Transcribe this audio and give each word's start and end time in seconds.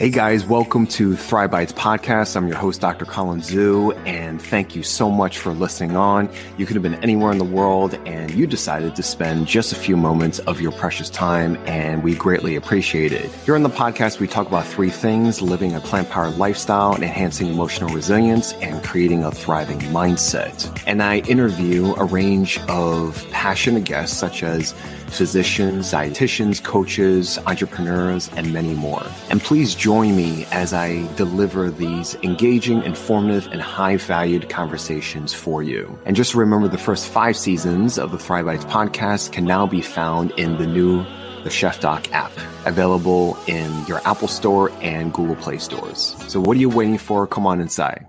Hey 0.00 0.10
guys, 0.10 0.44
welcome 0.44 0.88
to 0.88 1.14
Thrive 1.14 1.52
Bites 1.52 1.72
podcast. 1.72 2.34
I'm 2.34 2.48
your 2.48 2.56
host, 2.56 2.80
Dr. 2.80 3.04
Colin 3.04 3.38
Zhu, 3.38 3.96
and 4.04 4.42
thank 4.42 4.74
you 4.74 4.82
so 4.82 5.08
much 5.08 5.38
for 5.38 5.52
listening 5.52 5.94
on. 5.94 6.28
You 6.58 6.66
could 6.66 6.74
have 6.74 6.82
been 6.82 6.96
anywhere 6.96 7.30
in 7.30 7.38
the 7.38 7.44
world 7.44 7.94
and 8.04 8.28
you 8.32 8.48
decided 8.48 8.96
to 8.96 9.04
spend 9.04 9.46
just 9.46 9.70
a 9.70 9.76
few 9.76 9.96
moments 9.96 10.40
of 10.40 10.60
your 10.60 10.72
precious 10.72 11.08
time, 11.08 11.56
and 11.66 12.02
we 12.02 12.16
greatly 12.16 12.56
appreciate 12.56 13.12
it. 13.12 13.30
Here 13.44 13.54
on 13.54 13.62
the 13.62 13.70
podcast, 13.70 14.18
we 14.18 14.26
talk 14.26 14.48
about 14.48 14.66
three 14.66 14.90
things 14.90 15.40
living 15.40 15.76
a 15.76 15.80
plant 15.80 16.10
powered 16.10 16.38
lifestyle, 16.38 16.92
and 16.94 17.04
enhancing 17.04 17.46
emotional 17.46 17.94
resilience, 17.94 18.52
and 18.54 18.82
creating 18.82 19.22
a 19.22 19.30
thriving 19.30 19.78
mindset. 19.78 20.76
And 20.88 21.04
I 21.04 21.18
interview 21.18 21.94
a 21.94 22.04
range 22.04 22.58
of 22.62 23.24
passionate 23.30 23.84
guests 23.84 24.16
such 24.16 24.42
as 24.42 24.74
physicians, 25.06 25.92
dietitians, 25.92 26.60
coaches, 26.60 27.38
entrepreneurs, 27.46 28.28
and 28.36 28.52
many 28.52 28.74
more. 28.74 29.06
And 29.30 29.40
please 29.40 29.76
join 29.84 30.16
me 30.16 30.46
as 30.50 30.72
I 30.72 31.06
deliver 31.16 31.70
these 31.70 32.14
engaging, 32.22 32.82
informative, 32.84 33.46
and 33.48 33.60
high 33.60 33.98
valued 33.98 34.48
conversations 34.48 35.34
for 35.34 35.62
you. 35.62 35.98
And 36.06 36.16
just 36.16 36.34
remember 36.34 36.68
the 36.68 36.78
first 36.78 37.06
five 37.06 37.36
seasons 37.36 37.98
of 37.98 38.10
the 38.10 38.18
Thrive 38.18 38.46
Bites 38.46 38.64
podcast 38.64 39.32
can 39.32 39.44
now 39.44 39.66
be 39.66 39.82
found 39.82 40.30
in 40.38 40.56
the 40.56 40.66
new 40.66 41.04
the 41.42 41.50
Chef 41.50 41.80
Doc 41.80 42.10
app, 42.14 42.32
available 42.64 43.36
in 43.46 43.84
your 43.84 44.00
Apple 44.06 44.26
Store 44.26 44.72
and 44.80 45.12
Google 45.12 45.36
Play 45.36 45.58
stores. 45.58 46.16
So 46.28 46.40
what 46.40 46.56
are 46.56 46.60
you 46.60 46.70
waiting 46.70 46.96
for? 46.96 47.26
Come 47.26 47.46
on 47.46 47.60
inside. 47.60 48.06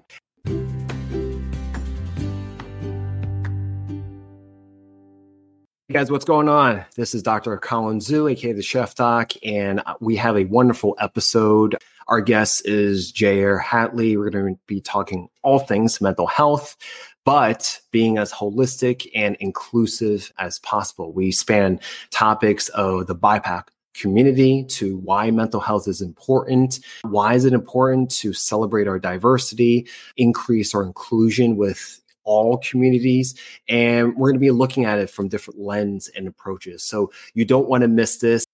Hey 5.87 5.93
guys, 5.93 6.09
what's 6.09 6.25
going 6.25 6.49
on? 6.49 6.83
This 6.95 7.13
is 7.13 7.21
Dr. 7.21 7.55
Colin 7.57 7.99
Zhu, 7.99 8.31
aka 8.31 8.53
the 8.53 8.63
Chef 8.63 8.95
Doc, 8.95 9.33
and 9.43 9.83
uh, 9.85 9.93
we 9.99 10.15
have 10.15 10.35
a 10.35 10.45
wonderful 10.45 10.97
episode. 10.99 11.77
Our 12.07 12.21
guest 12.21 12.65
is 12.65 13.13
Ja'ire 13.13 13.61
Hattley. 13.61 14.17
We're 14.17 14.31
going 14.31 14.55
to 14.55 14.61
be 14.65 14.81
talking 14.81 15.29
all 15.43 15.59
things 15.59 16.01
mental 16.01 16.25
health, 16.25 16.75
but 17.23 17.79
being 17.91 18.17
as 18.17 18.33
holistic 18.33 19.07
and 19.13 19.37
inclusive 19.39 20.33
as 20.39 20.57
possible. 20.57 21.13
We 21.13 21.31
span 21.31 21.79
topics 22.09 22.67
of 22.69 23.05
the 23.05 23.15
BIPOC 23.15 23.67
community 23.93 24.63
to 24.63 24.97
why 24.97 25.29
mental 25.29 25.59
health 25.59 25.87
is 25.87 26.01
important. 26.01 26.79
Why 27.03 27.35
is 27.35 27.45
it 27.45 27.53
important 27.53 28.09
to 28.13 28.33
celebrate 28.33 28.87
our 28.87 28.97
diversity, 28.97 29.87
increase 30.17 30.73
our 30.73 30.81
inclusion 30.81 31.57
with 31.57 32.01
all 32.25 32.57
communities. 32.57 33.35
And 33.69 34.15
we're 34.15 34.29
going 34.29 34.35
to 34.35 34.39
be 34.39 34.51
looking 34.51 34.85
at 34.85 34.99
it 34.99 35.09
from 35.09 35.29
different 35.29 35.59
lens 35.59 36.09
and 36.15 36.27
approaches. 36.27 36.83
So 36.83 37.11
you 37.33 37.45
don't 37.45 37.69
want 37.69 37.81
to 37.81 37.87
miss 37.87 38.17
this. 38.17 38.44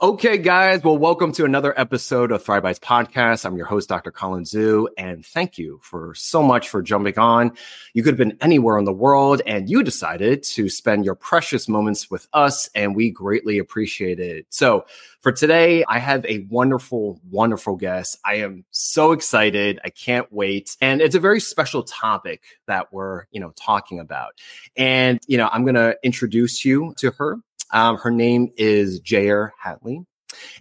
Okay, 0.00 0.38
guys. 0.38 0.84
Well, 0.84 0.96
welcome 0.96 1.32
to 1.32 1.44
another 1.44 1.74
episode 1.76 2.30
of 2.30 2.44
Thrive 2.44 2.62
Bites 2.62 2.78
Podcast. 2.78 3.44
I'm 3.44 3.56
your 3.56 3.66
host, 3.66 3.88
Dr. 3.88 4.12
Colin 4.12 4.44
Zhu, 4.44 4.86
and 4.96 5.26
thank 5.26 5.58
you 5.58 5.80
for 5.82 6.14
so 6.14 6.40
much 6.40 6.68
for 6.68 6.82
jumping 6.82 7.18
on. 7.18 7.50
You 7.94 8.04
could 8.04 8.12
have 8.12 8.28
been 8.28 8.38
anywhere 8.40 8.78
in 8.78 8.84
the 8.84 8.92
world, 8.92 9.42
and 9.44 9.68
you 9.68 9.82
decided 9.82 10.44
to 10.44 10.68
spend 10.68 11.04
your 11.04 11.16
precious 11.16 11.68
moments 11.68 12.08
with 12.12 12.28
us, 12.32 12.70
and 12.76 12.94
we 12.94 13.10
greatly 13.10 13.58
appreciate 13.58 14.20
it. 14.20 14.46
So, 14.50 14.86
for 15.18 15.32
today, 15.32 15.84
I 15.88 15.98
have 15.98 16.24
a 16.26 16.46
wonderful, 16.48 17.20
wonderful 17.28 17.74
guest. 17.74 18.18
I 18.24 18.34
am 18.34 18.64
so 18.70 19.10
excited. 19.10 19.80
I 19.84 19.90
can't 19.90 20.32
wait. 20.32 20.76
And 20.80 21.00
it's 21.00 21.16
a 21.16 21.20
very 21.20 21.40
special 21.40 21.82
topic 21.82 22.44
that 22.68 22.92
we're, 22.92 23.24
you 23.32 23.40
know, 23.40 23.52
talking 23.56 23.98
about. 23.98 24.34
And, 24.76 25.18
you 25.26 25.38
know, 25.38 25.48
I'm 25.52 25.64
going 25.64 25.74
to 25.74 25.96
introduce 26.04 26.64
you 26.64 26.94
to 26.98 27.10
her. 27.18 27.40
Um, 27.72 27.96
her 27.98 28.10
name 28.10 28.50
is 28.56 29.00
Ja'ire 29.00 29.50
Hattley, 29.58 30.04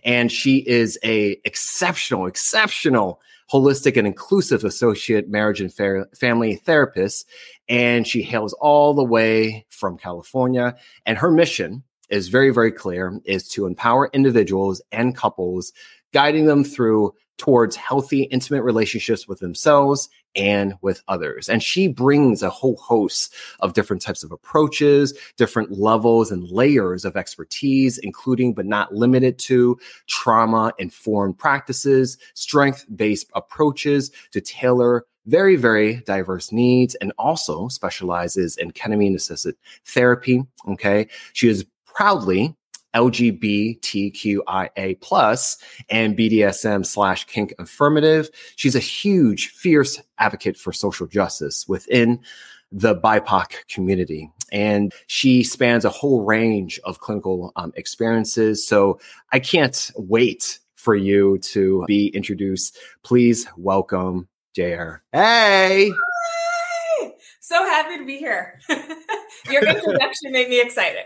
and 0.04 0.32
she 0.32 0.58
is 0.58 0.98
a 1.04 1.40
exceptional, 1.46 2.28
exceptional 2.28 3.22
holistic 3.52 3.98
and 3.98 4.06
inclusive 4.06 4.64
associate 4.64 5.30
marriage 5.30 5.62
and 5.62 5.74
fa- 5.74 6.08
family 6.16 6.56
therapist. 6.56 7.28
And 7.70 8.08
she 8.08 8.22
hails 8.22 8.54
all 8.54 8.94
the 8.94 9.04
way 9.04 9.66
from 9.70 9.98
California. 9.98 10.76
And 11.06 11.18
her 11.18 11.32
mission 11.32 11.84
is 12.10 12.28
very, 12.28 12.52
very 12.52 12.72
clear 12.72 13.20
is 13.26 13.48
to 13.50 13.66
empower 13.66 14.10
individuals 14.14 14.82
and 14.92 15.16
couples, 15.16 15.74
guiding 16.14 16.46
them 16.46 16.64
through 16.64 17.14
towards 17.38 17.76
healthy, 17.76 18.24
intimate 18.24 18.64
relationships 18.64 19.28
with 19.28 19.40
themselves 19.40 20.10
and 20.38 20.76
with 20.82 21.04
others. 21.08 21.50
And 21.50 21.62
she 21.62 21.88
brings 21.88 22.44
a 22.44 22.50
whole 22.50 22.78
host 22.78 23.34
of 23.60 23.74
different 23.74 24.02
types 24.02 24.24
of 24.24 24.32
approaches, 24.32 25.14
different 25.36 25.72
levels 25.72 26.32
and 26.32 26.50
layers 26.50 27.04
of 27.04 27.18
expertise, 27.18 27.98
including 27.98 28.54
but 28.54 28.66
not 28.66 28.94
limited 28.94 29.40
to 29.40 29.78
trauma 30.08 30.72
informed 30.78 31.38
practices, 31.38 32.18
strength 32.36 32.86
based 32.96 33.30
approaches 33.36 34.12
to 34.32 34.40
tailor 34.40 35.06
very, 35.26 35.58
very 35.58 35.98
diverse 36.06 36.54
needs 36.54 36.96
and 36.96 37.12
also 37.18 37.68
specializes 37.68 38.56
in 38.56 38.72
ketamine 38.72 39.16
assisted 39.16 39.56
therapy. 39.86 40.44
Okay. 40.70 41.08
She 41.34 41.50
is 41.50 41.66
proudly 41.86 42.56
LGBTQIA 42.98 45.00
plus 45.02 45.58
and 45.90 46.18
BDSM 46.18 46.84
slash 46.84 47.26
kink 47.26 47.54
affirmative. 47.60 48.32
She's 48.56 48.76
a 48.76 48.80
huge, 48.80 49.50
fierce 49.50 50.02
advocate 50.18 50.58
for 50.58 50.74
social 50.74 51.06
justice 51.06 51.68
within 51.68 52.20
the 52.72 52.96
BIPOC 52.96 53.68
community. 53.70 54.32
And 54.52 54.92
she 55.06 55.44
spans 55.44 55.86
a 55.86 55.90
whole 55.90 56.26
range 56.26 56.80
of 56.86 57.00
clinical 57.00 57.52
um, 57.56 57.72
experiences. 57.76 58.68
So 58.68 59.00
I 59.32 59.40
can't 59.40 59.92
wait 59.96 60.58
for 60.76 60.96
you 60.96 61.38
to 61.40 61.84
be 61.88 62.08
introduced. 62.08 62.78
Please 63.04 63.48
welcome 63.58 64.28
Ja'ire. 64.56 65.02
Hey! 65.12 65.92
So 67.48 67.64
happy 67.64 67.98
to 67.98 68.06
be 68.06 68.18
here. 68.18 68.60
Your 69.50 69.66
introduction 69.66 70.34
made 70.34 70.50
me 70.50 70.60
excited. 70.60 71.06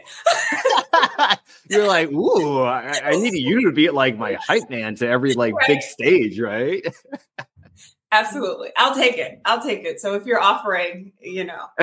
You're 1.70 1.86
like, 1.86 2.10
ooh, 2.12 2.64
I, 2.64 3.00
I, 3.04 3.12
need 3.12 3.36
you 3.36 3.66
to 3.66 3.72
be 3.72 3.92
like 3.92 4.18
my 4.18 4.40
hype 4.48 4.68
man 4.68 4.96
to 4.96 5.08
every 5.08 5.36
like 5.36 5.54
right. 5.54 5.68
big 5.68 5.82
stage, 5.84 6.40
right? 6.40 6.84
Absolutely. 8.12 8.70
I'll 8.76 8.96
take 8.96 9.20
it. 9.20 9.40
I'll 9.46 9.62
take 9.62 9.84
it. 9.84 10.00
So 10.00 10.16
if 10.16 10.26
you're 10.26 10.42
offering, 10.42 11.12
you 11.20 11.44
know. 11.44 11.68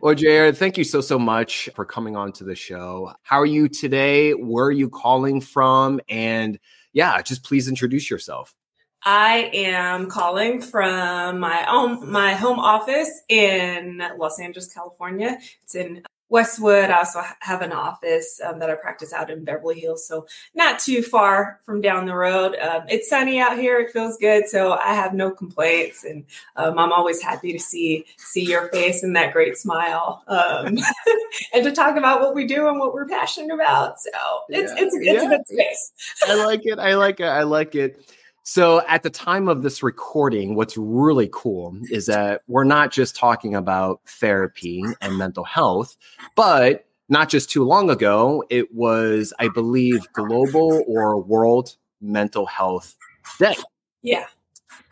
well, 0.00 0.14
Ja'ire, 0.14 0.56
thank 0.56 0.78
you 0.78 0.84
so, 0.84 1.00
so 1.00 1.18
much 1.18 1.68
for 1.74 1.84
coming 1.84 2.14
on 2.14 2.30
to 2.34 2.44
the 2.44 2.54
show. 2.54 3.12
How 3.22 3.40
are 3.40 3.46
you 3.46 3.66
today? 3.66 4.30
Where 4.30 4.66
are 4.66 4.70
you 4.70 4.88
calling 4.88 5.40
from? 5.40 6.00
And 6.08 6.56
yeah, 6.92 7.20
just 7.20 7.42
please 7.42 7.66
introduce 7.66 8.08
yourself. 8.08 8.54
I 9.02 9.50
am 9.54 10.08
calling 10.08 10.60
from 10.60 11.40
my 11.40 11.64
own 11.70 12.10
my 12.10 12.34
home 12.34 12.58
office 12.58 13.22
in 13.28 14.02
Los 14.18 14.38
Angeles, 14.38 14.72
California. 14.72 15.38
It's 15.62 15.74
in 15.74 16.02
Westwood. 16.28 16.90
I 16.90 16.98
also 16.98 17.22
have 17.40 17.62
an 17.62 17.72
office 17.72 18.40
um, 18.46 18.60
that 18.60 18.70
I 18.70 18.74
practice 18.74 19.12
out 19.12 19.30
in 19.30 19.42
Beverly 19.42 19.80
Hills, 19.80 20.06
so 20.06 20.26
not 20.54 20.78
too 20.78 21.02
far 21.02 21.58
from 21.64 21.80
down 21.80 22.04
the 22.04 22.14
road. 22.14 22.56
Um, 22.56 22.82
it's 22.88 23.08
sunny 23.08 23.40
out 23.40 23.58
here; 23.58 23.80
it 23.80 23.90
feels 23.90 24.18
good, 24.18 24.48
so 24.48 24.72
I 24.72 24.94
have 24.94 25.14
no 25.14 25.30
complaints, 25.30 26.04
and 26.04 26.26
um, 26.56 26.78
I'm 26.78 26.92
always 26.92 27.22
happy 27.22 27.52
to 27.52 27.58
see 27.58 28.04
see 28.18 28.44
your 28.44 28.68
face 28.68 29.02
and 29.02 29.16
that 29.16 29.32
great 29.32 29.56
smile, 29.56 30.22
um, 30.28 30.78
and 31.54 31.64
to 31.64 31.72
talk 31.72 31.96
about 31.96 32.20
what 32.20 32.34
we 32.34 32.46
do 32.46 32.68
and 32.68 32.78
what 32.78 32.92
we're 32.92 33.08
passionate 33.08 33.52
about. 33.52 33.98
So 33.98 34.10
it's 34.50 34.72
yeah, 34.72 34.84
it's, 34.84 34.94
it's 34.94 35.04
yeah. 35.06 35.26
a 35.26 35.28
good 35.28 35.46
space. 35.48 35.92
I 36.28 36.34
like 36.44 36.60
it. 36.64 36.78
I 36.78 36.94
like 36.94 37.18
it. 37.20 37.24
I 37.24 37.42
like 37.42 37.74
it. 37.74 37.98
So, 38.42 38.82
at 38.88 39.02
the 39.02 39.10
time 39.10 39.48
of 39.48 39.62
this 39.62 39.82
recording, 39.82 40.54
what's 40.54 40.76
really 40.76 41.28
cool 41.32 41.76
is 41.90 42.06
that 42.06 42.42
we're 42.48 42.64
not 42.64 42.90
just 42.90 43.14
talking 43.14 43.54
about 43.54 44.00
therapy 44.06 44.82
and 45.00 45.18
mental 45.18 45.44
health, 45.44 45.96
but 46.36 46.86
not 47.10 47.28
just 47.28 47.50
too 47.50 47.64
long 47.64 47.90
ago, 47.90 48.42
it 48.50 48.72
was, 48.74 49.34
I 49.38 49.48
believe, 49.48 50.10
global 50.12 50.84
or 50.86 51.20
world 51.20 51.76
mental 52.00 52.46
health 52.46 52.96
day. 53.38 53.56
Yeah. 54.02 54.26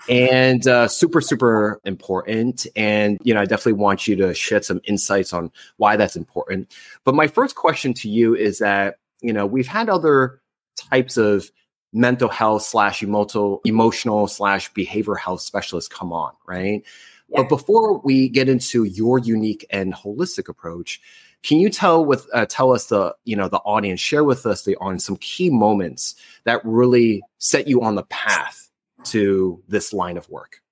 And 0.08 0.66
uh, 0.66 0.88
super, 0.88 1.20
super 1.20 1.80
important. 1.84 2.66
And, 2.74 3.18
you 3.22 3.34
know, 3.34 3.40
I 3.40 3.44
definitely 3.44 3.74
want 3.74 4.08
you 4.08 4.16
to 4.16 4.34
shed 4.34 4.64
some 4.64 4.80
insights 4.84 5.32
on 5.32 5.52
why 5.76 5.96
that's 5.96 6.16
important. 6.16 6.72
But 7.04 7.14
my 7.14 7.26
first 7.26 7.56
question 7.56 7.94
to 7.94 8.08
you 8.08 8.34
is 8.34 8.58
that, 8.58 8.96
you 9.20 9.32
know, 9.32 9.46
we've 9.46 9.66
had 9.66 9.88
other 9.88 10.40
types 10.76 11.16
of 11.16 11.50
mental 11.92 12.28
health 12.28 12.62
slash 12.62 13.02
emotional 13.02 13.60
emotional 13.64 14.26
slash 14.26 14.72
behavior 14.74 15.14
health 15.14 15.40
specialists 15.40 15.92
come 15.92 16.12
on, 16.12 16.32
right? 16.46 16.84
Yeah. 17.28 17.42
But 17.42 17.48
before 17.48 17.98
we 17.98 18.28
get 18.28 18.48
into 18.48 18.84
your 18.84 19.18
unique 19.18 19.66
and 19.70 19.94
holistic 19.94 20.48
approach, 20.48 21.00
can 21.42 21.58
you 21.58 21.70
tell 21.70 22.04
with 22.04 22.26
uh, 22.34 22.46
tell 22.46 22.72
us 22.72 22.86
the 22.86 23.14
you 23.24 23.36
know 23.36 23.48
the 23.48 23.58
audience 23.58 24.00
share 24.00 24.24
with 24.24 24.44
us 24.46 24.64
the 24.64 24.76
on 24.76 24.98
some 24.98 25.16
key 25.16 25.50
moments 25.50 26.16
that 26.44 26.60
really 26.64 27.22
set 27.38 27.68
you 27.68 27.82
on 27.82 27.94
the 27.94 28.04
path 28.04 28.68
to 29.04 29.62
this 29.68 29.92
line 29.92 30.16
of 30.16 30.28
work? 30.28 30.62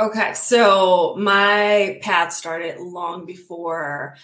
Okay, 0.00 0.32
so 0.34 1.16
my 1.18 1.98
path 2.02 2.32
started 2.32 2.78
long 2.78 3.26
before 3.26 4.16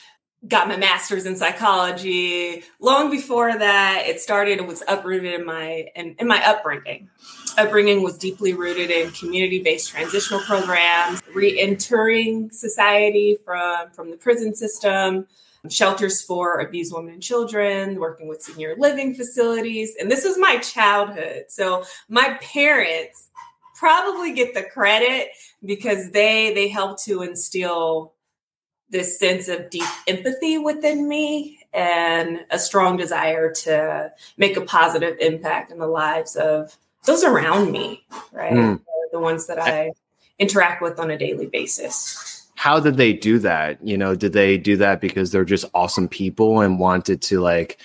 got 0.46 0.68
my 0.68 0.76
master's 0.76 1.26
in 1.26 1.36
psychology. 1.36 2.62
Long 2.80 3.10
before 3.10 3.56
that, 3.56 4.04
it 4.06 4.20
started, 4.20 4.58
it 4.58 4.66
was 4.66 4.82
uprooted 4.86 5.32
in 5.32 5.46
my 5.46 5.86
in, 5.94 6.16
in 6.18 6.26
my 6.26 6.44
upbringing. 6.44 7.08
Upbringing 7.56 8.02
was 8.02 8.18
deeply 8.18 8.52
rooted 8.52 8.90
in 8.90 9.12
community-based 9.12 9.88
transitional 9.88 10.40
programs, 10.40 11.22
re-entering 11.34 12.50
society 12.50 13.38
from, 13.44 13.90
from 13.90 14.10
the 14.10 14.16
prison 14.16 14.56
system, 14.56 15.26
shelters 15.70 16.20
for 16.20 16.58
abused 16.58 16.92
women 16.92 17.14
and 17.14 17.22
children, 17.22 18.00
working 18.00 18.26
with 18.26 18.42
senior 18.42 18.74
living 18.76 19.14
facilities. 19.14 19.94
And 20.00 20.10
this 20.10 20.24
was 20.24 20.36
my 20.36 20.58
childhood. 20.58 21.44
So 21.48 21.84
my 22.08 22.38
parents 22.42 23.28
probably 23.76 24.32
get 24.32 24.54
the 24.54 24.62
credit 24.62 25.28
because 25.64 26.10
they 26.10 26.54
they 26.54 26.68
help 26.68 27.02
to 27.04 27.22
instill 27.22 28.13
this 28.90 29.18
sense 29.18 29.48
of 29.48 29.70
deep 29.70 29.84
empathy 30.06 30.58
within 30.58 31.08
me 31.08 31.58
and 31.72 32.44
a 32.50 32.58
strong 32.58 32.96
desire 32.96 33.52
to 33.52 34.12
make 34.36 34.56
a 34.56 34.60
positive 34.60 35.18
impact 35.18 35.70
in 35.70 35.78
the 35.78 35.86
lives 35.86 36.36
of 36.36 36.76
those 37.04 37.24
around 37.24 37.72
me, 37.72 38.06
right? 38.32 38.52
Mm. 38.52 38.80
The 39.12 39.20
ones 39.20 39.46
that 39.46 39.58
I 39.58 39.92
interact 40.38 40.82
with 40.82 40.98
on 40.98 41.10
a 41.10 41.18
daily 41.18 41.46
basis. 41.46 42.48
How 42.54 42.80
did 42.80 42.96
they 42.96 43.12
do 43.12 43.38
that? 43.40 43.84
You 43.86 43.98
know, 43.98 44.14
did 44.14 44.32
they 44.32 44.56
do 44.56 44.76
that 44.78 45.00
because 45.00 45.30
they're 45.30 45.44
just 45.44 45.64
awesome 45.74 46.08
people 46.08 46.60
and 46.60 46.78
wanted 46.78 47.20
to 47.22 47.40
like, 47.40 47.78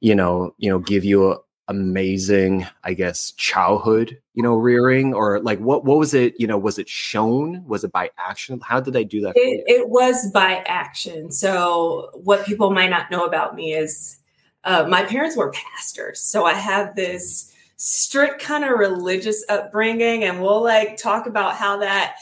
you 0.00 0.14
know, 0.14 0.54
you 0.58 0.70
know, 0.70 0.78
give 0.78 1.04
you 1.04 1.32
a, 1.32 1.38
amazing, 1.68 2.66
I 2.84 2.94
guess, 2.94 3.32
childhood, 3.32 4.18
you 4.34 4.42
know, 4.42 4.54
rearing 4.54 5.14
or 5.14 5.40
like 5.40 5.58
what 5.58 5.84
what 5.84 5.98
was 5.98 6.14
it, 6.14 6.34
you 6.38 6.46
know, 6.46 6.58
was 6.58 6.78
it 6.78 6.88
shown? 6.88 7.64
Was 7.66 7.84
it 7.84 7.92
by 7.92 8.10
action? 8.18 8.60
How 8.60 8.80
did 8.80 8.94
they 8.94 9.04
do 9.04 9.20
that? 9.22 9.36
It, 9.36 9.64
it, 9.66 9.88
was 9.88 10.30
by 10.32 10.62
action. 10.66 11.32
So 11.32 12.10
what 12.14 12.46
people 12.46 12.70
might 12.70 12.90
not 12.90 13.10
know 13.10 13.24
about 13.24 13.54
me 13.54 13.74
is 13.74 14.18
uh, 14.64 14.86
my 14.88 15.04
parents 15.04 15.36
were 15.36 15.50
pastors. 15.50 16.20
So 16.20 16.44
I 16.44 16.54
have 16.54 16.94
this 16.94 17.52
strict 17.76 18.40
kind 18.40 18.64
of 18.64 18.78
religious 18.78 19.44
upbringing 19.48 20.24
and 20.24 20.42
we'll 20.42 20.62
like 20.62 20.96
talk 20.96 21.26
about 21.26 21.56
how 21.56 21.78
that 21.78 22.16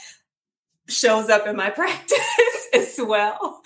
shows 0.87 1.29
up 1.29 1.47
in 1.47 1.55
my 1.55 1.69
practice 1.71 2.67
as 2.73 2.99
well. 3.01 3.61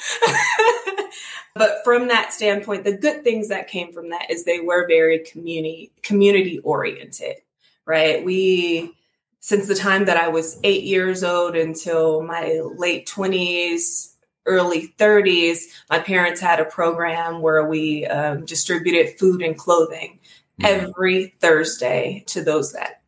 but 1.55 1.79
from 1.83 2.07
that 2.07 2.33
standpoint, 2.33 2.83
the 2.83 2.97
good 2.97 3.23
things 3.23 3.49
that 3.49 3.67
came 3.67 3.91
from 3.93 4.09
that 4.09 4.29
is 4.29 4.43
they 4.43 4.59
were 4.59 4.87
very 4.87 5.19
community 5.19 5.91
community 6.01 6.59
oriented, 6.59 7.37
right? 7.85 8.23
We 8.23 8.93
since 9.41 9.67
the 9.67 9.75
time 9.75 10.05
that 10.05 10.17
I 10.17 10.27
was 10.27 10.59
8 10.63 10.83
years 10.83 11.23
old 11.23 11.55
until 11.55 12.21
my 12.21 12.61
late 12.75 13.07
20s, 13.07 14.13
early 14.45 14.93
30s, 14.97 15.59
my 15.89 15.99
parents 15.99 16.41
had 16.41 16.59
a 16.59 16.65
program 16.65 17.41
where 17.41 17.65
we 17.65 18.05
um, 18.07 18.43
distributed 18.45 19.17
food 19.17 19.41
and 19.41 19.57
clothing 19.57 20.19
mm-hmm. 20.59 20.65
every 20.65 21.35
Thursday 21.39 22.23
to 22.27 22.43
those 22.43 22.73
that 22.73 23.01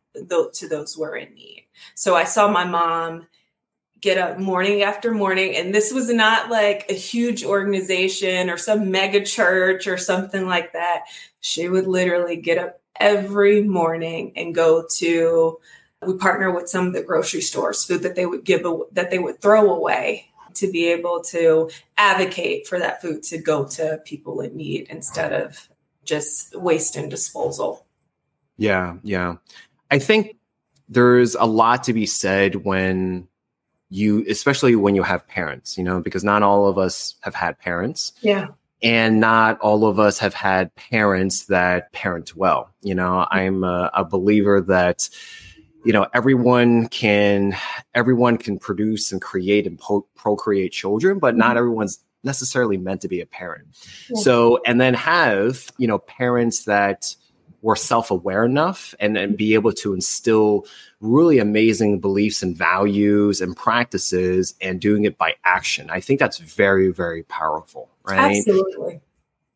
to 0.54 0.68
those 0.68 0.94
who 0.94 1.02
were 1.02 1.16
in 1.16 1.32
need. 1.34 1.66
So 1.94 2.14
I 2.14 2.24
saw 2.24 2.48
my 2.48 2.64
mom 2.64 3.26
get 4.02 4.18
up 4.18 4.38
morning 4.38 4.82
after 4.82 5.12
morning. 5.12 5.56
And 5.56 5.74
this 5.74 5.92
was 5.92 6.10
not 6.10 6.50
like 6.50 6.86
a 6.90 6.94
huge 6.94 7.44
organization 7.44 8.50
or 8.50 8.58
some 8.58 8.90
mega 8.90 9.24
church 9.24 9.86
or 9.86 9.96
something 9.96 10.46
like 10.46 10.72
that. 10.72 11.04
She 11.40 11.68
would 11.68 11.86
literally 11.86 12.36
get 12.36 12.58
up 12.58 12.80
every 12.98 13.62
morning 13.62 14.32
and 14.36 14.54
go 14.54 14.84
to, 14.96 15.58
we 16.04 16.16
partner 16.18 16.50
with 16.50 16.68
some 16.68 16.88
of 16.88 16.92
the 16.92 17.02
grocery 17.02 17.40
stores, 17.40 17.84
food 17.84 18.02
that 18.02 18.16
they 18.16 18.26
would 18.26 18.44
give, 18.44 18.66
that 18.90 19.10
they 19.10 19.20
would 19.20 19.40
throw 19.40 19.72
away 19.72 20.26
to 20.54 20.70
be 20.70 20.88
able 20.88 21.22
to 21.22 21.70
advocate 21.96 22.66
for 22.66 22.78
that 22.80 23.00
food 23.00 23.22
to 23.22 23.38
go 23.38 23.66
to 23.66 24.02
people 24.04 24.40
in 24.40 24.56
need 24.56 24.88
instead 24.90 25.32
of 25.32 25.68
just 26.04 26.60
waste 26.60 26.96
and 26.96 27.08
disposal. 27.08 27.86
Yeah, 28.58 28.96
yeah. 29.04 29.36
I 29.90 30.00
think 30.00 30.36
there's 30.88 31.36
a 31.36 31.44
lot 31.44 31.84
to 31.84 31.92
be 31.92 32.04
said 32.04 32.56
when 32.56 33.28
you 33.92 34.24
especially 34.28 34.74
when 34.74 34.94
you 34.94 35.02
have 35.02 35.26
parents 35.28 35.76
you 35.76 35.84
know 35.84 36.00
because 36.00 36.24
not 36.24 36.42
all 36.42 36.66
of 36.66 36.78
us 36.78 37.14
have 37.20 37.34
had 37.34 37.58
parents 37.58 38.12
yeah 38.22 38.48
and 38.82 39.20
not 39.20 39.60
all 39.60 39.84
of 39.86 39.98
us 39.98 40.18
have 40.18 40.34
had 40.34 40.74
parents 40.74 41.46
that 41.46 41.92
parent 41.92 42.34
well 42.34 42.70
you 42.80 42.94
know 42.94 43.26
mm-hmm. 43.30 43.36
i'm 43.36 43.64
a, 43.64 43.90
a 43.94 44.04
believer 44.04 44.60
that 44.60 45.08
you 45.84 45.92
know 45.92 46.06
everyone 46.14 46.88
can 46.88 47.54
everyone 47.94 48.38
can 48.38 48.58
produce 48.58 49.12
and 49.12 49.20
create 49.20 49.66
and 49.66 49.78
po- 49.78 50.06
procreate 50.14 50.72
children 50.72 51.18
but 51.18 51.36
not 51.36 51.50
mm-hmm. 51.50 51.58
everyone's 51.58 52.02
necessarily 52.24 52.78
meant 52.78 53.02
to 53.02 53.08
be 53.08 53.20
a 53.20 53.26
parent 53.26 53.66
yeah. 54.08 54.22
so 54.22 54.58
and 54.64 54.80
then 54.80 54.94
have 54.94 55.70
you 55.76 55.86
know 55.86 55.98
parents 55.98 56.64
that 56.64 57.14
were 57.62 57.76
self-aware 57.76 58.44
enough 58.44 58.94
and, 59.00 59.16
and 59.16 59.36
be 59.36 59.54
able 59.54 59.72
to 59.72 59.94
instill 59.94 60.66
really 61.00 61.38
amazing 61.38 62.00
beliefs 62.00 62.42
and 62.42 62.56
values 62.56 63.40
and 63.40 63.56
practices 63.56 64.54
and 64.60 64.80
doing 64.80 65.04
it 65.04 65.16
by 65.16 65.34
action. 65.44 65.88
I 65.88 66.00
think 66.00 66.18
that's 66.18 66.38
very, 66.38 66.90
very 66.90 67.22
powerful. 67.22 67.88
Right. 68.04 68.38
Absolutely. 68.38 69.00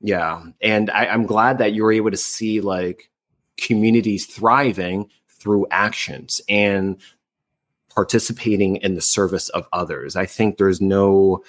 Yeah. 0.01 0.45
And 0.61 0.89
I, 0.91 1.07
I'm 1.07 1.27
glad 1.27 1.59
that 1.59 1.75
you're 1.75 1.93
able 1.93 2.13
to 2.13 2.17
see 2.17 2.61
like 2.61 3.11
communities 3.57 4.27
thriving 4.27 5.11
through 5.29 5.67
actions 5.71 6.41
and 6.49 7.01
participating 7.93 8.77
in 8.77 8.95
the 8.95 9.01
service 9.01 9.49
of 9.49 9.67
others. 9.73 10.15
I 10.15 10.27
think 10.27 10.59
there's 10.59 10.81
no 10.81 11.43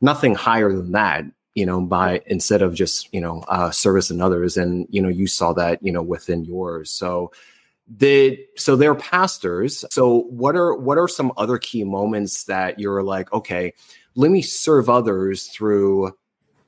nothing 0.00 0.34
higher 0.34 0.72
than 0.72 0.92
that 0.92 1.24
you 1.54 1.66
know 1.66 1.80
by 1.80 2.22
instead 2.26 2.62
of 2.62 2.74
just 2.74 3.12
you 3.12 3.20
know 3.20 3.44
uh, 3.48 3.70
service 3.70 4.10
in 4.10 4.20
others. 4.20 4.56
And 4.56 4.86
you 4.90 5.00
know 5.00 5.08
you 5.08 5.26
saw 5.26 5.52
that 5.54 5.82
you 5.82 5.92
know 5.92 6.02
within 6.02 6.44
yours. 6.44 6.90
So 6.90 7.32
the 7.88 8.38
so 8.56 8.76
they're 8.76 8.94
pastors. 8.94 9.84
So 9.90 10.22
what 10.30 10.56
are 10.56 10.74
what 10.74 10.98
are 10.98 11.08
some 11.08 11.32
other 11.36 11.58
key 11.58 11.84
moments 11.84 12.44
that 12.44 12.78
you're 12.78 13.02
like 13.02 13.32
okay 13.32 13.72
let 14.16 14.30
me 14.30 14.42
serve 14.42 14.88
others 14.88 15.48
through 15.48 16.12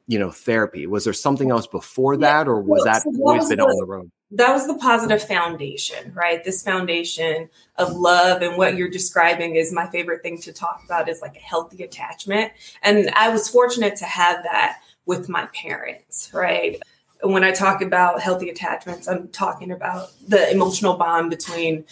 you 0.07 0.19
know 0.19 0.31
therapy. 0.31 0.87
Was 0.87 1.05
there 1.05 1.13
something 1.13 1.51
else 1.51 1.67
before 1.67 2.17
that 2.19 2.49
or 2.49 2.61
was 2.61 2.85
that 2.85 3.03
always 3.07 3.49
been 3.49 3.61
on 3.61 3.77
the 3.77 3.87
road 3.87 4.11
that 4.33 4.53
was 4.53 4.67
the 4.67 4.75
positive 4.75 5.23
foundation 5.23 6.13
right? 6.15 6.43
This 6.45 6.63
foundation 6.63 7.49
of 7.77 7.93
love 7.93 8.43
and 8.43 8.57
what 8.57 8.77
you're 8.77 8.91
describing 8.91 9.57
is 9.57 9.73
my 9.73 9.87
favorite 9.89 10.23
thing 10.23 10.41
to 10.43 10.53
talk 10.53 10.83
about 10.85 11.09
is 11.09 11.23
like 11.23 11.37
a 11.37 11.41
healthy 11.41 11.83
attachment. 11.83 12.53
And 12.83 13.11
i 13.11 13.29
was 13.29 13.49
fortunate 13.49 13.97
to 13.97 14.05
have 14.05 14.43
that 14.43 14.81
with 15.07 15.29
my 15.29 15.47
parents 15.55 16.31
right? 16.33 16.81
When 17.23 17.45
i 17.45 17.53
talk 17.53 17.83
about 17.83 18.21
healthy 18.21 18.51
attachments 18.51 19.09
i'm 19.09 19.29
talking 19.29 19.71
about 19.71 20.11
the 20.27 20.51
emotional 20.51 20.97
bond 20.97 21.31
between 21.31 21.85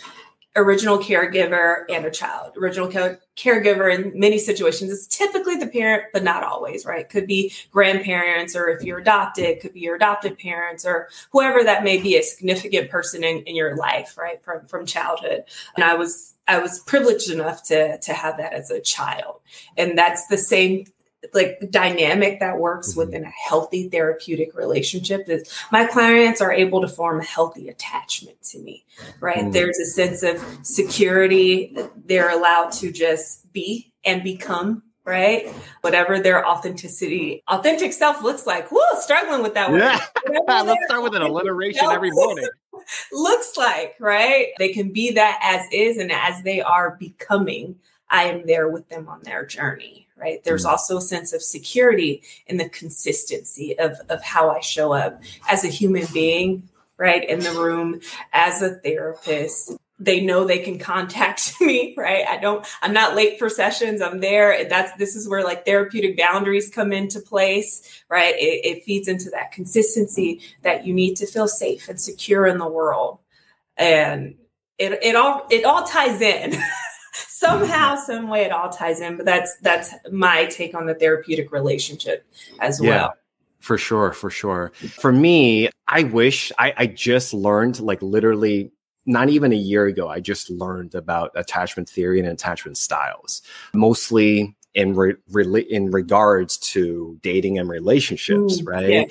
original 0.56 0.98
caregiver 0.98 1.84
and 1.88 2.04
a 2.04 2.10
child. 2.10 2.56
Original 2.56 2.88
caregiver 2.88 3.92
in 3.92 4.18
many 4.18 4.38
situations 4.38 4.90
is 4.90 5.06
typically 5.08 5.56
the 5.56 5.66
parent, 5.66 6.04
but 6.12 6.22
not 6.22 6.44
always, 6.44 6.86
right? 6.86 7.08
Could 7.08 7.26
be 7.26 7.52
grandparents, 7.70 8.54
or 8.54 8.68
if 8.68 8.82
you're 8.82 8.98
adopted, 8.98 9.60
could 9.60 9.72
be 9.72 9.80
your 9.80 9.96
adopted 9.96 10.38
parents, 10.38 10.84
or 10.84 11.08
whoever 11.32 11.64
that 11.64 11.82
may 11.82 12.00
be, 12.00 12.16
a 12.16 12.22
significant 12.22 12.90
person 12.90 13.24
in, 13.24 13.38
in 13.42 13.56
your 13.56 13.76
life, 13.76 14.16
right, 14.16 14.42
from 14.44 14.66
from 14.66 14.86
childhood. 14.86 15.44
And 15.74 15.84
I 15.84 15.94
was 15.94 16.34
I 16.46 16.58
was 16.58 16.78
privileged 16.80 17.30
enough 17.30 17.64
to 17.64 17.98
to 17.98 18.12
have 18.12 18.36
that 18.36 18.52
as 18.52 18.70
a 18.70 18.80
child, 18.80 19.40
and 19.76 19.98
that's 19.98 20.26
the 20.28 20.38
same 20.38 20.86
like 21.32 21.58
dynamic 21.70 22.40
that 22.40 22.58
works 22.58 22.90
mm-hmm. 22.90 23.00
within 23.00 23.24
a 23.24 23.30
healthy 23.30 23.88
therapeutic 23.88 24.54
relationship 24.54 25.28
is 25.28 25.50
my 25.72 25.86
clients 25.86 26.40
are 26.40 26.52
able 26.52 26.80
to 26.80 26.88
form 26.88 27.20
a 27.20 27.24
healthy 27.24 27.68
attachment 27.68 28.40
to 28.42 28.58
me 28.58 28.84
right? 29.20 29.38
Mm-hmm. 29.38 29.50
there's 29.52 29.78
a 29.78 29.86
sense 29.86 30.22
of 30.22 30.42
security 30.62 31.76
they're 32.04 32.30
allowed 32.30 32.72
to 32.72 32.92
just 32.92 33.52
be 33.52 33.92
and 34.04 34.22
become 34.22 34.82
right? 35.06 35.48
Whatever 35.82 36.18
their 36.18 36.48
authenticity 36.48 37.42
authentic 37.46 37.92
self 37.92 38.22
looks 38.22 38.46
like. 38.46 38.68
Whoa 38.70 38.98
struggling 39.00 39.42
with 39.42 39.52
that 39.52 39.70
yeah. 39.70 40.00
let's 40.62 40.84
start 40.86 41.02
with 41.02 41.14
an 41.14 41.20
alliteration 41.20 41.84
every 41.90 42.10
morning. 42.10 42.48
looks 43.12 43.54
like 43.58 43.96
right? 44.00 44.48
They 44.58 44.72
can 44.72 44.92
be 44.92 45.10
that 45.12 45.38
as 45.42 45.70
is 45.72 45.98
and 45.98 46.10
as 46.10 46.42
they 46.42 46.62
are 46.62 46.96
becoming 46.98 47.76
i 48.10 48.24
am 48.24 48.46
there 48.46 48.68
with 48.68 48.88
them 48.88 49.08
on 49.08 49.20
their 49.22 49.44
journey 49.44 50.03
right? 50.16 50.42
There's 50.44 50.64
mm. 50.64 50.70
also 50.70 50.98
a 50.98 51.02
sense 51.02 51.32
of 51.32 51.42
security 51.42 52.22
in 52.46 52.56
the 52.56 52.68
consistency 52.68 53.78
of, 53.78 54.00
of 54.08 54.22
how 54.22 54.50
I 54.50 54.60
show 54.60 54.92
up 54.92 55.22
as 55.48 55.64
a 55.64 55.68
human 55.68 56.06
being, 56.12 56.68
right? 56.96 57.28
In 57.28 57.40
the 57.40 57.52
room 57.52 58.00
as 58.32 58.62
a 58.62 58.74
therapist. 58.76 59.72
They 59.98 60.20
know 60.20 60.44
they 60.44 60.58
can 60.58 60.78
contact 60.78 61.54
me, 61.60 61.94
right? 61.96 62.26
I 62.26 62.36
don't, 62.38 62.66
I'm 62.82 62.92
not 62.92 63.14
late 63.14 63.38
for 63.38 63.48
sessions. 63.48 64.00
I'm 64.00 64.20
there. 64.20 64.68
That's, 64.68 64.96
this 64.98 65.16
is 65.16 65.28
where 65.28 65.44
like 65.44 65.64
therapeutic 65.64 66.16
boundaries 66.16 66.70
come 66.70 66.92
into 66.92 67.20
place, 67.20 68.02
right? 68.08 68.34
It, 68.34 68.66
it 68.66 68.84
feeds 68.84 69.08
into 69.08 69.30
that 69.30 69.52
consistency 69.52 70.40
that 70.62 70.86
you 70.86 70.92
need 70.92 71.16
to 71.16 71.26
feel 71.26 71.48
safe 71.48 71.88
and 71.88 72.00
secure 72.00 72.46
in 72.46 72.58
the 72.58 72.68
world. 72.68 73.18
And 73.76 74.36
it, 74.78 74.92
it 75.02 75.16
all, 75.16 75.46
it 75.50 75.64
all 75.64 75.84
ties 75.84 76.20
in. 76.20 76.54
somehow, 77.14 77.96
some 77.96 78.28
way, 78.28 78.44
it 78.44 78.52
all 78.52 78.68
ties 78.68 79.00
in. 79.00 79.16
But 79.16 79.26
that's 79.26 79.56
that's 79.62 79.94
my 80.10 80.46
take 80.46 80.74
on 80.74 80.86
the 80.86 80.94
therapeutic 80.94 81.52
relationship 81.52 82.26
as 82.60 82.80
well. 82.80 82.90
Yeah. 82.90 82.96
well. 83.02 83.14
For 83.60 83.78
sure, 83.78 84.12
for 84.12 84.28
sure. 84.28 84.72
For 84.74 85.10
me, 85.10 85.70
I 85.88 86.02
wish 86.02 86.52
I, 86.58 86.74
I 86.76 86.86
just 86.86 87.32
learned, 87.32 87.80
like 87.80 88.02
literally 88.02 88.72
not 89.06 89.30
even 89.30 89.52
a 89.52 89.56
year 89.56 89.86
ago, 89.86 90.08
I 90.08 90.20
just 90.20 90.50
learned 90.50 90.94
about 90.94 91.30
attachment 91.34 91.88
theory 91.88 92.20
and 92.20 92.28
attachment 92.28 92.76
styles, 92.76 93.42
mostly 93.72 94.54
in 94.74 94.94
re, 94.94 95.14
rela- 95.30 95.66
in 95.68 95.90
regards 95.90 96.58
to 96.58 97.18
dating 97.22 97.58
and 97.58 97.68
relationships, 97.68 98.62
right? 98.62 98.88
yeah. 98.88 99.04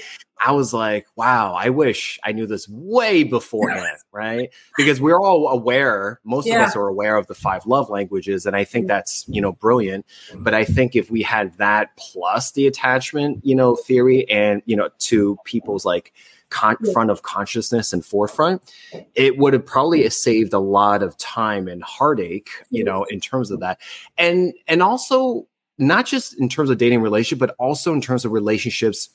I 0.45 0.51
was 0.51 0.73
like, 0.73 1.07
wow, 1.15 1.53
I 1.53 1.69
wish 1.69 2.19
I 2.23 2.33
knew 2.33 2.45
this 2.45 2.67
way 2.67 3.23
beforehand, 3.23 3.97
right? 4.11 4.49
Because 4.75 4.99
we're 4.99 5.19
all 5.19 5.47
aware, 5.47 6.19
most 6.25 6.47
Yeah. 6.47 6.61
of 6.61 6.67
us 6.67 6.75
are 6.75 6.87
aware 6.87 7.15
of 7.15 7.27
the 7.27 7.33
five 7.35 7.65
love 7.65 7.89
languages, 7.89 8.45
and 8.45 8.55
I 8.55 8.63
think 8.65 8.85
Mm. 8.85 8.89
that's 8.89 9.25
you 9.27 9.39
know 9.41 9.53
brilliant. 9.53 10.05
But 10.35 10.53
I 10.53 10.65
think 10.65 10.95
if 10.95 11.09
we 11.09 11.21
had 11.21 11.57
that 11.59 11.95
plus 11.97 12.51
the 12.51 12.67
attachment, 12.67 13.39
you 13.45 13.55
know, 13.55 13.75
theory, 13.75 14.29
and 14.29 14.61
you 14.65 14.75
know, 14.75 14.89
to 14.99 15.37
people's 15.45 15.85
like 15.85 16.11
con- 16.49 16.77
front 16.93 17.09
of 17.09 17.21
consciousness 17.23 17.93
and 17.93 18.05
forefront, 18.05 18.61
it 19.15 19.37
would 19.37 19.53
have 19.53 19.65
probably 19.65 20.07
saved 20.09 20.53
a 20.53 20.59
lot 20.59 21.01
of 21.03 21.17
time 21.17 21.67
and 21.67 21.81
heartache, 21.83 22.49
you 22.69 22.83
know, 22.83 23.05
in 23.05 23.19
terms 23.21 23.49
of 23.49 23.61
that, 23.61 23.79
and 24.17 24.53
and 24.67 24.83
also 24.83 25.47
not 25.79 26.05
just 26.05 26.37
in 26.39 26.49
terms 26.49 26.69
of 26.69 26.77
dating 26.77 27.01
relationship, 27.01 27.39
but 27.39 27.55
also 27.57 27.93
in 27.93 28.01
terms 28.01 28.25
of 28.25 28.31
relationships 28.31 29.09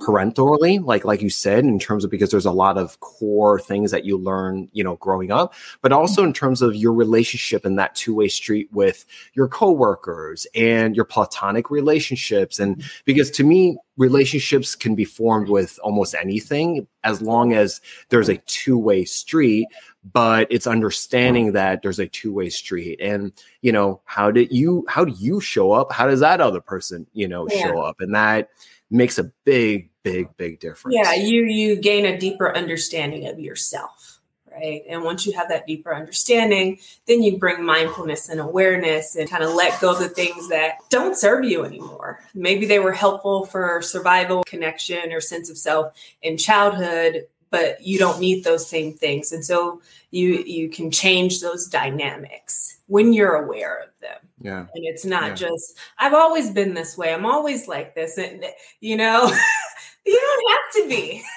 parentally 0.00 0.78
like 0.80 1.04
like 1.04 1.22
you 1.22 1.30
said 1.30 1.64
in 1.64 1.78
terms 1.78 2.04
of 2.04 2.10
because 2.10 2.30
there's 2.30 2.46
a 2.46 2.52
lot 2.52 2.76
of 2.76 2.98
core 3.00 3.60
things 3.60 3.92
that 3.92 4.04
you 4.04 4.18
learn 4.18 4.68
you 4.72 4.82
know 4.82 4.96
growing 4.96 5.30
up 5.30 5.54
but 5.82 5.92
also 5.92 6.20
mm-hmm. 6.20 6.28
in 6.28 6.32
terms 6.32 6.62
of 6.62 6.74
your 6.74 6.92
relationship 6.92 7.64
in 7.64 7.76
that 7.76 7.94
two-way 7.94 8.26
street 8.26 8.68
with 8.72 9.04
your 9.34 9.46
coworkers 9.48 10.46
and 10.54 10.96
your 10.96 11.04
platonic 11.04 11.70
relationships. 11.70 12.58
And 12.58 12.76
mm-hmm. 12.76 12.88
because 13.04 13.30
to 13.32 13.44
me 13.44 13.78
relationships 13.96 14.74
can 14.74 14.94
be 14.94 15.04
formed 15.04 15.48
with 15.48 15.78
almost 15.82 16.14
anything 16.20 16.86
as 17.04 17.22
long 17.22 17.52
as 17.52 17.80
there's 18.08 18.28
a 18.28 18.38
two-way 18.38 19.04
street 19.04 19.68
but 20.12 20.46
it's 20.50 20.66
understanding 20.66 21.52
that 21.52 21.80
there's 21.82 21.98
a 21.98 22.06
two-way 22.06 22.50
street. 22.50 23.00
And 23.00 23.32
you 23.62 23.72
know 23.72 24.00
how 24.04 24.30
did 24.30 24.52
you 24.52 24.84
how 24.88 25.04
do 25.04 25.14
you 25.18 25.40
show 25.40 25.72
up? 25.72 25.92
How 25.92 26.06
does 26.06 26.20
that 26.20 26.40
other 26.40 26.60
person 26.60 27.06
you 27.14 27.26
know 27.26 27.48
Yeah. 27.48 27.62
show 27.62 27.80
up? 27.80 28.00
And 28.00 28.14
that 28.14 28.50
makes 28.90 29.18
a 29.18 29.32
big 29.44 29.90
big 30.02 30.28
big 30.36 30.60
difference 30.60 30.96
Yeah, 30.96 31.14
you 31.14 31.44
you 31.44 31.76
gain 31.76 32.06
a 32.06 32.18
deeper 32.18 32.54
understanding 32.56 33.26
of 33.26 33.40
yourself, 33.40 34.20
right? 34.52 34.82
And 34.88 35.02
once 35.02 35.26
you 35.26 35.32
have 35.32 35.48
that 35.48 35.66
deeper 35.66 35.94
understanding, 35.94 36.78
then 37.06 37.22
you 37.22 37.38
bring 37.38 37.64
mindfulness 37.64 38.28
and 38.28 38.40
awareness 38.40 39.16
and 39.16 39.28
kind 39.28 39.42
of 39.42 39.54
let 39.54 39.80
go 39.80 39.92
of 39.92 39.98
the 39.98 40.08
things 40.08 40.48
that 40.50 40.74
don't 40.90 41.16
serve 41.16 41.44
you 41.44 41.64
anymore. 41.64 42.20
Maybe 42.34 42.66
they 42.66 42.78
were 42.78 42.92
helpful 42.92 43.46
for 43.46 43.80
survival, 43.82 44.44
connection, 44.44 45.12
or 45.12 45.20
sense 45.20 45.50
of 45.50 45.58
self 45.58 45.94
in 46.22 46.36
childhood, 46.36 47.26
but 47.50 47.80
you 47.82 47.98
don't 47.98 48.20
need 48.20 48.44
those 48.44 48.68
same 48.68 48.92
things. 48.92 49.32
And 49.32 49.44
so 49.44 49.80
you 50.10 50.44
you 50.46 50.68
can 50.68 50.90
change 50.90 51.40
those 51.40 51.66
dynamics 51.66 52.78
when 52.86 53.12
you're 53.12 53.34
aware 53.34 53.78
of 53.78 53.88
them 54.00 54.23
yeah. 54.44 54.60
And 54.60 54.84
it's 54.84 55.04
not 55.04 55.30
Yeah. 55.30 55.34
just 55.48 55.78
i've 55.98 56.14
always 56.14 56.50
been 56.50 56.74
this 56.74 56.96
way. 56.96 57.12
I'm 57.12 57.26
always 57.26 57.66
like 57.66 57.94
this. 57.96 58.16
And 58.18 58.44
eh, 58.44 58.50
you 58.80 58.96
know 58.96 59.24
you 60.06 60.20
don't 60.20 60.52
have 60.52 60.82
to 60.84 60.88
be. 60.88 61.22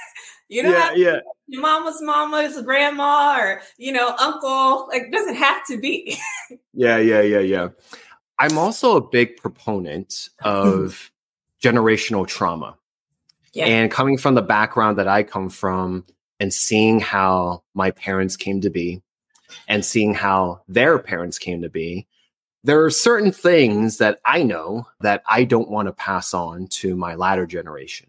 You 0.49 0.63
don't 0.63 0.71
yeah 0.71 0.79
have 0.85 0.97
yeah. 0.97 1.19
your 1.47 1.61
mama's 1.61 2.01
mama's 2.01 2.61
grandma 2.61 3.37
or 3.37 3.61
you 3.77 3.91
know 3.91 4.15
uncle. 4.17 4.87
Like 4.87 5.11
doesn't 5.11 5.35
have 5.35 5.65
to 5.67 5.77
be. 5.77 6.17
Yeah 6.73 6.97
yeah 6.99 7.19
yeah 7.19 7.39
yeah. 7.39 7.67
I'm 8.39 8.57
also 8.57 8.95
a 8.95 9.01
big 9.01 9.35
proponent 9.35 10.29
of 10.43 11.11
generational 11.61 12.25
trauma. 12.27 12.77
Yeah. 13.53 13.65
and 13.65 13.89
coming 13.91 14.17
from 14.17 14.35
the 14.35 14.41
background 14.41 14.97
that 14.99 15.07
i 15.07 15.23
come 15.23 15.49
from 15.49 16.05
and 16.39 16.53
seeing 16.53 16.99
how 16.99 17.63
my 17.73 17.89
parents 17.91 18.37
came 18.37 18.61
to 18.61 18.69
be 18.69 19.01
and 19.67 19.83
seeing 19.83 20.13
how 20.13 20.61
their 20.67 20.99
parents 20.99 21.39
came 21.39 21.61
to 21.63 21.69
be 21.69 22.05
there 22.63 22.83
are 22.83 22.89
certain 22.89 23.31
things 23.31 23.97
that 23.97 24.19
i 24.25 24.43
know 24.43 24.85
that 25.01 25.23
i 25.29 25.43
don't 25.43 25.69
want 25.69 25.87
to 25.87 25.93
pass 25.93 26.33
on 26.33 26.67
to 26.67 26.95
my 26.95 27.15
latter 27.15 27.45
generation. 27.45 28.07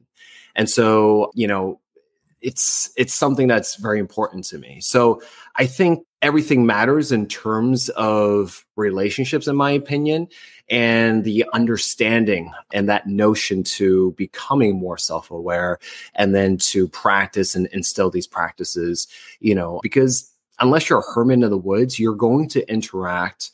And 0.56 0.68
so 0.68 1.30
you 1.34 1.46
know 1.46 1.80
it's 2.40 2.90
it's 2.96 3.14
something 3.14 3.48
that's 3.48 3.76
very 3.76 3.98
important 3.98 4.44
to 4.44 4.58
me. 4.58 4.80
So 4.80 5.22
i 5.56 5.66
think 5.66 6.04
everything 6.22 6.66
matters 6.66 7.12
in 7.12 7.26
terms 7.26 7.88
of 7.90 8.64
relationships 8.76 9.46
in 9.46 9.56
my 9.56 9.70
opinion 9.70 10.28
and 10.68 11.24
the 11.24 11.44
understanding 11.52 12.52
and 12.72 12.88
that 12.88 13.06
notion 13.06 13.62
to 13.62 14.12
becoming 14.12 14.78
more 14.78 14.98
self-aware 14.98 15.78
and 16.14 16.34
then 16.34 16.56
to 16.58 16.88
practice 16.88 17.54
and 17.54 17.66
instill 17.68 18.10
these 18.10 18.26
practices 18.26 19.06
you 19.40 19.54
know 19.54 19.78
because 19.82 20.32
unless 20.60 20.88
you're 20.88 20.98
a 20.98 21.12
hermit 21.14 21.42
in 21.42 21.50
the 21.50 21.56
woods 21.56 21.98
you're 21.98 22.14
going 22.14 22.48
to 22.48 22.68
interact 22.70 23.52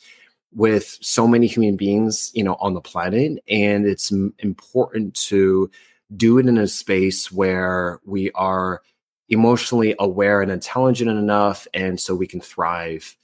with 0.55 0.99
so 1.01 1.27
many 1.27 1.47
human 1.47 1.77
beings 1.77 2.31
you 2.35 2.45
know 2.45 2.57
on 2.61 2.75
the 2.75 2.81
planet 2.81 3.43
and 3.49 3.87
it's 3.87 4.13
important 4.39 5.15
to 5.15 5.71
do 6.17 6.39
it 6.39 6.47
in 6.47 6.59
a 6.59 6.69
space 6.69 7.33
where 7.33 8.01
we 8.05 8.31
are 8.33 8.83
emotionally 9.29 9.95
aware 9.99 10.43
and 10.43 10.51
intelligent 10.51 11.11
enough 11.11 11.67
and 11.73 11.99
so 11.99 12.15
we 12.15 12.27
can 12.27 12.41
thrive. 12.41 13.17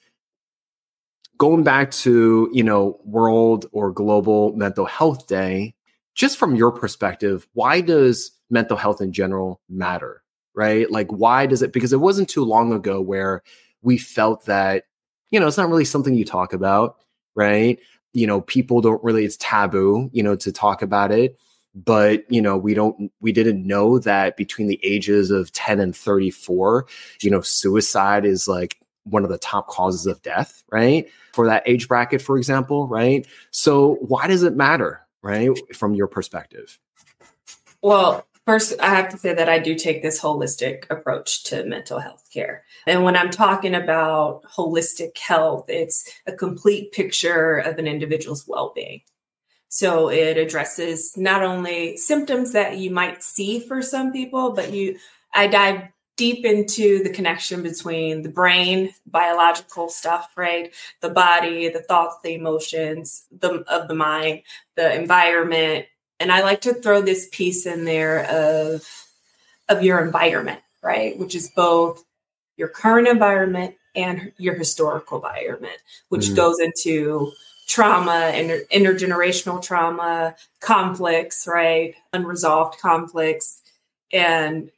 Going 1.39 1.63
back 1.63 1.91
to 1.93 2.51
you 2.53 2.63
know 2.63 2.99
world 3.05 3.67
or 3.73 3.93
global 3.93 4.55
mental 4.55 4.87
health 4.87 5.27
day 5.27 5.75
just 6.15 6.37
from 6.37 6.57
your 6.57 6.73
perspective 6.73 7.47
why 7.53 7.81
does 7.81 8.33
mental 8.51 8.77
health 8.77 9.01
in 9.01 9.13
general 9.13 9.61
matter 9.69 10.23
right? 10.55 10.91
Like 10.91 11.09
why 11.11 11.47
does 11.47 11.63
it 11.63 11.73
because 11.73 11.93
it 11.93 12.01
wasn't 12.01 12.29
too 12.29 12.45
long 12.45 12.73
ago 12.73 13.01
where 13.01 13.43
we 13.83 13.97
felt 13.99 14.45
that 14.47 14.85
you 15.31 15.41
know 15.41 15.47
it's 15.47 15.57
not 15.57 15.69
really 15.69 15.85
something 15.85 16.15
you 16.15 16.25
talk 16.25 16.53
about 16.53 16.97
right? 17.41 17.79
You 18.13 18.27
know 18.27 18.41
people 18.43 18.81
don't 18.81 19.03
really 19.03 19.25
it's 19.25 19.37
taboo 19.39 20.11
you 20.13 20.23
know 20.23 20.37
to 20.37 20.53
talk 20.53 20.83
about 20.83 21.13
it 21.13 21.39
but 21.75 22.31
you 22.31 22.43
know 22.43 22.57
we 22.57 22.75
don't 22.75 23.13
we 23.21 23.33
didn't 23.33 23.65
know 23.65 23.99
that 24.01 24.37
between 24.37 24.67
the 24.67 24.81
ages 24.83 25.31
of 25.31 25.53
10 25.53 25.79
and 25.81 25.95
34 25.95 26.87
you 27.21 27.31
know 27.31 27.41
suicide 27.41 28.25
is 28.25 28.49
like 28.49 28.79
one 29.05 29.25
of 29.25 29.31
the 29.31 29.39
top 29.39 29.69
causes 29.69 30.07
of 30.07 30.21
death 30.23 30.63
right? 30.71 31.09
For 31.33 31.47
that 31.47 31.63
age 31.67 31.89
bracket 31.89 32.21
for 32.21 32.37
example 32.37 32.89
right? 32.89 33.27
So 33.51 33.95
why 34.01 34.27
does 34.27 34.43
it 34.43 34.57
matter 34.57 35.07
right 35.23 35.51
from 35.75 35.95
your 35.95 36.09
perspective? 36.09 36.79
Well 37.83 38.27
first 38.47 38.81
i 38.81 38.91
have 38.95 39.09
to 39.09 39.19
say 39.19 39.35
that 39.35 39.49
i 39.49 39.59
do 39.59 39.75
take 39.75 40.03
this 40.03 40.21
holistic 40.21 40.85
approach 40.91 41.45
to 41.45 41.65
mental 41.65 41.99
health 42.01 42.29
care 42.33 42.65
and 42.87 43.05
when 43.05 43.17
i'm 43.17 43.31
talking 43.31 43.75
about 43.75 44.43
holistic 44.45 45.19
health 45.19 45.67
it's 45.69 46.11
a 46.27 46.33
complete 46.33 46.93
picture 46.93 47.59
of 47.59 47.79
an 47.79 47.87
individual's 47.87 48.47
well-being 48.49 49.01
So 49.69 50.11
it 50.11 50.39
addresses 50.39 51.17
not 51.17 51.43
only 51.43 51.97
symptoms 51.97 52.53
that 52.55 52.79
you 52.79 52.91
might 52.91 53.23
see 53.23 53.61
for 53.61 53.83
some 53.83 54.13
people, 54.13 54.53
but 54.53 54.73
you 54.73 54.99
I 55.35 55.47
dive 55.49 55.83
deep 56.17 56.45
into 56.45 57.03
the 57.05 57.11
connection 57.11 57.63
between 57.63 58.23
the 58.23 58.31
brain, 58.31 58.93
biological 59.07 59.89
stuff, 59.89 60.33
right? 60.37 60.75
The 61.03 61.11
body, 61.11 61.69
the 61.71 61.81
thoughts, 61.83 62.17
the 62.25 62.35
emotions, 62.35 63.27
the 63.33 63.65
of 63.69 63.89
the 63.89 63.95
mind, 63.95 64.43
the 64.77 64.95
environment. 64.95 65.87
And 66.21 66.31
I 66.31 66.43
like 66.43 66.61
to 66.63 66.75
throw 66.75 67.01
this 67.01 67.29
piece 67.33 67.67
in 67.67 67.85
there 67.85 68.27
of 68.27 68.87
of 69.69 69.83
your 69.83 70.05
environment, 70.05 70.61
right? 70.83 71.19
Which 71.19 71.35
is 71.35 71.51
both 71.51 72.05
your 72.57 72.69
current 72.69 73.09
environment 73.09 73.77
and 73.97 74.33
your 74.37 74.55
historical 74.55 75.17
environment, 75.19 75.79
which 76.11 76.27
Mhm. 76.27 76.37
goes 76.37 76.61
into 76.61 77.33
trauma, 77.67 78.33
inter- 78.35 78.65
intergenerational 78.73 79.63
trauma, 79.63 80.37
conflicts, 80.61 81.47
right? 81.47 81.95
Unresolved 82.13 82.79
conflicts. 82.81 83.63
And 84.13 84.71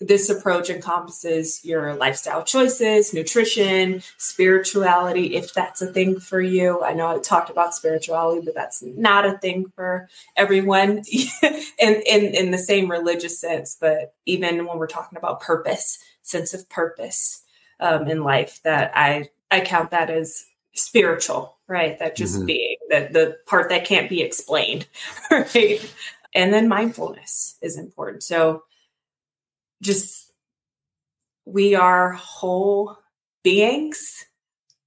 this 0.00 0.30
approach 0.30 0.70
encompasses 0.70 1.62
your 1.64 1.94
lifestyle 1.94 2.42
choices, 2.42 3.12
nutrition, 3.12 4.02
spirituality, 4.16 5.36
if 5.36 5.52
that's 5.52 5.82
a 5.82 5.92
thing 5.92 6.18
for 6.18 6.40
you. 6.40 6.82
I 6.82 6.94
know 6.94 7.06
I 7.06 7.18
talked 7.18 7.50
about 7.50 7.74
spirituality, 7.74 8.40
but 8.44 8.54
that's 8.54 8.82
not 8.82 9.26
a 9.26 9.36
thing 9.38 9.66
for 9.76 10.08
everyone 10.36 11.02
in, 11.42 12.02
in, 12.06 12.34
in 12.34 12.50
the 12.50 12.58
same 12.58 12.90
religious 12.90 13.38
sense. 13.38 13.76
But 13.78 14.14
even 14.24 14.66
when 14.66 14.78
we're 14.78 14.86
talking 14.86 15.18
about 15.18 15.40
purpose, 15.42 15.98
sense 16.22 16.54
of 16.54 16.68
purpose 16.70 17.42
um, 17.78 18.08
in 18.08 18.24
life, 18.24 18.60
that 18.62 18.92
I, 18.94 19.28
I 19.50 19.60
count 19.60 19.90
that 19.90 20.08
as 20.08 20.46
spiritual, 20.74 21.56
right? 21.66 21.98
That 21.98 22.16
just 22.16 22.40
Mhm. 22.40 22.46
being 22.46 22.76
that 22.88 23.12
the 23.12 23.38
part 23.46 23.68
that 23.68 23.84
can't 23.84 24.08
be 24.08 24.22
explained, 24.22 24.86
right? 25.30 25.92
And 26.34 26.54
then 26.54 26.68
mindfulness 26.68 27.56
is 27.60 27.76
important. 27.76 28.22
So 28.22 28.62
just 29.82 30.32
we 31.44 31.74
are 31.74 32.12
whole 32.12 32.96
beings 33.42 34.26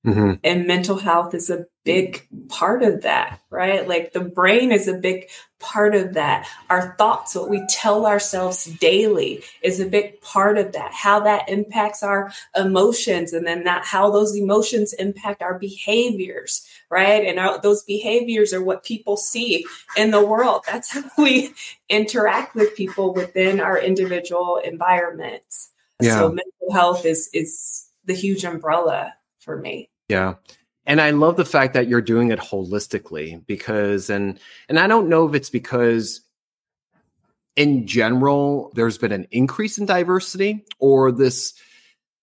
Mm-hmm. 0.06 0.34
And 0.44 0.68
mental 0.68 0.98
health 0.98 1.34
is 1.34 1.50
a 1.50 1.66
big 1.86 2.28
part 2.50 2.84
of 2.84 3.04
that, 3.04 3.40
right? 3.50 3.88
Like 3.88 4.12
the 4.12 4.20
brain 4.20 4.74
is 4.74 4.90
a 4.90 4.96
big 4.96 5.30
part 5.60 5.96
of 5.96 6.16
that. 6.16 6.46
Our 6.70 6.96
thoughts, 6.98 7.36
what 7.36 7.50
we 7.50 7.66
tell 7.70 8.06
ourselves 8.06 8.66
daily, 8.66 9.44
is 9.62 9.80
a 9.80 9.86
big 9.86 10.20
part 10.20 10.58
of 10.58 10.74
that. 10.74 10.92
How 10.92 11.22
that 11.22 11.48
impacts 11.48 12.04
our 12.04 12.34
emotions, 12.54 13.32
and 13.32 13.48
then 13.48 13.64
that 13.64 13.86
how 13.86 14.12
those 14.12 14.36
emotions 14.36 14.92
impact 14.92 15.42
our 15.42 15.58
behaviors, 15.58 16.68
right? 16.90 17.26
And 17.26 17.40
our, 17.40 17.62
those 17.62 17.84
behaviors 17.84 18.52
are 18.54 18.64
what 18.64 18.84
people 18.84 19.16
see 19.16 19.66
in 19.96 20.12
the 20.12 20.26
world. 20.26 20.64
That's 20.68 20.92
how 20.92 21.10
we 21.18 21.54
interact 21.88 22.56
with 22.56 22.76
people 22.76 23.14
within 23.14 23.62
our 23.62 23.80
individual 23.80 24.58
environments. 24.58 25.70
Yeah. 26.02 26.20
So 26.20 26.28
mental 26.28 26.74
health 26.74 27.06
is 27.06 27.30
is 27.34 27.88
the 28.04 28.14
huge 28.14 28.44
umbrella 28.44 29.14
for 29.40 29.58
me. 29.58 29.90
Yeah. 30.14 30.36
And 30.86 31.02
I 31.02 31.10
love 31.10 31.38
the 31.38 31.46
fact 31.46 31.74
that 31.74 31.88
you're 31.88 32.02
doing 32.02 32.32
it 32.32 32.40
holistically 32.40 33.44
because 33.48 34.12
and 34.12 34.40
and 34.70 34.78
I 34.78 34.86
don't 34.86 35.10
know 35.10 35.28
if 35.28 35.34
it's 35.34 35.50
because 35.50 36.22
in 37.56 37.88
general 37.88 38.72
there's 38.76 39.00
been 39.00 39.12
an 39.12 39.28
increase 39.32 39.80
in 39.80 39.88
diversity 39.88 40.66
or 40.80 41.12
this 41.12 41.54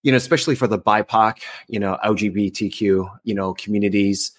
you 0.03 0.11
know 0.11 0.17
especially 0.17 0.55
for 0.55 0.67
the 0.67 0.79
BIPOC, 0.79 1.39
you 1.67 1.79
know, 1.79 1.97
LGBTQ, 2.03 3.09
you 3.23 3.35
know, 3.35 3.53
communities 3.53 4.31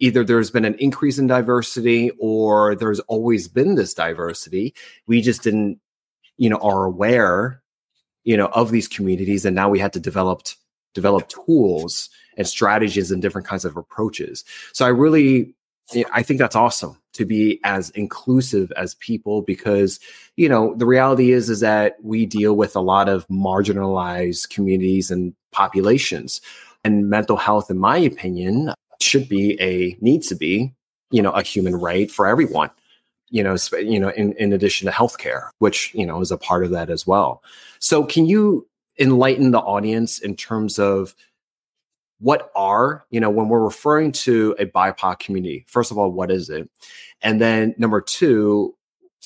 either 0.00 0.24
there's 0.24 0.50
been 0.50 0.64
an 0.64 0.76
increase 0.78 1.18
in 1.18 1.26
diversity 1.26 2.10
or 2.20 2.76
there's 2.76 3.00
always 3.00 3.48
been 3.48 3.74
this 3.74 3.92
diversity. 3.92 4.72
We 5.06 5.20
just 5.20 5.42
didn't 5.42 5.78
you 6.38 6.48
know 6.48 6.58
are 6.58 6.84
aware 6.84 7.60
you 8.24 8.36
know 8.36 8.46
of 8.46 8.70
these 8.70 8.88
communities 8.88 9.44
and 9.44 9.54
now 9.54 9.68
we 9.68 9.78
had 9.78 9.92
to 9.92 10.00
develop 10.00 10.42
develop 10.94 11.28
tools 11.28 12.10
and 12.36 12.46
strategies 12.46 13.10
and 13.10 13.20
different 13.20 13.46
kinds 13.46 13.64
of 13.64 13.76
approaches. 13.76 14.44
So 14.72 14.84
I 14.86 14.88
really, 14.88 15.54
I 16.12 16.22
think 16.22 16.38
that's 16.38 16.56
awesome 16.56 16.98
to 17.18 17.24
be 17.24 17.58
as 17.64 17.90
inclusive 17.90 18.72
as 18.76 18.94
people 18.94 19.42
because 19.42 19.98
you 20.36 20.48
know 20.48 20.74
the 20.76 20.86
reality 20.86 21.32
is 21.32 21.50
is 21.50 21.60
that 21.60 21.96
we 22.02 22.24
deal 22.24 22.54
with 22.54 22.76
a 22.76 22.80
lot 22.80 23.08
of 23.08 23.26
marginalized 23.28 24.48
communities 24.50 25.10
and 25.10 25.34
populations 25.50 26.40
and 26.84 27.10
mental 27.10 27.36
health 27.36 27.70
in 27.70 27.78
my 27.78 27.98
opinion 27.98 28.72
should 29.00 29.28
be 29.28 29.60
a 29.60 29.96
needs 30.00 30.28
to 30.28 30.36
be 30.36 30.72
you 31.10 31.20
know 31.20 31.32
a 31.32 31.42
human 31.42 31.74
right 31.74 32.10
for 32.10 32.26
everyone 32.26 32.70
you 33.30 33.42
know 33.42 33.56
you 33.72 33.98
know 33.98 34.10
in, 34.10 34.32
in 34.34 34.52
addition 34.52 34.86
to 34.86 34.92
healthcare 34.92 35.48
which 35.58 35.92
you 35.94 36.06
know 36.06 36.20
is 36.20 36.30
a 36.30 36.38
part 36.38 36.64
of 36.64 36.70
that 36.70 36.88
as 36.88 37.04
well 37.04 37.42
so 37.80 38.04
can 38.04 38.26
you 38.26 38.64
enlighten 38.98 39.50
the 39.50 39.60
audience 39.60 40.18
in 40.18 40.36
terms 40.36 40.78
of 40.78 41.14
what 42.20 42.50
are 42.56 43.04
you 43.10 43.20
know 43.20 43.30
when 43.30 43.48
we're 43.48 43.62
referring 43.62 44.10
to 44.10 44.54
a 44.58 44.66
bipoc 44.66 45.20
community 45.20 45.64
first 45.68 45.90
of 45.90 45.98
all 45.98 46.10
what 46.10 46.30
is 46.30 46.50
it? 46.50 46.68
And 47.22 47.40
then 47.40 47.74
number 47.78 48.00
two 48.00 48.74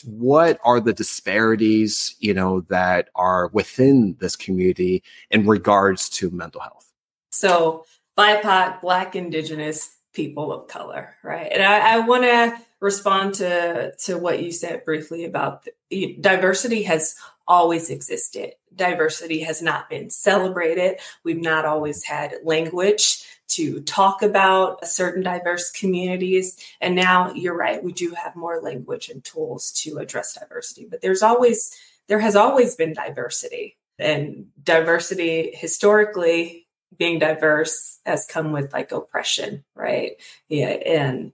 what 0.05 0.59
are 0.65 0.81
the 0.81 0.93
disparities 0.93 2.17
you 2.19 2.35
know 2.35 2.61
that 2.63 3.09
are 3.15 3.49
within 3.53 4.17
this 4.21 4.37
community 4.37 5.03
in 5.31 5.47
regards 5.47 6.09
to 6.11 6.31
mental 6.31 6.61
health? 6.61 6.93
So 7.31 7.85
bipoc 8.19 8.81
black 8.83 9.17
indigenous 9.17 9.97
people 10.13 10.53
of 10.53 10.69
color 10.69 11.17
right? 11.23 11.51
And 11.51 11.63
i, 11.63 11.95
I 11.95 11.99
want 12.01 12.25
to 12.25 12.59
respond 12.83 13.35
to 13.37 13.95
to 14.05 14.19
what 14.19 14.43
you 14.43 14.53
said 14.53 14.85
briefly 14.85 15.25
about 15.25 15.67
the, 15.91 16.19
diversity 16.21 16.83
has 16.83 17.15
always 17.49 17.89
existed 17.89 18.53
diversity 18.77 19.41
has 19.41 19.63
not 19.63 19.89
been 19.89 20.11
celebrated. 20.11 20.99
We've 21.25 21.41
not 21.41 21.65
always 21.65 22.05
had 22.05 22.35
language 22.45 23.25
to 23.49 23.83
talk 23.83 24.23
about 24.23 24.87
certain 24.87 25.23
diverse 25.23 25.71
communities. 25.71 26.57
And 26.81 26.95
now 26.95 27.33
you're 27.35 27.57
right, 27.57 27.83
we 27.83 27.93
do 27.93 28.13
have 28.13 28.35
more 28.35 28.61
language 28.61 29.09
and 29.09 29.23
tools 29.23 29.71
to 29.83 29.99
address 29.99 30.35
diversity. 30.39 30.87
But 30.91 31.03
there's 31.03 31.23
always, 31.23 31.77
there 32.09 32.21
has 32.21 32.37
always 32.37 32.77
been 32.77 32.95
diversity. 32.95 33.77
And 33.99 34.47
diversity 34.63 35.51
historically, 35.55 36.67
being 36.97 37.19
diverse 37.19 38.01
has 38.07 38.27
come 38.27 38.53
with 38.53 38.73
like 38.73 38.93
oppression, 38.93 39.65
right? 39.75 40.13
Yeah. 40.49 40.69
And 40.69 41.33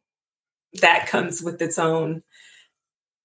that 0.75 1.07
comes 1.07 1.43
with 1.43 1.61
its 1.61 1.79
own 1.79 2.23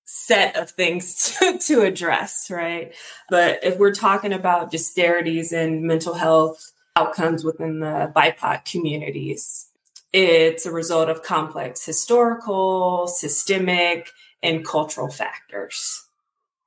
set 0.05 0.55
of 0.55 0.71
things 0.71 1.37
to, 1.39 1.57
to 1.57 1.81
address, 1.81 2.49
right? 2.49 2.93
But 3.29 3.63
if 3.63 3.77
we're 3.77 3.93
talking 3.93 4.33
about 4.33 4.71
disparities 4.71 5.51
in 5.51 5.87
mental 5.87 6.13
health 6.13 6.71
outcomes 6.95 7.43
within 7.43 7.79
the 7.79 8.11
BIPOC 8.15 8.65
communities, 8.65 9.69
it's 10.11 10.65
a 10.65 10.71
result 10.71 11.09
of 11.09 11.23
complex 11.23 11.85
historical, 11.85 13.07
systemic, 13.07 14.09
and 14.43 14.65
cultural 14.65 15.09
factors, 15.09 16.05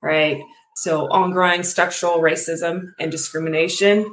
right? 0.02 0.42
So, 0.74 1.06
ongoing 1.06 1.62
structural 1.62 2.18
racism 2.18 2.92
and 2.98 3.10
discrimination 3.10 4.12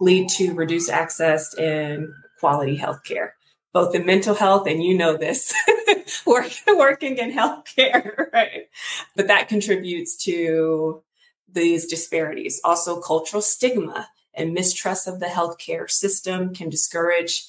lead 0.00 0.28
to 0.30 0.52
reduced 0.54 0.90
access 0.90 1.54
and 1.54 2.08
quality 2.40 2.76
health 2.76 3.04
care 3.04 3.35
both 3.76 3.94
in 3.94 4.06
mental 4.06 4.34
health 4.34 4.66
and 4.66 4.82
you 4.82 4.96
know 4.96 5.18
this 5.18 5.52
work, 6.26 6.50
working 6.66 7.18
in 7.18 7.30
healthcare 7.30 8.26
right? 8.32 8.70
But 9.14 9.26
that 9.26 9.48
contributes 9.50 10.16
to 10.24 11.02
these 11.52 11.86
disparities. 11.86 12.58
Also 12.64 13.02
cultural 13.02 13.42
stigma 13.42 14.08
and 14.32 14.54
mistrust 14.54 15.06
of 15.06 15.20
the 15.20 15.26
healthcare 15.26 15.90
system 15.90 16.54
can 16.54 16.70
discourage 16.70 17.44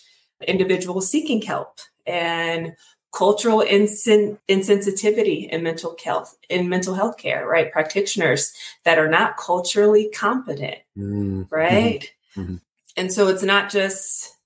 individuals 0.46 1.10
seeking 1.10 1.42
help 1.44 1.80
and 2.06 2.76
cultural 3.14 3.60
insen- 3.60 4.38
insensitivity 4.50 5.48
in 5.48 5.64
mental 5.64 5.96
health 6.04 6.38
in 6.50 6.68
mental 6.68 6.94
health 6.94 7.18
care 7.18 7.48
right? 7.48 7.72
Practitioners 7.72 8.52
that 8.84 9.00
are 9.00 9.08
not 9.08 9.38
culturally 9.38 10.10
competent 10.14 10.80
mm-hmm. 10.98 11.44
right? 11.50 12.12
Mm-hmm. 12.36 12.58
and 12.98 13.14
so 13.14 13.30
it's 13.30 13.44
not 13.44 13.72
just 13.72 14.37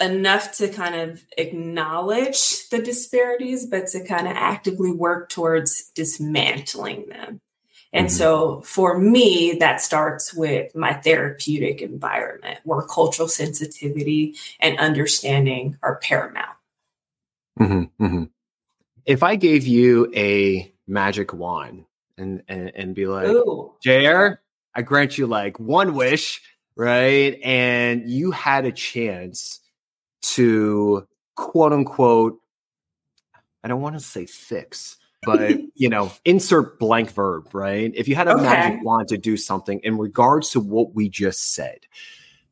enough 0.00 0.52
to 0.58 0.68
kind 0.68 0.94
of 0.94 1.24
acknowledge 1.38 2.68
the 2.68 2.80
disparities, 2.80 3.66
but 3.66 3.86
to 3.88 4.04
kind 4.04 4.26
of 4.26 4.34
actively 4.34 4.92
work 4.92 5.28
towards 5.28 5.90
dismantling 5.94 7.08
them. 7.08 7.40
And 7.92 8.08
mm-hmm. 8.08 8.16
so 8.16 8.60
for 8.60 8.98
me, 8.98 9.56
that 9.60 9.80
starts 9.80 10.34
with 10.34 10.74
my 10.74 10.92
therapeutic 10.92 11.80
environment 11.80 12.58
where 12.64 12.82
cultural 12.82 13.28
sensitivity 13.28 14.34
and 14.60 14.78
understanding 14.78 15.78
are 15.82 15.96
paramount. 15.96 16.56
Mm-hmm, 17.58 18.04
mm-hmm. 18.04 18.24
If 19.06 19.22
I 19.22 19.36
gave 19.36 19.66
you 19.66 20.12
a 20.14 20.72
magic 20.86 21.32
wand 21.32 21.86
and, 22.18 22.42
and, 22.48 22.72
and 22.74 22.94
be 22.94 23.06
like, 23.06 23.28
Ooh. 23.28 23.72
JR, 23.82 24.40
I 24.74 24.82
grant 24.82 25.16
you 25.16 25.26
like 25.26 25.58
one 25.58 25.94
wish, 25.94 26.42
right? 26.74 27.38
And 27.42 28.10
you 28.10 28.30
had 28.30 28.66
a 28.66 28.72
chance 28.72 29.60
to 30.34 31.06
quote 31.34 31.72
unquote, 31.72 32.40
I 33.62 33.68
don't 33.68 33.80
want 33.80 33.96
to 33.96 34.00
say 34.00 34.26
fix, 34.26 34.96
but 35.22 35.58
you 35.74 35.88
know, 35.88 36.12
insert 36.24 36.78
blank 36.78 37.10
verb, 37.10 37.54
right? 37.54 37.92
If 37.94 38.08
you 38.08 38.14
had 38.14 38.28
a 38.28 38.34
okay. 38.34 38.42
magic 38.42 38.84
wand 38.84 39.08
to 39.08 39.18
do 39.18 39.36
something 39.36 39.80
in 39.80 39.98
regards 39.98 40.50
to 40.50 40.60
what 40.60 40.94
we 40.94 41.08
just 41.08 41.54
said, 41.54 41.80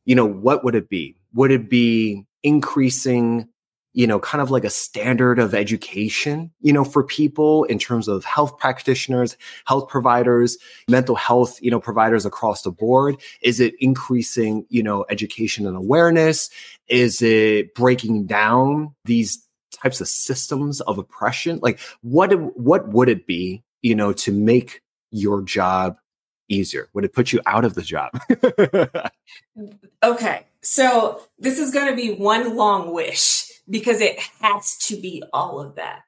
you 0.05 0.15
know, 0.15 0.25
what 0.25 0.63
would 0.63 0.75
it 0.75 0.89
be? 0.89 1.15
Would 1.33 1.51
it 1.51 1.69
be 1.69 2.25
increasing 2.43 3.49
you 3.95 4.05
know, 4.05 4.19
kind 4.19 4.41
of 4.41 4.51
like 4.51 4.65
a 4.65 4.69
standard 4.69 5.39
of 5.39 5.55
education, 5.55 6.51
you 6.59 6.73
know, 6.73 6.83
for 6.83 7.01
people 7.01 7.63
in 7.63 7.79
terms 7.79 8.09
of 8.09 8.25
health 8.25 8.57
practitioners, 8.57 9.37
health 9.63 9.87
providers, 9.87 10.57
mental 10.89 11.15
health, 11.15 11.57
you 11.61 11.71
know, 11.71 11.79
providers 11.79 12.25
across 12.25 12.61
the 12.63 12.71
board? 12.71 13.15
Is 13.41 13.61
it 13.61 13.73
increasing, 13.79 14.65
you 14.67 14.83
know, 14.83 15.05
education 15.09 15.65
and 15.65 15.77
awareness? 15.77 16.49
Is 16.89 17.21
it 17.21 17.73
breaking 17.73 18.25
down 18.25 18.93
these 19.05 19.41
types 19.71 20.01
of 20.01 20.09
systems 20.09 20.81
of 20.81 20.97
oppression? 20.97 21.59
Like 21.63 21.79
what 22.01 22.33
what 22.57 22.89
would 22.89 23.07
it 23.07 23.25
be, 23.25 23.63
you 23.81 23.95
know, 23.95 24.11
to 24.11 24.33
make 24.33 24.81
your 25.11 25.41
job 25.41 25.95
easier? 26.49 26.89
Would 26.93 27.05
it 27.05 27.13
put 27.13 27.31
you 27.31 27.39
out 27.45 27.63
of 27.63 27.75
the 27.75 27.81
job? 27.81 28.11
okay. 30.03 30.45
So 30.61 31.21
this 31.39 31.59
is 31.59 31.71
going 31.71 31.89
to 31.89 31.95
be 31.95 32.15
one 32.15 32.57
long 32.57 32.93
wish 32.93 33.44
because 33.69 34.01
it 34.01 34.19
has 34.41 34.77
to 34.77 34.95
be 34.99 35.23
all 35.33 35.59
of 35.59 35.75
that. 35.75 36.01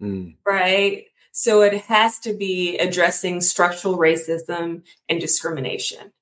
Mm. 0.00 0.36
Right. 0.46 1.04
So 1.32 1.62
it 1.62 1.74
has 1.84 2.18
to 2.20 2.34
be 2.34 2.76
addressing 2.78 3.40
structural 3.40 3.96
racism 3.96 4.82
and 5.08 5.20
discrimination. 5.20 6.12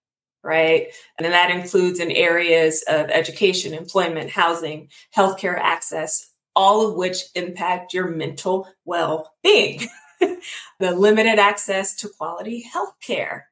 Right. 0.43 0.89
And 1.19 1.27
that 1.27 1.51
includes 1.51 2.01
in 2.01 2.11
areas 2.11 2.83
of 2.89 3.11
education, 3.11 3.75
employment, 3.75 4.31
housing, 4.31 4.89
healthcare 5.15 5.59
access, 5.59 6.31
all 6.57 6.89
of 6.89 6.95
which 6.95 7.25
impact 7.35 7.93
your 7.93 8.09
mental 8.09 8.67
well 8.85 9.33
being. 9.43 9.83
the 10.21 10.93
limited 10.93 11.39
access 11.39 11.95
to 11.97 12.09
quality 12.09 12.65
healthcare 12.75 13.43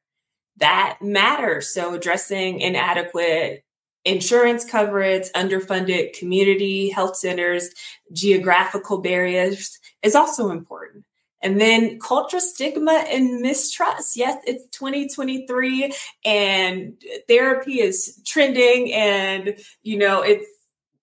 that 0.59 0.99
matters. 1.01 1.73
So 1.73 1.95
addressing 1.95 2.61
inadequate 2.61 3.65
insurance 4.09 4.65
coverage, 4.65 5.29
underfunded 5.35 6.19
community 6.19 6.89
health 6.89 7.17
centers, 7.17 7.71
geographical 8.13 8.99
barriers 8.99 9.79
is 10.03 10.15
also 10.15 10.51
important. 10.51 11.05
And 11.41 11.61
then 11.61 12.01
culture, 12.01 12.41
stigma, 12.41 13.05
and 13.09 13.41
mistrust. 13.41 14.17
Yes, 14.17 14.43
it's 14.45 14.65
2023 14.77 15.93
and 16.25 16.95
therapy 17.29 17.81
is 17.81 18.21
trending 18.27 18.93
and, 18.93 19.57
you 19.83 19.99
know, 19.99 20.23
it's, 20.23 20.47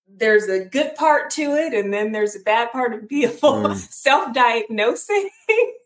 there's 0.07 0.49
a 0.49 0.65
good 0.65 0.95
part 0.95 1.29
to 1.31 1.55
it 1.55 1.73
and 1.73 1.93
then 1.93 2.11
there's 2.11 2.35
a 2.35 2.39
bad 2.39 2.71
part 2.71 2.93
of 2.93 3.07
people 3.07 3.53
mm. 3.53 3.75
self-diagnosing 3.75 5.29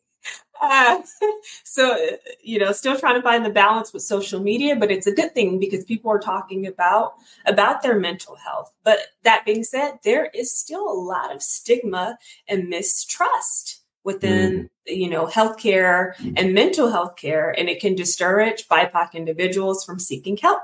uh, 0.61 1.01
so 1.63 1.97
you 2.43 2.59
know 2.59 2.71
still 2.71 2.97
trying 2.97 3.15
to 3.15 3.21
find 3.21 3.45
the 3.45 3.49
balance 3.49 3.93
with 3.93 4.03
social 4.03 4.39
media 4.39 4.75
but 4.75 4.91
it's 4.91 5.07
a 5.07 5.11
good 5.11 5.33
thing 5.33 5.59
because 5.59 5.85
people 5.85 6.11
are 6.11 6.19
talking 6.19 6.65
about 6.65 7.13
about 7.45 7.81
their 7.81 7.99
mental 7.99 8.35
health 8.35 8.73
but 8.83 8.99
that 9.23 9.45
being 9.45 9.63
said 9.63 9.99
there 10.03 10.29
is 10.33 10.53
still 10.53 10.87
a 10.89 10.93
lot 10.93 11.33
of 11.33 11.41
stigma 11.41 12.17
and 12.47 12.69
mistrust 12.69 13.81
within 14.03 14.63
mm. 14.63 14.69
you 14.97 15.09
know 15.09 15.27
healthcare 15.27 16.13
and 16.35 16.53
mental 16.53 16.91
health 16.91 17.15
care 17.15 17.53
and 17.57 17.69
it 17.69 17.79
can 17.79 17.95
discourage 17.95 18.67
bipoc 18.67 19.13
individuals 19.13 19.83
from 19.83 19.99
seeking 19.99 20.37
help 20.37 20.63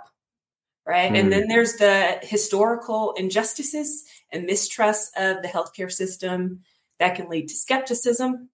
right 0.85 1.11
mm. 1.11 1.19
and 1.19 1.31
then 1.31 1.47
there's 1.47 1.75
the 1.75 2.19
historical 2.21 3.13
injustices 3.17 4.03
and 4.31 4.45
mistrust 4.45 5.15
of 5.17 5.41
the 5.41 5.47
healthcare 5.47 5.91
system 5.91 6.63
that 6.99 7.15
can 7.15 7.29
lead 7.29 7.47
to 7.47 7.55
skepticism 7.55 8.49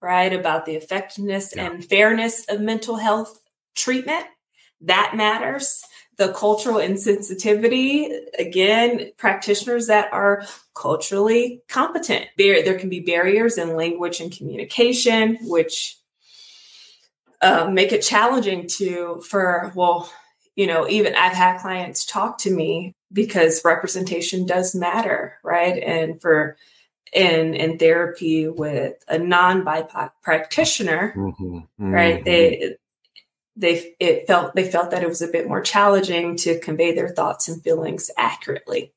right, 0.00 0.32
about 0.32 0.66
the 0.66 0.74
effectiveness 0.74 1.52
yeah. 1.54 1.66
and 1.66 1.84
fairness 1.84 2.44
of 2.48 2.60
mental 2.60 2.96
health 2.96 3.40
treatment. 3.74 4.24
That 4.80 5.12
matters. 5.14 5.82
The 6.18 6.32
cultural 6.32 6.76
insensitivity, 6.76 8.10
again, 8.38 9.10
practitioners 9.18 9.88
that 9.88 10.10
are 10.12 10.44
culturally 10.74 11.62
competent. 11.68 12.26
There, 12.38 12.62
there 12.64 12.78
can 12.78 12.88
be 12.88 13.00
barriers 13.00 13.58
in 13.58 13.76
language 13.76 14.20
and 14.20 14.32
communication, 14.32 15.36
which 15.42 15.98
uh, 17.42 17.68
make 17.70 17.92
it 17.92 18.00
challenging 18.00 18.66
to, 18.66 19.22
for, 19.28 19.72
well, 19.74 20.10
you 20.54 20.66
know, 20.66 20.88
even 20.88 21.14
I've 21.14 21.34
had 21.34 21.60
clients 21.60 22.06
talk 22.06 22.38
to 22.38 22.50
me 22.50 22.94
because 23.12 23.62
representation 23.62 24.46
does 24.46 24.74
matter, 24.74 25.38
right? 25.44 25.82
And 25.82 26.18
for 26.20 26.56
in 27.16 27.54
in 27.54 27.78
therapy 27.78 28.46
with 28.46 29.02
a 29.08 29.18
non 29.18 29.64
BIPOC 29.64 30.10
practitioner, 30.22 31.14
mm-hmm, 31.16 31.56
mm-hmm. 31.56 31.90
right? 31.90 32.22
They 32.24 32.76
they 33.56 33.94
it 33.98 34.26
felt 34.26 34.54
they 34.54 34.70
felt 34.70 34.90
that 34.90 35.02
it 35.02 35.08
was 35.08 35.22
a 35.22 35.28
bit 35.28 35.48
more 35.48 35.62
challenging 35.62 36.36
to 36.36 36.60
convey 36.60 36.94
their 36.94 37.08
thoughts 37.08 37.48
and 37.48 37.62
feelings 37.62 38.10
accurately. 38.18 38.92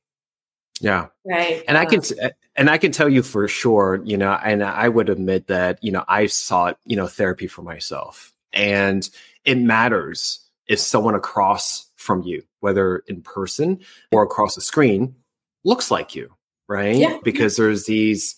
Yeah. 0.82 1.08
Right. 1.25 1.63
And 1.67 1.77
um, 1.77 1.82
I 1.82 1.86
can 1.86 2.01
um, 2.21 2.32
and 2.58 2.69
I 2.69 2.77
can 2.77 2.91
tell 2.91 3.08
you 3.08 3.23
for 3.23 3.47
sure, 3.47 4.01
you 4.03 4.17
know, 4.17 4.34
and 4.34 4.63
I 4.63 4.89
would 4.89 5.10
admit 5.10 5.47
that, 5.47 5.82
you 5.82 5.93
know, 5.93 6.03
I 6.08 6.25
sought, 6.25 6.77
you 6.86 6.97
know, 6.97 7.08
therapy 7.08 7.47
for 7.47 7.62
myself. 7.62 8.34
And 8.51 9.10
it 9.45 9.58
matters 9.58 10.45
if 10.67 10.79
someone 10.79 11.15
across 11.15 11.89
from 11.95 12.23
you, 12.23 12.43
whether 12.60 12.97
in 13.08 13.21
person 13.21 13.79
or 14.12 14.23
across 14.23 14.55
the 14.55 14.62
screen, 14.62 15.15
looks 15.63 15.89
like 15.89 16.15
you 16.15 16.34
right? 16.69 16.95
Yeah. 16.95 17.17
Because 17.23 17.58
there's 17.58 17.86
these 17.86 18.36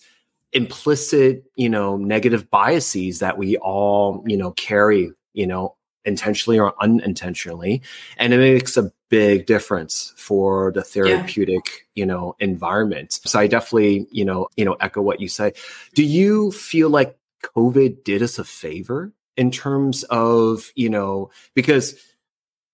implicit, 0.52 1.44
you 1.54 1.68
know, 1.68 1.96
negative 1.96 2.50
biases 2.50 3.20
that 3.20 3.38
we 3.38 3.56
all, 3.58 4.24
you 4.26 4.36
know, 4.36 4.50
carry, 4.52 5.12
you 5.34 5.46
know, 5.46 5.76
intentionally 6.04 6.58
or 6.58 6.74
unintentionally. 6.82 7.82
And 8.16 8.32
it 8.32 8.38
makes 8.38 8.76
a 8.76 8.90
big 9.08 9.46
difference 9.46 10.12
for 10.16 10.72
the 10.72 10.82
therapeutic, 10.82 11.64
yeah. 11.94 12.02
you 12.02 12.06
know, 12.06 12.34
environment. 12.40 13.20
So 13.24 13.38
I 13.38 13.46
definitely, 13.46 14.08
you 14.10 14.24
know, 14.24 14.48
you 14.56 14.64
know, 14.64 14.74
echo 14.80 15.00
what 15.00 15.20
you 15.20 15.28
say. 15.28 15.52
Do 15.94 16.02
you 16.02 16.50
feel 16.50 16.90
like 16.90 17.16
COVID 17.56 18.02
did 18.02 18.22
us 18.22 18.38
a 18.38 18.44
favor 18.44 19.12
in 19.36 19.50
terms 19.50 20.02
of, 20.04 20.72
you 20.74 20.88
know, 20.90 21.30
because 21.54 21.94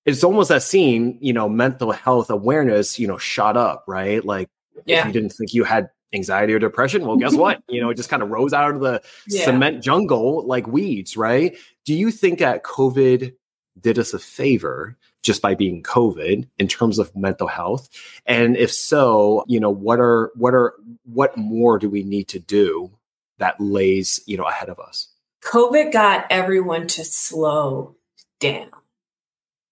it's 0.07 0.25
almost 0.25 0.49
that 0.49 0.63
scene, 0.63 1.19
you 1.21 1.33
know, 1.33 1.49
mental 1.49 1.93
health 1.93 2.31
awareness, 2.31 2.99
you 2.99 3.07
know, 3.07 3.19
shot 3.19 3.57
up, 3.57 3.85
right? 3.87 4.25
Like 4.25 4.49
yeah. 4.87 5.01
if 5.01 5.07
you 5.07 5.13
didn't 5.13 5.33
think 5.33 5.55
you 5.55 5.65
had 5.65 5.91
anxiety 6.13 6.55
or 6.55 6.59
depression, 6.59 7.07
well, 7.07 7.17
guess 7.17 7.35
what? 7.35 7.63
You 7.69 7.81
know, 7.81 7.91
it 7.91 7.97
just 7.97 8.09
kind 8.09 8.23
of 8.23 8.31
rose 8.31 8.53
out 8.53 8.75
of 8.75 8.81
the 8.81 9.03
yeah. 9.27 9.45
cement 9.45 9.83
jungle 9.83 10.47
like 10.47 10.67
weeds, 10.67 11.17
right? 11.17 11.57
Do 11.85 11.95
you 11.95 12.11
think 12.11 12.39
that 12.39 12.65
COVID 12.65 13.35
did 13.81 13.99
us 13.99 14.15
a 14.15 14.19
favor 14.19 14.97
just 15.23 15.43
by 15.43 15.55
being 15.55 15.83
COVID 15.83 16.49
in 16.59 16.69
terms 16.69 16.99
of 16.99 17.15
mental 17.15 17.47
health? 17.47 17.89
And 18.27 18.57
if 18.57 18.73
so, 18.73 19.45
you 19.47 19.61
know, 19.61 19.71
what 19.71 20.01
are 20.01 20.31
what 20.35 20.55
are 20.55 20.75
what 21.05 21.37
more 21.37 21.79
do 21.79 21.91
we 21.91 22.03
need 22.03 22.29
to 22.29 22.39
do 22.39 22.91
that 23.39 23.61
lays, 23.61 24.21
you 24.27 24.37
know, 24.37 24.45
ahead 24.45 24.69
of 24.69 24.79
us? 24.79 25.09
COVID 25.45 25.93
got 25.93 26.27
everyone 26.31 26.87
to 26.89 27.05
slow 27.05 27.97
down, 28.41 28.71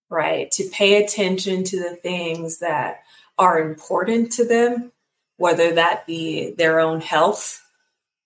right? 0.09 0.51
To 0.53 0.69
pay 0.71 1.03
attention 1.03 1.64
to 1.64 1.77
the 1.79 1.97
things 1.97 2.59
that 2.61 3.01
are 3.38 3.61
important 3.61 4.33
to 4.33 4.45
them 4.45 4.92
whether 5.37 5.75
that 5.75 6.07
be 6.07 6.53
their 6.53 6.81
own 6.81 7.01
health, 7.01 7.62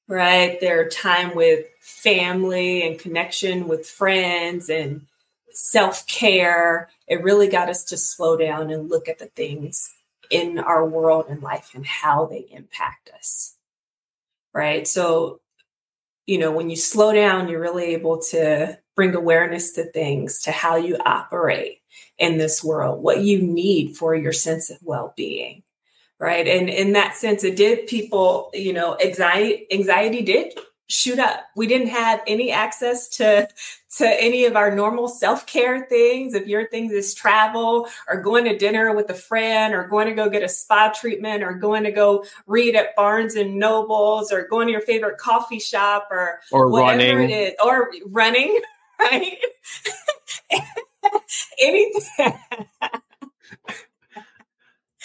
right? 0.08 0.60
Their 0.60 0.88
time 0.88 1.34
with 1.34 1.66
family 1.80 2.86
and 2.86 2.98
connection 2.98 3.68
with 3.68 3.88
friends 3.88 4.68
and 4.68 5.06
self 5.50 6.06
care. 6.06 6.88
It 7.06 7.22
really 7.22 7.48
got 7.48 7.68
us 7.68 7.84
to 7.86 7.96
slow 7.96 8.36
down 8.36 8.70
and 8.70 8.88
look 8.88 9.08
at 9.08 9.18
the 9.18 9.26
things 9.26 9.94
in 10.30 10.58
our 10.58 10.86
world 10.86 11.26
and 11.28 11.42
life 11.42 11.72
and 11.74 11.84
how 11.84 12.26
they 12.26 12.46
impact 12.50 13.10
us, 13.16 13.56
right? 14.54 14.86
So, 14.86 15.40
you 16.26 16.38
know, 16.38 16.52
when 16.52 16.70
you 16.70 16.76
slow 16.76 17.12
down, 17.12 17.48
you're 17.48 17.60
really 17.60 17.86
able 17.86 18.22
to 18.30 18.78
bring 18.94 19.14
awareness 19.14 19.72
to 19.72 19.84
things, 19.90 20.42
to 20.42 20.52
how 20.52 20.76
you 20.76 20.96
operate 21.04 21.78
in 22.18 22.38
this 22.38 22.62
world, 22.62 23.02
what 23.02 23.22
you 23.22 23.42
need 23.42 23.96
for 23.96 24.14
your 24.14 24.32
sense 24.32 24.70
of 24.70 24.78
well 24.82 25.12
being 25.16 25.64
right? 26.20 26.46
And 26.46 26.68
in 26.68 26.92
that 26.92 27.16
sense 27.16 27.42
it 27.42 27.56
did 27.56 27.88
people 27.88 28.50
you 28.54 28.72
know 28.72 28.96
anxiety 29.02 29.66
anxiety 29.72 30.22
did 30.22 30.54
shoot 30.90 31.20
up. 31.20 31.44
We 31.54 31.66
didn't 31.66 31.88
have 31.88 32.20
any 32.26 32.50
access 32.50 33.08
to 33.16 33.48
to 33.96 34.06
any 34.06 34.44
of 34.44 34.56
our 34.56 34.74
normal 34.74 35.08
self-care 35.08 35.86
things. 35.86 36.34
If 36.34 36.46
your 36.46 36.68
things 36.68 36.92
is 36.92 37.14
travel 37.14 37.88
or 38.08 38.20
going 38.20 38.44
to 38.44 38.56
dinner 38.56 38.94
with 38.94 39.08
a 39.10 39.14
friend 39.14 39.74
or 39.74 39.88
going 39.88 40.08
to 40.08 40.14
go 40.14 40.28
get 40.28 40.42
a 40.42 40.48
spa 40.48 40.92
treatment 40.94 41.42
or 41.42 41.54
going 41.54 41.84
to 41.84 41.92
go 41.92 42.24
read 42.46 42.76
at 42.76 42.94
barnes 42.96 43.34
and 43.36 43.56
nobles 43.56 44.32
or 44.32 44.46
going 44.48 44.66
to 44.66 44.72
your 44.72 44.80
favorite 44.80 45.18
coffee 45.18 45.60
shop 45.60 46.08
or 46.10 46.40
or 46.52 46.68
whatever 46.68 47.20
running. 47.20 47.30
it 47.30 47.52
is 47.52 47.54
or 47.64 47.90
running 48.06 48.58
right? 49.00 49.38
Anything 51.60 52.02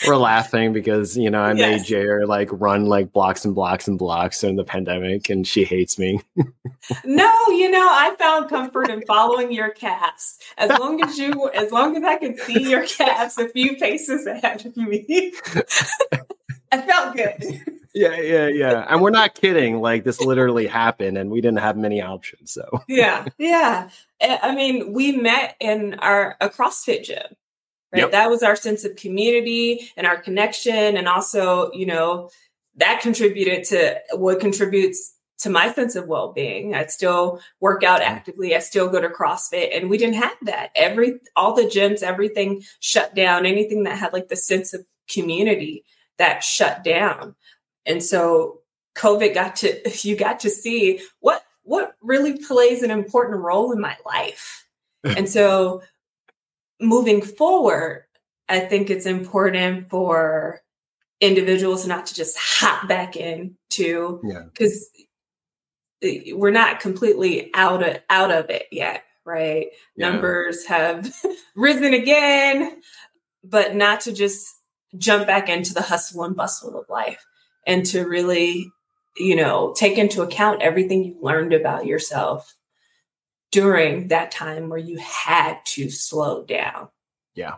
we're 0.06 0.18
laughing 0.18 0.74
because 0.74 1.18
you 1.18 1.30
know 1.30 1.42
I 1.42 1.54
yes. 1.54 1.90
made 1.90 1.98
Ja'ire 1.98 2.28
like 2.28 2.50
run 2.52 2.86
like 2.86 3.12
blocks 3.12 3.46
and 3.46 3.56
blocks 3.56 3.88
and 3.88 3.98
blocks 3.98 4.44
in 4.44 4.56
the 4.56 4.64
pandemic, 4.64 5.30
and 5.30 5.48
she 5.48 5.64
hates 5.64 5.98
me. 5.98 6.20
no, 7.06 7.32
you 7.48 7.72
know 7.72 7.88
I 7.90 8.16
found 8.18 8.50
comfort 8.50 8.90
in 8.90 9.04
following 9.06 9.52
your 9.52 9.70
calves. 9.70 10.38
As 10.58 10.78
long 10.78 11.02
as 11.04 11.18
you, 11.18 11.50
as 11.52 11.72
long 11.72 11.96
as 11.96 12.04
I 12.04 12.18
could 12.18 12.40
see 12.40 12.70
your 12.70 12.86
calves 12.86 13.38
a 13.38 13.48
few 13.50 13.78
paces 13.78 14.26
ahead 14.26 14.66
of 14.66 14.76
me, 14.76 15.34
I 16.72 16.82
felt 16.82 17.16
good. 17.16 17.62
Yeah, 17.94 18.20
yeah, 18.20 18.48
yeah. 18.48 18.86
And 18.90 19.02
we're 19.02 19.12
not 19.12 19.36
kidding. 19.36 19.80
Like 19.80 20.04
this 20.04 20.20
literally 20.20 20.68
happened, 20.68 21.18
and 21.18 21.32
we 21.32 21.40
didn't 21.40 21.60
have 21.60 21.78
many 21.78 22.02
options. 22.02 22.52
So 22.52 22.84
yeah, 22.90 23.26
yeah. 23.38 23.90
I 24.22 24.54
mean, 24.54 24.92
we 24.92 25.14
met 25.14 25.56
in 25.62 25.94
our 26.00 26.36
a 26.42 26.50
CrossFit 26.50 27.04
gym 27.04 27.36
right? 27.96 28.04
Yep. 28.04 28.12
That 28.12 28.30
was 28.30 28.44
our 28.44 28.56
sense 28.56 28.84
of 28.84 28.96
community 28.96 29.90
and 29.98 30.06
our 30.06 30.18
connection. 30.18 30.98
And 30.98 31.08
also, 31.08 31.72
you 31.72 31.86
know, 31.86 32.30
that 32.76 33.02
contributed 33.02 33.64
to 33.66 34.00
what 34.14 34.40
contributes 34.40 35.14
to 35.40 35.50
my 35.50 35.72
sense 35.74 35.96
of 35.96 36.08
well-being. 36.08 36.76
I 36.76 36.86
still 36.86 37.40
work 37.60 37.84
out 37.84 38.02
mm-hmm. 38.02 38.12
actively. 38.12 38.56
I 38.56 38.60
still 38.60 38.90
go 38.90 39.02
to 39.02 39.10
CrossFit 39.10 39.76
and 39.76 39.90
we 39.90 39.98
didn't 39.98 40.16
have 40.16 40.36
that. 40.44 40.72
Every 40.76 41.20
all 41.36 41.54
the 41.54 41.64
gyms, 41.64 42.04
everything 42.04 42.64
shut 42.80 43.16
down. 43.16 43.46
Anything 43.46 43.84
that 43.84 43.98
had 43.98 44.14
like 44.14 44.30
the 44.30 44.36
sense 44.36 44.74
of 44.74 44.86
community 45.10 45.84
that 46.18 46.44
shut 46.44 46.84
down. 46.84 47.36
And 47.86 48.02
so 48.02 48.62
COVID 48.96 49.34
got 49.34 49.58
to 49.58 49.82
you 50.08 50.16
got 50.16 50.40
to 50.42 50.50
see 50.50 51.02
what 51.20 51.44
what 51.64 51.96
really 52.02 52.38
plays 52.38 52.84
an 52.84 52.92
important 52.92 53.42
role 53.42 53.72
in 53.72 53.82
my 53.82 53.98
life. 54.06 54.68
and 55.04 55.30
so 55.30 55.84
moving 56.80 57.22
forward, 57.22 58.06
I 58.48 58.60
think 58.60 58.90
it's 58.90 59.06
important 59.06 59.90
for 59.90 60.62
individuals 61.22 61.88
not 61.88 62.08
to 62.08 62.14
just 62.14 62.38
hop 62.38 62.88
back 62.88 63.16
in 63.16 63.56
to 63.72 64.20
because 64.54 64.90
yeah. 66.02 66.34
we're 66.36 66.52
not 66.52 66.80
completely 66.80 67.50
out 67.54 67.84
of 67.88 67.98
out 68.10 68.32
of 68.32 68.50
it 68.50 68.68
yet, 68.72 69.04
right? 69.26 69.68
Yeah. 69.96 70.12
Numbers 70.12 70.66
have 70.66 71.14
risen 71.56 71.94
again, 71.94 72.82
but 73.44 73.76
not 73.76 74.02
to 74.02 74.14
just 74.14 74.48
jump 74.98 75.28
back 75.28 75.50
into 75.50 75.74
the 75.74 75.82
hustle 75.82 76.24
and 76.24 76.36
bustle 76.36 76.80
of 76.80 76.90
life 76.90 77.26
and 77.66 77.86
to 77.88 78.08
really, 78.08 78.72
you 79.18 79.36
know, 79.36 79.74
take 79.76 79.98
into 79.98 80.22
account 80.22 80.62
everything 80.62 81.04
you 81.04 81.18
learned 81.22 81.54
about 81.54 81.86
yourself 81.86 82.56
during 83.56 84.10
that 84.10 84.32
time 84.32 84.68
where 84.68 84.78
you 84.78 84.98
had 84.98 85.58
to 85.63 85.89
slow 85.89 86.44
down. 86.44 86.89
Yeah. 87.36 87.56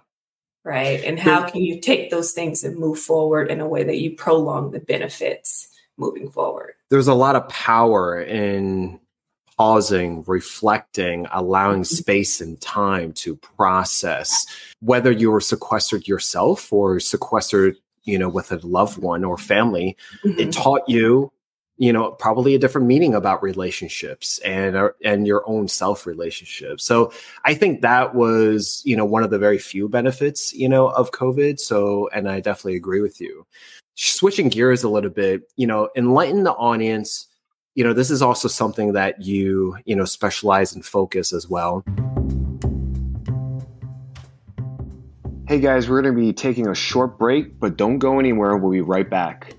Right. 0.63 1.03
And 1.03 1.17
how 1.17 1.49
can 1.49 1.63
you 1.63 1.81
take 1.81 2.11
those 2.11 2.33
things 2.33 2.63
and 2.63 2.77
move 2.77 2.99
forward 2.99 3.49
in 3.49 3.61
a 3.61 3.67
way 3.67 3.83
that 3.83 3.97
you 3.97 4.15
prolong 4.15 4.69
the 4.69 4.79
benefits 4.79 5.69
moving 5.97 6.29
forward? 6.29 6.73
There's 6.91 7.07
a 7.07 7.15
lot 7.15 7.35
of 7.35 7.49
power 7.49 8.21
in 8.21 8.99
pausing, 9.57 10.23
reflecting, 10.27 11.25
allowing 11.31 11.81
mm-hmm. 11.81 11.95
space 11.95 12.41
and 12.41 12.61
time 12.61 13.11
to 13.13 13.35
process 13.37 14.45
whether 14.81 15.11
you 15.11 15.31
were 15.31 15.41
sequestered 15.41 16.07
yourself 16.07 16.71
or 16.71 16.99
sequestered, 16.99 17.75
you 18.03 18.19
know, 18.19 18.29
with 18.29 18.51
a 18.51 18.57
loved 18.57 18.99
one 18.99 19.23
or 19.23 19.35
family. 19.35 19.97
Mm-hmm. 20.23 20.39
It 20.41 20.51
taught 20.51 20.87
you, 20.87 21.31
you 21.77 21.93
know, 21.93 22.11
probably 22.11 22.55
a 22.55 22.59
different 22.59 22.87
meaning 22.87 23.13
about 23.13 23.43
relationships 23.43 24.39
and 24.39 24.75
uh, 24.75 24.89
and 25.03 25.27
your 25.27 25.47
own 25.47 25.67
self 25.67 26.05
relationship. 26.05 26.81
So 26.81 27.11
I 27.45 27.53
think 27.53 27.81
that 27.81 28.15
was, 28.15 28.81
you 28.85 28.95
know, 28.95 29.05
one 29.05 29.23
of 29.23 29.29
the 29.29 29.39
very 29.39 29.57
few 29.57 29.87
benefits, 29.87 30.53
you 30.53 30.67
know, 30.67 30.89
of 30.89 31.11
COVID. 31.11 31.59
So 31.59 32.09
and 32.13 32.29
I 32.29 32.39
definitely 32.39 32.75
agree 32.75 33.01
with 33.01 33.21
you. 33.21 33.45
Switching 33.95 34.49
gears 34.49 34.83
a 34.83 34.89
little 34.89 35.09
bit, 35.09 35.51
you 35.55 35.67
know, 35.67 35.89
enlighten 35.95 36.43
the 36.43 36.53
audience 36.53 37.27
you 37.77 37.83
know 37.83 37.93
this 37.93 38.09
is 38.09 38.23
also 38.23 38.47
something 38.47 38.93
that 38.93 39.21
you 39.21 39.77
you 39.85 39.95
know 39.95 40.03
specialize 40.03 40.73
and 40.73 40.83
focus 40.83 41.31
as 41.31 41.47
well 41.47 41.83
hey 45.47 45.59
guys 45.59 45.87
we're 45.87 46.01
going 46.01 46.15
to 46.15 46.19
be 46.19 46.33
taking 46.33 46.67
a 46.67 46.73
short 46.73 47.19
break 47.19 47.59
but 47.59 47.77
don't 47.77 47.99
go 47.99 48.19
anywhere 48.19 48.57
we'll 48.57 48.71
be 48.71 48.81
right 48.81 49.11
back 49.11 49.53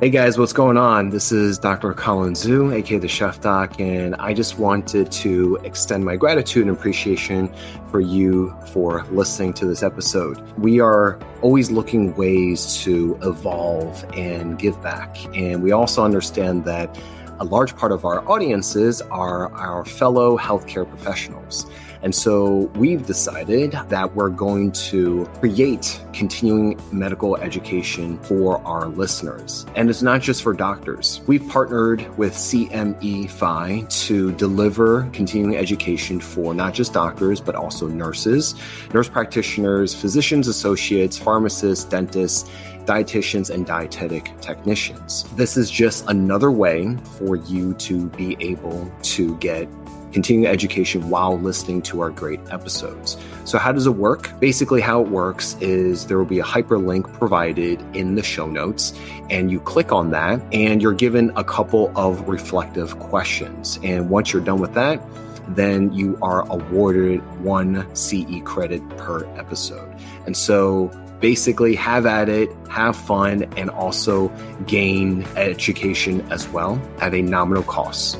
Hey 0.00 0.10
guys, 0.10 0.38
what's 0.38 0.52
going 0.52 0.76
on? 0.76 1.10
This 1.10 1.32
is 1.32 1.58
Dr. 1.58 1.92
Colin 1.92 2.34
Zhu, 2.34 2.72
aka 2.72 2.98
the 2.98 3.08
Chef 3.08 3.40
Doc, 3.40 3.80
and 3.80 4.14
I 4.20 4.32
just 4.32 4.56
wanted 4.56 5.10
to 5.10 5.58
extend 5.64 6.04
my 6.04 6.14
gratitude 6.14 6.68
and 6.68 6.70
appreciation 6.70 7.52
for 7.90 7.98
you 7.98 8.54
for 8.72 9.04
listening 9.10 9.54
to 9.54 9.66
this 9.66 9.82
episode. 9.82 10.40
We 10.56 10.78
are 10.78 11.18
always 11.42 11.72
looking 11.72 12.14
ways 12.14 12.80
to 12.84 13.18
evolve 13.24 14.04
and 14.14 14.56
give 14.56 14.80
back, 14.84 15.16
and 15.36 15.64
we 15.64 15.72
also 15.72 16.04
understand 16.04 16.64
that 16.66 16.96
a 17.40 17.44
large 17.44 17.74
part 17.74 17.90
of 17.90 18.04
our 18.04 18.24
audiences 18.30 19.02
are 19.02 19.52
our 19.52 19.84
fellow 19.84 20.38
healthcare 20.38 20.88
professionals. 20.88 21.66
And 22.02 22.14
so 22.14 22.70
we've 22.74 23.04
decided 23.06 23.72
that 23.72 24.14
we're 24.14 24.28
going 24.28 24.72
to 24.72 25.26
create 25.40 26.00
continuing 26.12 26.80
medical 26.92 27.36
education 27.36 28.18
for 28.20 28.58
our 28.66 28.86
listeners. 28.86 29.66
And 29.74 29.90
it's 29.90 30.02
not 30.02 30.20
just 30.20 30.42
for 30.42 30.52
doctors. 30.52 31.20
We've 31.26 31.46
partnered 31.48 32.16
with 32.16 32.34
CMEfy 32.34 34.06
to 34.06 34.32
deliver 34.32 35.08
continuing 35.12 35.56
education 35.56 36.20
for 36.20 36.54
not 36.54 36.74
just 36.74 36.92
doctors, 36.92 37.40
but 37.40 37.54
also 37.54 37.88
nurses, 37.88 38.54
nurse 38.94 39.08
practitioners, 39.08 39.94
physicians 39.94 40.48
associates, 40.48 41.18
pharmacists, 41.18 41.84
dentists, 41.84 42.48
dietitians 42.88 43.50
and 43.50 43.66
dietetic 43.66 44.32
technicians. 44.40 45.24
This 45.36 45.58
is 45.58 45.70
just 45.70 46.08
another 46.08 46.50
way 46.50 46.96
for 47.18 47.36
you 47.36 47.74
to 47.74 48.06
be 48.10 48.34
able 48.40 48.90
to 49.02 49.36
get 49.38 49.68
continuing 50.12 50.50
education 50.50 51.08
while 51.10 51.38
listening 51.38 51.82
to 51.82 52.00
our 52.00 52.10
great 52.10 52.40
episodes. 52.50 53.16
So, 53.44 53.58
how 53.58 53.72
does 53.72 53.86
it 53.86 53.92
work? 53.92 54.38
Basically, 54.40 54.80
how 54.80 55.02
it 55.02 55.08
works 55.08 55.56
is 55.60 56.06
there 56.06 56.18
will 56.18 56.24
be 56.24 56.38
a 56.38 56.44
hyperlink 56.44 57.12
provided 57.14 57.82
in 57.94 58.14
the 58.14 58.22
show 58.22 58.46
notes, 58.46 58.92
and 59.30 59.50
you 59.50 59.60
click 59.60 59.92
on 59.92 60.10
that, 60.10 60.40
and 60.52 60.82
you're 60.82 60.92
given 60.92 61.32
a 61.36 61.44
couple 61.44 61.92
of 61.96 62.28
reflective 62.28 62.98
questions. 62.98 63.78
And 63.82 64.10
once 64.10 64.32
you're 64.32 64.42
done 64.42 64.60
with 64.60 64.74
that, 64.74 65.02
then 65.48 65.92
you 65.92 66.18
are 66.20 66.46
awarded 66.50 67.20
one 67.42 67.86
CE 67.94 68.42
credit 68.44 68.86
per 68.96 69.24
episode. 69.36 69.94
And 70.26 70.36
so, 70.36 70.90
basically 71.20 71.74
have 71.74 72.06
at 72.06 72.28
it, 72.28 72.50
have 72.68 72.96
fun, 72.96 73.42
and 73.56 73.70
also 73.70 74.28
gain 74.66 75.22
education 75.36 76.26
as 76.30 76.48
well 76.48 76.80
at 77.00 77.14
a 77.14 77.22
nominal 77.22 77.62
cost. 77.64 78.18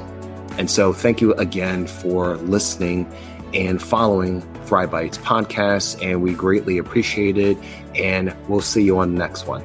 And 0.59 0.69
so, 0.69 0.93
thank 0.93 1.21
you 1.21 1.35
again 1.35 1.87
for 1.87 2.37
listening 2.39 3.09
and 3.55 3.81
following 3.81 4.41
Thrive 4.65 4.91
Bites 4.91 5.17
podcast. 5.19 6.03
And 6.03 6.21
we 6.21 6.35
greatly 6.35 6.79
appreciate 6.79 7.39
it. 7.39 7.57
And 7.95 8.35
we'll 8.49 8.61
see 8.61 8.83
you 8.83 8.99
on 8.99 9.15
the 9.15 9.19
next 9.21 9.47
one. 9.47 9.63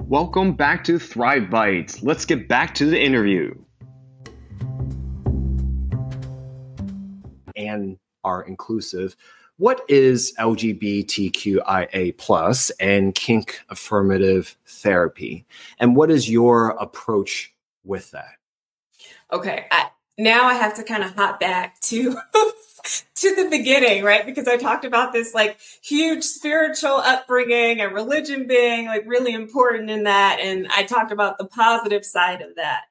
Welcome 0.00 0.52
back 0.52 0.84
to 0.84 0.98
Thrive 0.98 1.48
Bites. 1.48 2.02
Let's 2.02 2.26
get 2.26 2.46
back 2.46 2.74
to 2.74 2.84
the 2.84 3.00
interview. 3.00 3.54
And 7.56 7.96
are 8.22 8.42
inclusive 8.42 9.16
what 9.56 9.82
is 9.88 10.34
LGBTQIA 10.38 12.18
plus 12.18 12.70
and 12.80 13.14
kink 13.14 13.60
affirmative 13.68 14.56
therapy? 14.82 15.46
And 15.78 15.96
what 15.96 16.10
is 16.10 16.28
your 16.28 16.70
approach 16.70 17.54
with 17.84 18.10
that? 18.10 18.34
Okay. 19.32 19.66
I, 19.70 19.90
now 20.18 20.44
I 20.44 20.54
have 20.54 20.74
to 20.74 20.82
kind 20.82 21.02
of 21.02 21.14
hop 21.14 21.40
back 21.40 21.80
to 21.82 22.16
to 23.14 23.34
the 23.36 23.48
beginning, 23.50 24.02
right? 24.02 24.26
Because 24.26 24.48
I 24.48 24.56
talked 24.56 24.84
about 24.84 25.12
this 25.12 25.34
like 25.34 25.58
huge 25.82 26.24
spiritual 26.24 26.96
upbringing 26.96 27.80
and 27.80 27.94
religion 27.94 28.46
being 28.46 28.86
like 28.86 29.04
really 29.06 29.32
important 29.32 29.90
in 29.90 30.04
that. 30.04 30.38
And 30.40 30.66
I 30.68 30.82
talked 30.82 31.12
about 31.12 31.38
the 31.38 31.46
positive 31.46 32.04
side 32.04 32.42
of 32.42 32.56
that. 32.56 32.82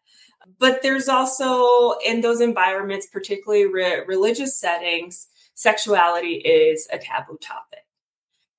But 0.59 0.81
there's 0.81 1.09
also 1.09 1.97
in 2.05 2.21
those 2.21 2.41
environments, 2.41 3.07
particularly 3.07 3.65
re- 3.65 4.03
religious 4.07 4.59
settings, 4.59 5.27
sexuality 5.53 6.35
is 6.35 6.87
a 6.91 6.97
taboo 6.97 7.37
topic. 7.41 7.79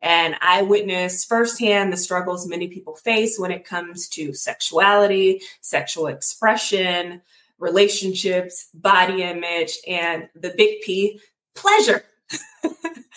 And 0.02 0.34
I 0.40 0.62
witness 0.62 1.24
firsthand 1.24 1.92
the 1.92 1.96
struggles 1.96 2.48
many 2.48 2.66
people 2.66 2.96
face 2.96 3.38
when 3.38 3.52
it 3.52 3.64
comes 3.64 4.08
to 4.10 4.34
sexuality, 4.34 5.40
sexual 5.60 6.08
expression, 6.08 7.22
relationships, 7.58 8.68
body 8.74 9.22
image, 9.22 9.78
and 9.86 10.28
the 10.34 10.52
big 10.56 10.80
P, 10.82 11.20
pleasure. 11.54 12.02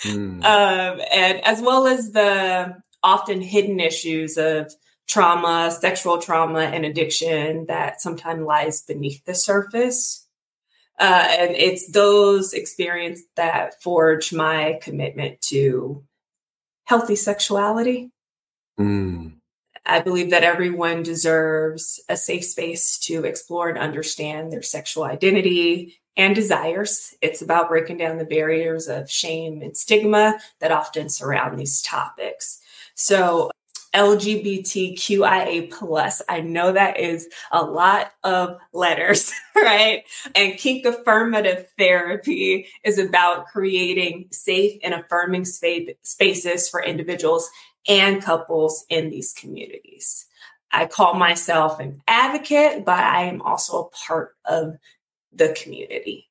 mm. 0.03 0.43
um, 0.45 1.01
and 1.11 1.43
as 1.43 1.59
well 1.61 1.87
as 1.87 2.11
the 2.11 2.75
often 3.01 3.41
hidden 3.41 3.79
issues 3.79 4.37
of 4.37 4.71
trauma, 5.07 5.71
sexual 5.71 6.19
trauma, 6.19 6.61
and 6.61 6.85
addiction 6.85 7.65
that 7.65 8.01
sometimes 8.01 8.43
lies 8.43 8.83
beneath 8.83 9.25
the 9.25 9.35
surface. 9.35 10.27
Uh, 10.99 11.27
and 11.39 11.55
it's 11.55 11.91
those 11.91 12.53
experiences 12.53 13.25
that 13.35 13.81
forge 13.81 14.31
my 14.31 14.79
commitment 14.81 15.41
to 15.41 16.03
healthy 16.85 17.15
sexuality. 17.15 18.11
Mm. 18.79 19.33
I 19.85 19.99
believe 20.01 20.31
that 20.31 20.43
everyone 20.43 21.03
deserves 21.03 21.99
a 22.09 22.17
safe 22.17 22.45
space 22.45 22.97
to 22.99 23.23
explore 23.23 23.69
and 23.69 23.77
understand 23.77 24.51
their 24.51 24.63
sexual 24.63 25.03
identity 25.03 25.99
and 26.17 26.33
desires. 26.33 27.13
It's 27.21 27.41
about 27.41 27.69
breaking 27.69 27.97
down 27.97 28.17
the 28.17 28.25
barriers 28.25 28.87
of 28.87 29.11
shame 29.11 29.61
and 29.61 29.77
stigma 29.77 30.39
that 30.59 30.71
often 30.71 31.09
surround 31.09 31.59
these 31.59 31.81
topics. 31.81 32.61
So, 32.95 33.51
LGBTQIA 33.95 35.71
plus. 35.71 36.21
I 36.27 36.41
know 36.41 36.73
that 36.73 36.99
is 36.99 37.29
a 37.51 37.63
lot 37.63 38.11
of 38.23 38.57
letters, 38.73 39.31
right? 39.55 40.03
And 40.35 40.57
kink 40.57 40.85
affirmative 40.85 41.67
therapy 41.77 42.67
is 42.83 42.99
about 42.99 43.47
creating 43.47 44.27
safe 44.31 44.79
and 44.83 44.93
affirming 44.93 45.45
spaces 45.45 46.69
for 46.69 46.83
individuals 46.83 47.49
and 47.87 48.21
couples 48.21 48.85
in 48.89 49.09
these 49.09 49.33
communities. 49.33 50.25
I 50.71 50.87
call 50.87 51.13
myself 51.13 51.79
an 51.79 52.01
advocate, 52.05 52.83
but 52.83 52.99
I 52.99 53.23
am 53.23 53.41
also 53.41 53.83
a 53.83 53.89
part 54.05 54.35
of 54.43 54.75
the 55.31 55.55
community. 55.61 56.27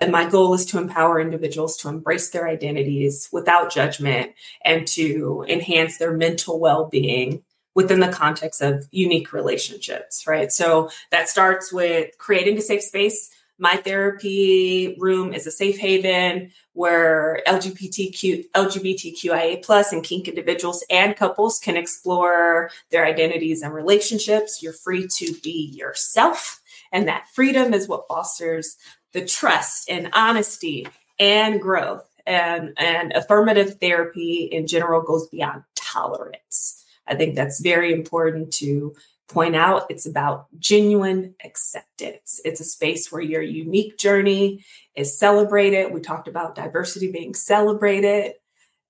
And 0.00 0.12
my 0.12 0.28
goal 0.28 0.54
is 0.54 0.64
to 0.66 0.78
empower 0.78 1.20
individuals 1.20 1.76
to 1.78 1.88
embrace 1.88 2.30
their 2.30 2.48
identities 2.48 3.28
without 3.32 3.72
judgment 3.72 4.32
and 4.64 4.86
to 4.88 5.44
enhance 5.48 5.98
their 5.98 6.12
mental 6.12 6.60
well 6.60 6.86
being 6.86 7.42
within 7.74 8.00
the 8.00 8.08
context 8.08 8.60
of 8.60 8.86
unique 8.90 9.32
relationships, 9.32 10.24
right? 10.26 10.50
So 10.50 10.90
that 11.10 11.28
starts 11.28 11.72
with 11.72 12.16
creating 12.18 12.58
a 12.58 12.62
safe 12.62 12.82
space. 12.82 13.30
My 13.58 13.76
therapy 13.76 14.96
room 14.98 15.32
is 15.32 15.46
a 15.46 15.50
safe 15.50 15.78
haven 15.78 16.52
where 16.72 17.42
LGBTQ, 17.46 18.50
LGBTQIA 18.54 19.64
plus 19.64 19.92
and 19.92 20.04
kink 20.04 20.28
individuals 20.28 20.84
and 20.90 21.16
couples 21.16 21.58
can 21.58 21.76
explore 21.76 22.70
their 22.90 23.04
identities 23.04 23.62
and 23.62 23.74
relationships. 23.74 24.62
You're 24.62 24.72
free 24.72 25.08
to 25.16 25.34
be 25.42 25.72
yourself 25.74 26.60
And 26.92 27.08
that 27.08 27.26
freedom 27.34 27.74
is 27.74 27.88
what 27.88 28.08
fosters 28.08 28.76
the 29.12 29.24
trust 29.24 29.88
and 29.88 30.10
honesty 30.12 30.86
and 31.18 31.60
growth. 31.60 32.04
And, 32.26 32.74
and 32.76 33.12
affirmative 33.14 33.78
therapy 33.80 34.50
in 34.52 34.66
general 34.66 35.00
goes 35.00 35.26
beyond 35.28 35.62
tolerance. 35.74 36.84
I 37.06 37.14
think 37.14 37.34
that's 37.34 37.60
very 37.60 37.90
important 37.90 38.52
to 38.54 38.94
point 39.28 39.56
out. 39.56 39.86
It's 39.88 40.06
about 40.06 40.46
genuine 40.58 41.34
acceptance. 41.44 42.40
It's 42.44 42.60
a 42.60 42.64
space 42.64 43.12
where 43.12 43.22
your 43.22 43.42
unique 43.42 43.98
journey 43.98 44.64
is 44.94 45.18
celebrated. 45.18 45.92
We 45.92 46.00
talked 46.00 46.28
about 46.28 46.54
diversity 46.54 47.10
being 47.12 47.34
celebrated, 47.34 48.34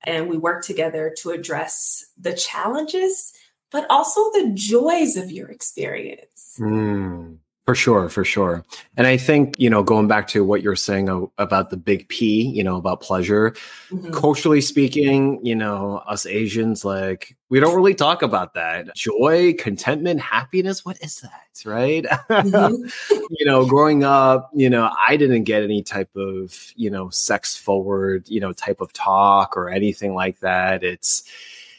and 0.05 0.29
we 0.29 0.39
work 0.39 0.65
together 0.65 1.15
to 1.19 1.31
address 1.31 2.07
the 2.17 2.33
challenges, 2.33 3.33
but 3.71 3.87
also 3.91 4.31
the 4.33 4.53
joys 4.55 5.17
of 5.17 5.31
your 5.31 5.49
experience. 5.49 6.57
Mm. 6.59 7.39
For 7.69 7.75
sure, 7.75 8.09
for 8.09 8.25
sure. 8.25 8.65
And 8.97 9.07
I 9.07 9.19
think, 9.19 9.61
you 9.61 9.69
know, 9.69 9.83
going 9.83 10.09
back 10.09 10.27
to 10.29 10.43
what 10.43 10.63
you're 10.63 10.75
saying 10.75 11.29
about 11.37 11.69
the 11.69 11.77
big 11.77 12.09
P, 12.09 12.49
you 12.49 12.65
know, 12.65 12.77
about 12.77 13.03
pleasure, 13.03 13.51
mm-hmm. 13.91 14.11
culturally 14.11 14.63
speaking, 14.63 15.45
you 15.45 15.55
know, 15.55 15.99
us 16.07 16.25
Asians, 16.25 16.83
like, 16.83 17.37
we 17.51 17.61
don't 17.61 17.77
really 17.77 17.95
talk 17.95 18.23
about 18.23 18.55
that. 18.55 18.95
Joy, 18.95 19.53
contentment, 19.53 20.19
happiness, 20.19 20.83
what 20.83 20.97
is 21.03 21.21
that? 21.21 21.63
Right. 21.67 22.07
Mm-hmm. 22.07 23.25
you 23.39 23.45
know, 23.45 23.67
growing 23.67 24.03
up, 24.03 24.49
you 24.55 24.71
know, 24.71 24.91
I 25.07 25.19
didn't 25.19 25.45
get 25.45 25.63
any 25.63 25.83
type 25.83 26.17
of, 26.17 26.73
you 26.75 26.89
know, 26.89 27.11
sex 27.11 27.55
forward, 27.55 28.31
you 28.31 28.41
know, 28.41 28.55
type 28.55 28.81
of 28.81 28.95
talk 28.95 29.59
or 29.59 29.69
anything 29.69 30.15
like 30.15 30.41
that. 30.41 30.83
It's, 30.83 31.23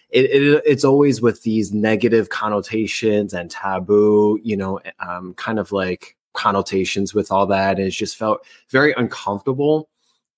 it, 0.10 0.26
it, 0.26 0.63
it's 0.65 0.84
always 0.84 1.22
with 1.22 1.43
these 1.43 1.72
negative 1.72 2.30
connotations 2.30 3.34
and 3.34 3.50
taboo, 3.50 4.39
you 4.43 4.58
know, 4.58 4.80
um, 5.00 5.34
kind 5.36 5.60
of 5.60 5.72
like 5.72 6.17
connotations 6.34 7.13
with 7.13 7.32
all 7.32 7.45
that. 7.48 7.78
And 7.78 7.88
it's 7.88 7.95
just 7.95 8.17
felt 8.17 8.45
very 8.69 8.93
uncomfortable, 8.98 9.89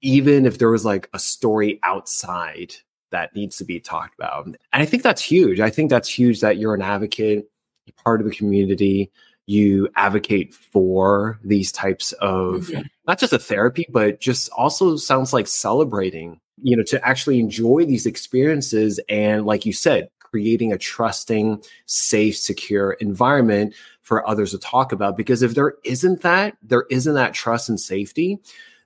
even 0.01 0.45
if 0.45 0.57
there 0.57 0.69
was 0.69 0.85
like 0.85 1.09
a 1.13 1.19
story 1.19 1.79
outside 1.83 2.73
that 3.11 3.35
needs 3.35 3.57
to 3.57 3.65
be 3.65 3.79
talked 3.79 4.15
about. 4.17 4.45
And 4.45 4.57
I 4.73 4.85
think 4.85 5.03
that's 5.03 5.21
huge. 5.21 5.59
I 5.59 5.69
think 5.69 5.89
that's 5.89 6.09
huge 6.09 6.41
that 6.41 6.57
you're 6.57 6.73
an 6.73 6.81
advocate, 6.81 7.49
you're 7.85 7.95
part 8.03 8.21
of 8.21 8.27
the 8.27 8.35
community, 8.35 9.11
you 9.45 9.89
advocate 9.95 10.53
for 10.53 11.39
these 11.43 11.71
types 11.71 12.13
of 12.13 12.67
mm-hmm. 12.67 12.81
not 13.07 13.19
just 13.19 13.33
a 13.33 13.39
therapy, 13.39 13.85
but 13.89 14.19
just 14.19 14.49
also 14.51 14.95
sounds 14.95 15.33
like 15.33 15.47
celebrating 15.47 16.39
you 16.61 16.75
know 16.75 16.83
to 16.83 17.05
actually 17.07 17.39
enjoy 17.39 17.85
these 17.85 18.05
experiences 18.05 18.99
and 19.09 19.45
like 19.45 19.65
you 19.65 19.73
said 19.73 20.09
creating 20.19 20.71
a 20.71 20.77
trusting 20.77 21.61
safe 21.87 22.37
secure 22.37 22.93
environment 22.93 23.73
for 24.01 24.27
others 24.27 24.51
to 24.51 24.57
talk 24.57 24.93
about. 24.93 25.17
Because 25.17 25.41
if 25.41 25.55
there 25.55 25.75
isn't 25.83 26.21
that 26.21 26.55
there 26.63 26.85
isn't 26.89 27.15
that 27.15 27.33
trust 27.33 27.69
and 27.69 27.79
safety 27.79 28.39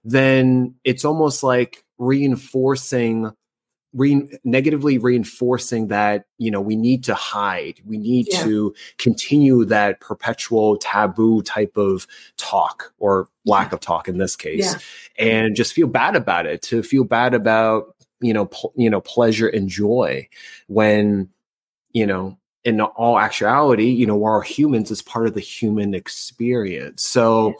then 0.05 0.75
it's 0.83 1.03
almost 1.03 1.41
like 1.43 1.83
reinforcing 1.97 3.31
re- 3.95 4.29
negatively 4.43 4.97
reinforcing 4.97 5.87
that 5.87 6.25
you 6.37 6.51
know 6.51 6.61
we 6.61 6.75
need 6.75 7.03
to 7.03 7.15
hide 7.15 7.79
we 7.85 7.97
need 7.97 8.27
yeah. 8.29 8.43
to 8.43 8.75
continue 8.97 9.63
that 9.65 9.99
perpetual 10.01 10.77
taboo 10.77 11.41
type 11.41 11.75
of 11.77 12.05
talk 12.37 12.93
or 12.99 13.29
lack 13.45 13.71
yeah. 13.71 13.75
of 13.75 13.79
talk 13.79 14.07
in 14.07 14.17
this 14.17 14.35
case 14.35 14.73
yeah. 14.73 15.25
and 15.25 15.55
just 15.55 15.73
feel 15.73 15.87
bad 15.87 16.15
about 16.15 16.45
it 16.45 16.61
to 16.61 16.83
feel 16.83 17.05
bad 17.05 17.33
about 17.33 17.95
you 18.19 18.33
know 18.33 18.45
pl- 18.45 18.73
you 18.75 18.89
know 18.89 19.01
pleasure 19.01 19.47
and 19.47 19.69
joy 19.69 20.27
when 20.67 21.29
you 21.93 22.05
know 22.05 22.37
in 22.65 22.81
all 22.81 23.17
actuality 23.17 23.89
you 23.89 24.05
know 24.05 24.15
we're 24.15 24.35
all 24.35 24.41
humans 24.41 24.91
as 24.91 25.01
part 25.01 25.25
of 25.25 25.33
the 25.33 25.39
human 25.39 25.93
experience 25.93 27.03
so 27.03 27.53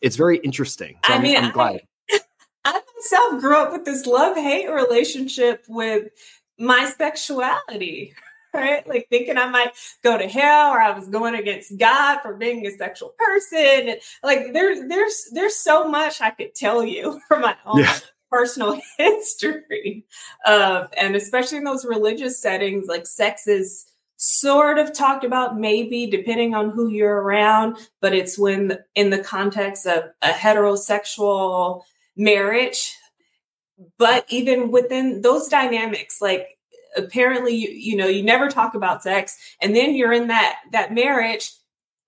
it's 0.00 0.16
very 0.16 0.38
interesting 0.38 0.96
so 1.04 1.14
i 1.14 1.18
mean 1.18 1.36
I'm, 1.36 1.46
I'm 1.46 1.52
glad 1.52 1.76
I 1.76 1.80
myself 3.00 3.40
grew 3.40 3.56
up 3.56 3.72
with 3.72 3.84
this 3.84 4.06
love 4.06 4.36
hate 4.36 4.68
relationship 4.68 5.64
with 5.68 6.08
my 6.58 6.92
sexuality, 6.96 8.14
right? 8.54 8.86
Like 8.86 9.08
thinking 9.08 9.38
I 9.38 9.48
might 9.48 9.72
go 10.02 10.18
to 10.18 10.28
hell 10.28 10.70
or 10.70 10.80
I 10.80 10.90
was 10.90 11.08
going 11.08 11.34
against 11.34 11.78
God 11.78 12.20
for 12.20 12.34
being 12.34 12.66
a 12.66 12.70
sexual 12.70 13.14
person. 13.18 13.96
Like 14.22 14.52
there, 14.52 14.88
there's 14.88 15.28
there's 15.32 15.56
so 15.56 15.88
much 15.88 16.20
I 16.20 16.30
could 16.30 16.54
tell 16.54 16.84
you 16.84 17.20
from 17.28 17.42
my 17.42 17.56
own 17.64 17.80
yeah. 17.80 17.98
personal 18.30 18.80
history 18.98 20.04
of, 20.46 20.88
and 20.96 21.16
especially 21.16 21.58
in 21.58 21.64
those 21.64 21.84
religious 21.84 22.40
settings, 22.40 22.86
like 22.86 23.06
sex 23.06 23.46
is 23.46 23.86
sort 24.22 24.78
of 24.78 24.92
talked 24.92 25.24
about 25.24 25.58
maybe 25.58 26.06
depending 26.06 26.54
on 26.54 26.68
who 26.68 26.90
you're 26.90 27.22
around 27.22 27.74
but 28.02 28.14
it's 28.14 28.38
when 28.38 28.78
in 28.94 29.08
the 29.08 29.18
context 29.18 29.86
of 29.86 30.04
a 30.20 30.28
heterosexual 30.28 31.80
marriage 32.20 32.96
but 33.98 34.26
even 34.28 34.70
within 34.70 35.22
those 35.22 35.48
dynamics 35.48 36.20
like 36.20 36.58
apparently 36.96 37.54
you, 37.54 37.70
you 37.70 37.96
know 37.96 38.06
you 38.06 38.22
never 38.22 38.48
talk 38.48 38.74
about 38.74 39.02
sex 39.02 39.36
and 39.60 39.74
then 39.74 39.94
you're 39.94 40.12
in 40.12 40.28
that 40.28 40.56
that 40.72 40.92
marriage 40.92 41.50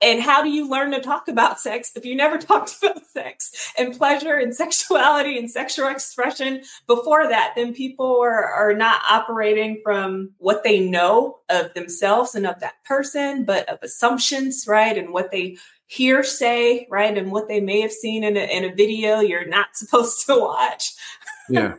and 0.03 0.21
how 0.21 0.43
do 0.43 0.51
you 0.51 0.69
learn 0.69 0.91
to 0.91 1.01
talk 1.01 1.29
about 1.29 1.61
sex 1.67 1.93
if 1.95 2.05
you 2.05 2.17
never 2.17 2.37
talked 2.37 2.77
about 2.83 3.07
sex 3.07 3.73
and 3.79 3.97
pleasure 3.97 4.35
and 4.35 4.55
sexuality 4.55 5.39
and 5.39 5.51
sexual 5.51 5.89
expression 5.89 6.63
before 6.87 7.29
that? 7.29 7.53
Then 7.57 7.73
people 7.73 8.21
are, 8.21 8.45
are 8.45 8.75
not 8.75 9.03
operating 9.09 9.81
from 9.83 10.33
what 10.39 10.65
they 10.65 10.81
know 10.81 11.39
of 11.49 11.73
themselves 11.75 12.35
and 12.35 12.47
of 12.47 12.59
that 12.61 12.75
person, 12.85 13.45
but 13.45 13.69
of 13.69 13.79
assumptions, 13.83 14.65
right? 14.67 14.99
And 14.99 15.13
what 15.13 15.31
they 15.31 15.57
hearsay, 15.93 16.87
right? 16.89 17.19
And 17.19 17.31
what 17.31 17.49
they 17.49 17.61
may 17.61 17.83
have 17.83 17.93
seen 17.93 18.25
in 18.25 18.37
a, 18.37 18.41
in 18.41 18.65
a 18.65 18.75
video 18.75 19.21
you're 19.21 19.47
not 19.47 19.69
supposed 19.75 20.27
to 20.27 20.39
watch. 20.39 20.93
yeah. 21.49 21.75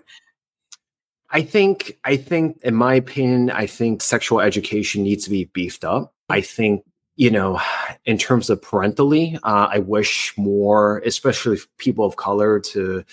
I 1.32 1.42
think, 1.42 1.98
I 2.04 2.18
think, 2.18 2.60
in 2.62 2.76
my 2.76 2.94
opinion, 2.94 3.50
I 3.50 3.66
think 3.66 4.04
sexual 4.04 4.40
education 4.40 5.02
needs 5.02 5.24
to 5.24 5.32
be 5.32 5.46
beefed 5.46 5.84
up. 5.84 6.14
I 6.30 6.42
think, 6.42 6.86
you 7.16 7.32
know, 7.32 7.60
in 8.06 8.20
terms 8.20 8.52
of 8.52 8.62
parentally, 8.62 9.40
uh, 9.42 9.68
I 9.72 9.80
wish 9.80 10.34
more, 10.38 11.00
especially 11.00 11.58
people 11.80 12.06
of 12.06 12.16
color, 12.16 12.60
to, 12.60 13.04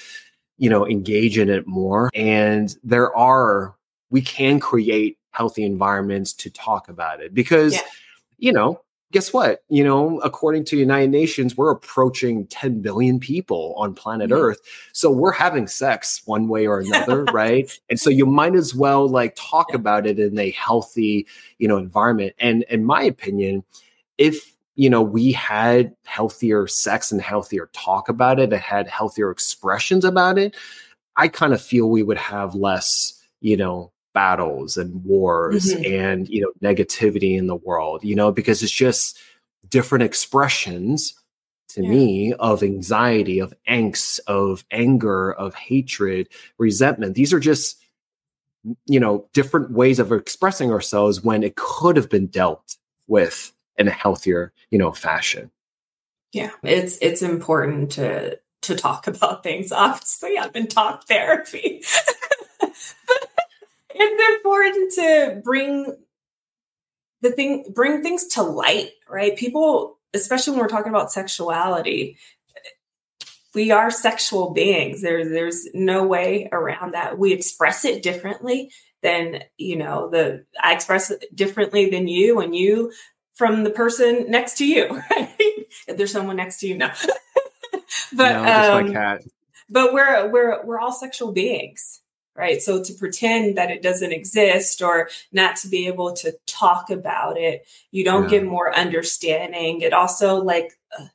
you 0.58 0.68
know, 0.68 0.86
engage 0.86 1.38
in 1.38 1.48
it 1.48 1.66
more. 1.66 2.10
And 2.12 2.76
there 2.84 3.16
are, 3.16 3.74
we 4.10 4.20
can 4.20 4.60
create 4.60 5.16
healthy 5.30 5.64
environments 5.64 6.34
to 6.34 6.50
talk 6.50 6.90
about 6.90 7.22
it 7.22 7.32
because, 7.32 7.72
yeah. 7.72 7.80
you 8.36 8.52
know, 8.52 8.82
guess 9.12 9.32
what? 9.32 9.64
You 9.68 9.82
know, 9.82 10.20
according 10.20 10.64
to 10.66 10.76
the 10.76 10.80
United 10.80 11.10
Nations, 11.10 11.56
we're 11.56 11.70
approaching 11.70 12.46
10 12.46 12.80
billion 12.80 13.18
people 13.18 13.74
on 13.76 13.94
planet 13.94 14.30
mm-hmm. 14.30 14.40
Earth. 14.40 14.60
So 14.92 15.10
we're 15.10 15.32
having 15.32 15.66
sex 15.66 16.22
one 16.26 16.48
way 16.48 16.66
or 16.66 16.80
another, 16.80 17.24
right? 17.32 17.70
And 17.88 17.98
so 17.98 18.10
you 18.10 18.26
might 18.26 18.54
as 18.54 18.74
well 18.74 19.08
like 19.08 19.34
talk 19.36 19.68
yeah. 19.70 19.76
about 19.76 20.06
it 20.06 20.18
in 20.18 20.38
a 20.38 20.50
healthy, 20.50 21.26
you 21.58 21.66
know, 21.66 21.76
environment. 21.76 22.34
And 22.38 22.62
in 22.64 22.84
my 22.84 23.02
opinion, 23.02 23.64
if 24.18 24.54
you 24.76 24.88
know 24.88 25.02
we 25.02 25.32
had 25.32 25.94
healthier 26.04 26.66
sex 26.66 27.10
and 27.10 27.20
healthier 27.20 27.68
talk 27.72 28.08
about 28.08 28.38
it, 28.38 28.52
and 28.52 28.62
had 28.62 28.86
healthier 28.86 29.30
expressions 29.30 30.04
about 30.04 30.38
it, 30.38 30.56
I 31.16 31.28
kind 31.28 31.52
of 31.52 31.60
feel 31.60 31.90
we 31.90 32.02
would 32.02 32.18
have 32.18 32.54
less, 32.54 33.20
you 33.40 33.56
know, 33.56 33.90
battles 34.12 34.76
and 34.76 35.04
wars 35.04 35.72
mm-hmm. 35.72 35.92
and 35.92 36.28
you 36.28 36.40
know 36.40 36.52
negativity 36.62 37.36
in 37.38 37.46
the 37.46 37.56
world 37.56 38.02
you 38.02 38.14
know 38.14 38.32
because 38.32 38.62
it's 38.62 38.72
just 38.72 39.18
different 39.68 40.02
expressions 40.02 41.14
to 41.68 41.82
yeah. 41.82 41.90
me 41.90 42.32
of 42.34 42.62
anxiety 42.62 43.38
of 43.38 43.54
angst 43.68 44.18
of 44.26 44.64
anger 44.70 45.32
of 45.32 45.54
hatred 45.54 46.28
resentment 46.58 47.14
these 47.14 47.32
are 47.32 47.40
just 47.40 47.80
you 48.86 49.00
know 49.00 49.26
different 49.32 49.70
ways 49.70 49.98
of 49.98 50.12
expressing 50.12 50.70
ourselves 50.70 51.22
when 51.22 51.42
it 51.42 51.56
could 51.56 51.96
have 51.96 52.10
been 52.10 52.26
dealt 52.26 52.76
with 53.06 53.52
in 53.78 53.88
a 53.88 53.92
healthier 53.92 54.52
you 54.70 54.78
know 54.78 54.92
fashion 54.92 55.50
yeah 56.32 56.50
it's 56.62 56.98
it's 57.00 57.22
important 57.22 57.90
to 57.92 58.38
to 58.62 58.74
talk 58.74 59.06
about 59.06 59.42
things 59.42 59.72
obviously 59.72 60.36
i've 60.36 60.52
been 60.52 60.66
talk 60.66 61.06
therapy 61.06 61.82
but 62.60 63.29
it's 64.00 64.36
important 64.36 64.92
to 64.92 65.40
bring 65.44 65.96
the 67.22 67.32
thing 67.32 67.66
bring 67.74 68.02
things 68.02 68.26
to 68.26 68.42
light 68.42 68.90
right? 69.08 69.36
People 69.36 69.98
especially 70.14 70.52
when 70.52 70.60
we're 70.60 70.68
talking 70.68 70.90
about 70.90 71.12
sexuality 71.12 72.16
we 73.52 73.72
are 73.72 73.90
sexual 73.90 74.50
beings. 74.52 75.02
There, 75.02 75.28
there's 75.28 75.66
no 75.74 76.06
way 76.06 76.48
around 76.52 76.94
that. 76.94 77.18
We 77.18 77.32
express 77.32 77.84
it 77.84 78.00
differently 78.00 78.70
than 79.02 79.42
you 79.56 79.76
know 79.76 80.10
the 80.10 80.44
i 80.62 80.74
express 80.74 81.10
it 81.10 81.24
differently 81.34 81.90
than 81.90 82.08
you 82.08 82.40
and 82.40 82.54
you 82.54 82.92
from 83.34 83.64
the 83.64 83.70
person 83.70 84.30
next 84.30 84.58
to 84.58 84.66
you 84.66 84.88
right? 85.10 85.34
If 85.88 85.96
there's 85.96 86.12
someone 86.12 86.36
next 86.36 86.60
to 86.60 86.68
you 86.68 86.76
now 86.76 86.92
but 88.12 88.32
no, 88.32 88.78
um, 88.78 89.18
but 89.68 89.92
we're 89.92 90.30
we're 90.30 90.64
we're 90.64 90.78
all 90.78 90.92
sexual 90.92 91.32
beings 91.32 91.99
right? 92.40 92.62
So 92.62 92.82
to 92.82 92.94
pretend 92.94 93.58
that 93.58 93.70
it 93.70 93.82
doesn't 93.82 94.12
exist 94.12 94.80
or 94.80 95.10
not 95.30 95.56
to 95.56 95.68
be 95.68 95.86
able 95.86 96.14
to 96.14 96.34
talk 96.46 96.88
about 96.88 97.36
it, 97.36 97.66
you 97.90 98.02
don't 98.02 98.24
yeah. 98.24 98.30
get 98.30 98.44
more 98.44 98.74
understanding. 98.74 99.82
It 99.82 99.92
also 99.92 100.36
like 100.36 100.72
uh, 100.98 101.08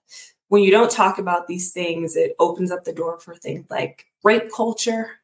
when 0.50 0.62
you 0.62 0.70
don't 0.70 0.92
talk 0.92 1.18
about 1.18 1.48
these 1.48 1.72
things, 1.74 2.16
it 2.16 2.36
opens 2.38 2.72
up 2.72 2.84
the 2.84 2.94
door 2.94 3.20
for 3.20 3.36
things 3.36 3.66
like 3.72 4.06
rape 4.24 4.52
culture, 4.56 5.20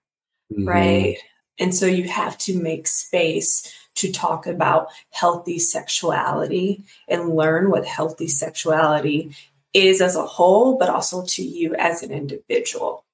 mm-hmm. 0.51 0.67
right? 0.67 1.17
And 1.59 1.75
so 1.75 1.85
you 1.85 2.09
have 2.09 2.35
to 2.39 2.59
make 2.59 2.87
space 2.87 3.71
to 3.95 4.11
talk 4.11 4.47
about 4.47 4.87
healthy 5.11 5.59
sexuality 5.59 6.83
and 7.07 7.35
learn 7.35 7.69
what 7.69 7.85
healthy 7.85 8.27
sexuality 8.27 9.35
is 9.71 10.01
as 10.01 10.15
a 10.15 10.25
whole, 10.25 10.79
but 10.79 10.89
also 10.89 11.23
to 11.27 11.43
you 11.43 11.75
as 11.75 12.01
an 12.01 12.11
individual. 12.11 13.05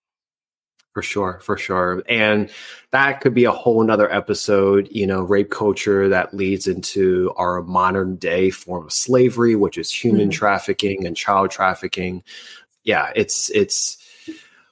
For 0.97 1.03
sure, 1.03 1.39
for 1.43 1.57
sure. 1.57 2.01
And 2.09 2.49
that 2.89 3.21
could 3.21 3.35
be 3.35 3.43
a 3.43 3.51
whole 3.51 3.83
nother 3.83 4.11
episode, 4.11 4.87
you 4.89 5.05
know, 5.05 5.21
rape 5.21 5.51
culture 5.51 6.09
that 6.09 6.33
leads 6.33 6.65
into 6.65 7.31
our 7.37 7.61
modern 7.61 8.15
day 8.15 8.49
form 8.49 8.87
of 8.87 8.91
slavery, 8.91 9.55
which 9.55 9.77
is 9.77 9.91
human 9.91 10.21
mm-hmm. 10.21 10.29
trafficking 10.31 11.05
and 11.05 11.15
child 11.15 11.51
trafficking. 11.51 12.23
Yeah, 12.83 13.11
it's, 13.15 13.51
it's, 13.51 13.99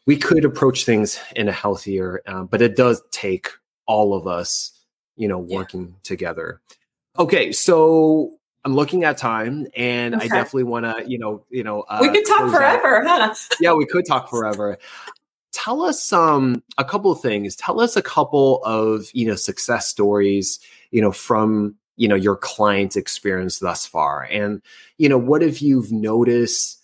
we 0.07 0.17
could 0.17 0.45
approach 0.45 0.83
things 0.83 1.19
in 1.35 1.47
a 1.47 1.51
healthier, 1.51 2.23
uh, 2.25 2.41
but 2.41 2.63
it 2.63 2.75
does 2.75 3.03
take 3.11 3.49
all 3.85 4.15
of 4.15 4.25
us, 4.25 4.71
you 5.15 5.27
know, 5.27 5.37
working 5.37 5.89
yeah. 5.89 5.93
together. 6.01 6.59
Okay, 7.19 7.51
so 7.51 8.31
I'm 8.63 8.73
looking 8.73 9.03
at 9.03 9.19
time, 9.19 9.67
and 9.75 10.15
okay. 10.15 10.25
I 10.25 10.27
definitely 10.27 10.63
want 10.63 10.85
to, 10.85 11.07
you 11.07 11.19
know, 11.19 11.45
you 11.51 11.63
know, 11.63 11.81
uh, 11.81 11.99
we 12.01 12.09
could 12.09 12.25
talk 12.25 12.49
forever, 12.49 13.05
out. 13.05 13.37
huh? 13.37 13.55
yeah, 13.59 13.73
we 13.73 13.85
could 13.85 14.07
talk 14.07 14.27
forever 14.27 14.79
tell 15.55 15.81
us 15.81 16.11
um, 16.11 16.61
a 16.77 16.83
couple 16.83 17.11
of 17.11 17.21
things. 17.21 17.55
Tell 17.55 17.79
us 17.79 17.95
a 17.95 18.01
couple 18.01 18.63
of 18.63 19.09
you 19.13 19.25
know 19.25 19.35
success 19.35 19.87
stories, 19.87 20.59
you 20.91 21.01
know, 21.01 21.11
from 21.11 21.75
you 21.95 22.07
know 22.07 22.15
your 22.15 22.35
client 22.35 22.95
experience 22.95 23.59
thus 23.59 23.85
far, 23.85 24.23
and 24.23 24.61
you 24.97 25.07
know 25.07 25.17
what 25.17 25.41
have 25.41 25.59
you 25.59 25.85
noticed 25.89 26.81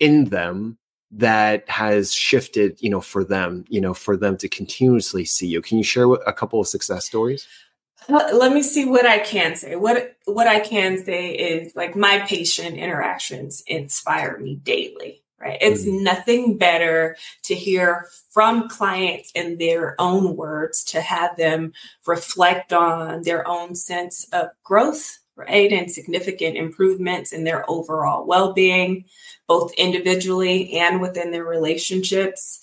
in 0.00 0.26
them 0.26 0.78
that 1.12 1.68
has 1.68 2.12
shifted, 2.12 2.76
you 2.80 2.90
know, 2.90 3.00
for 3.00 3.24
them, 3.24 3.64
you 3.68 3.80
know, 3.80 3.94
for 3.94 4.16
them 4.16 4.36
to 4.36 4.48
continuously 4.48 5.24
see 5.24 5.46
you. 5.46 5.62
Can 5.62 5.78
you 5.78 5.84
share 5.84 6.12
a 6.12 6.32
couple 6.32 6.60
of 6.60 6.66
success 6.66 7.04
stories? 7.04 7.46
let 8.08 8.52
me 8.52 8.62
see 8.62 8.84
what 8.84 9.06
I 9.06 9.18
can 9.18 9.56
say. 9.56 9.76
What 9.76 10.16
what 10.24 10.46
I 10.46 10.60
can 10.60 10.98
say 11.04 11.30
is 11.30 11.74
like 11.76 11.96
my 11.96 12.20
patient 12.20 12.76
interactions 12.76 13.62
inspire 13.66 14.38
me 14.38 14.56
daily 14.56 15.22
right? 15.40 15.58
It's 15.60 15.84
mm-hmm. 15.84 16.02
nothing 16.02 16.58
better 16.58 17.16
to 17.44 17.54
hear 17.54 18.08
from 18.30 18.68
clients 18.68 19.30
in 19.34 19.58
their 19.58 19.94
own 20.00 20.36
words, 20.36 20.84
to 20.84 21.00
have 21.00 21.36
them 21.36 21.72
reflect 22.06 22.72
on 22.72 23.22
their 23.22 23.46
own 23.46 23.74
sense 23.74 24.26
of 24.32 24.48
growth, 24.64 25.18
right? 25.36 25.72
And 25.72 25.90
significant 25.90 26.56
improvements 26.56 27.32
in 27.32 27.44
their 27.44 27.68
overall 27.70 28.26
well 28.26 28.52
being, 28.52 29.04
both 29.46 29.72
individually 29.74 30.72
and 30.78 31.00
within 31.00 31.30
their 31.30 31.44
relationships. 31.44 32.60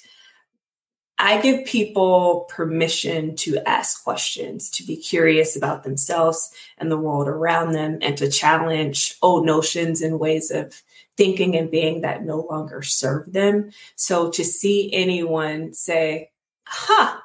I 1.19 1.39
give 1.39 1.65
people 1.65 2.47
permission 2.49 3.35
to 3.37 3.57
ask 3.69 4.03
questions, 4.03 4.69
to 4.71 4.83
be 4.83 4.97
curious 4.97 5.55
about 5.55 5.83
themselves 5.83 6.51
and 6.77 6.91
the 6.91 6.97
world 6.97 7.27
around 7.27 7.71
them, 7.71 7.99
and 8.01 8.17
to 8.17 8.29
challenge 8.29 9.15
old 9.21 9.45
notions 9.45 10.01
and 10.01 10.19
ways 10.19 10.51
of 10.51 10.81
thinking 11.17 11.55
and 11.55 11.69
being 11.69 12.01
that 12.01 12.23
no 12.23 12.39
longer 12.49 12.81
serve 12.81 13.31
them. 13.33 13.71
So 13.95 14.29
to 14.31 14.43
see 14.43 14.91
anyone 14.93 15.73
say, 15.73 16.31
huh, 16.65 17.19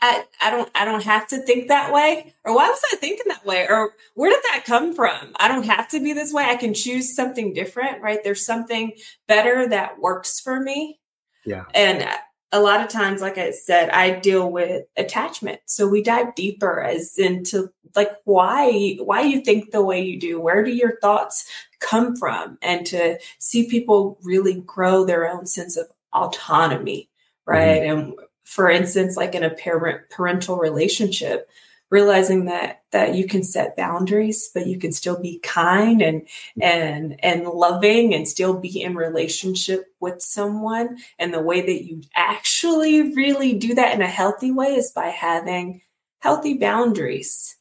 I, 0.00 0.24
I 0.42 0.50
don't 0.50 0.70
I 0.74 0.84
don't 0.84 1.04
have 1.04 1.26
to 1.28 1.38
think 1.38 1.68
that 1.68 1.92
way. 1.92 2.34
Or 2.44 2.54
why 2.54 2.68
was 2.68 2.82
I 2.92 2.96
thinking 2.96 3.24
that 3.28 3.46
way? 3.46 3.66
Or 3.68 3.92
where 4.14 4.30
did 4.30 4.42
that 4.44 4.64
come 4.66 4.94
from? 4.94 5.32
I 5.36 5.48
don't 5.48 5.64
have 5.64 5.88
to 5.88 6.00
be 6.00 6.12
this 6.12 6.32
way. 6.32 6.44
I 6.44 6.56
can 6.56 6.74
choose 6.74 7.16
something 7.16 7.54
different, 7.54 8.02
right? 8.02 8.22
There's 8.22 8.44
something 8.44 8.92
better 9.26 9.66
that 9.68 9.98
works 9.98 10.40
for 10.40 10.60
me. 10.60 11.00
Yeah. 11.46 11.64
And 11.74 12.06
a 12.54 12.60
lot 12.60 12.80
of 12.80 12.88
times, 12.88 13.20
like 13.20 13.36
I 13.36 13.50
said, 13.50 13.90
I 13.90 14.12
deal 14.20 14.48
with 14.48 14.84
attachment. 14.96 15.58
So 15.66 15.88
we 15.88 16.04
dive 16.04 16.36
deeper 16.36 16.80
as 16.80 17.18
into 17.18 17.72
like 17.96 18.12
why 18.24 18.96
why 19.00 19.22
you 19.22 19.40
think 19.40 19.72
the 19.72 19.82
way 19.82 20.02
you 20.02 20.20
do. 20.20 20.40
Where 20.40 20.62
do 20.62 20.70
your 20.70 20.96
thoughts 21.00 21.50
come 21.80 22.14
from? 22.14 22.56
And 22.62 22.86
to 22.86 23.18
see 23.40 23.68
people 23.68 24.18
really 24.22 24.60
grow 24.60 25.04
their 25.04 25.28
own 25.28 25.46
sense 25.46 25.76
of 25.76 25.88
autonomy, 26.12 27.10
right? 27.44 27.82
Mm-hmm. 27.82 27.98
And 27.98 28.14
for 28.44 28.70
instance, 28.70 29.16
like 29.16 29.34
in 29.34 29.42
a 29.42 29.50
parent 29.50 30.08
parental 30.10 30.56
relationship, 30.56 31.50
realizing 31.94 32.46
that 32.46 32.82
that 32.90 33.14
you 33.14 33.24
can 33.24 33.44
set 33.44 33.76
boundaries 33.76 34.50
but 34.52 34.66
you 34.66 34.80
can 34.80 34.90
still 34.90 35.20
be 35.20 35.38
kind 35.38 36.02
and 36.02 36.26
and 36.60 37.16
and 37.22 37.44
loving 37.44 38.12
and 38.12 38.26
still 38.26 38.58
be 38.58 38.82
in 38.82 38.96
relationship 38.96 39.84
with 40.00 40.20
someone. 40.20 40.98
And 41.20 41.32
the 41.32 41.40
way 41.40 41.60
that 41.60 41.84
you 41.84 42.02
actually 42.16 43.14
really 43.14 43.54
do 43.54 43.76
that 43.76 43.94
in 43.94 44.02
a 44.02 44.08
healthy 44.08 44.50
way 44.50 44.74
is 44.74 44.90
by 44.90 45.06
having 45.06 45.82
healthy 46.18 46.54
boundaries. 46.54 47.54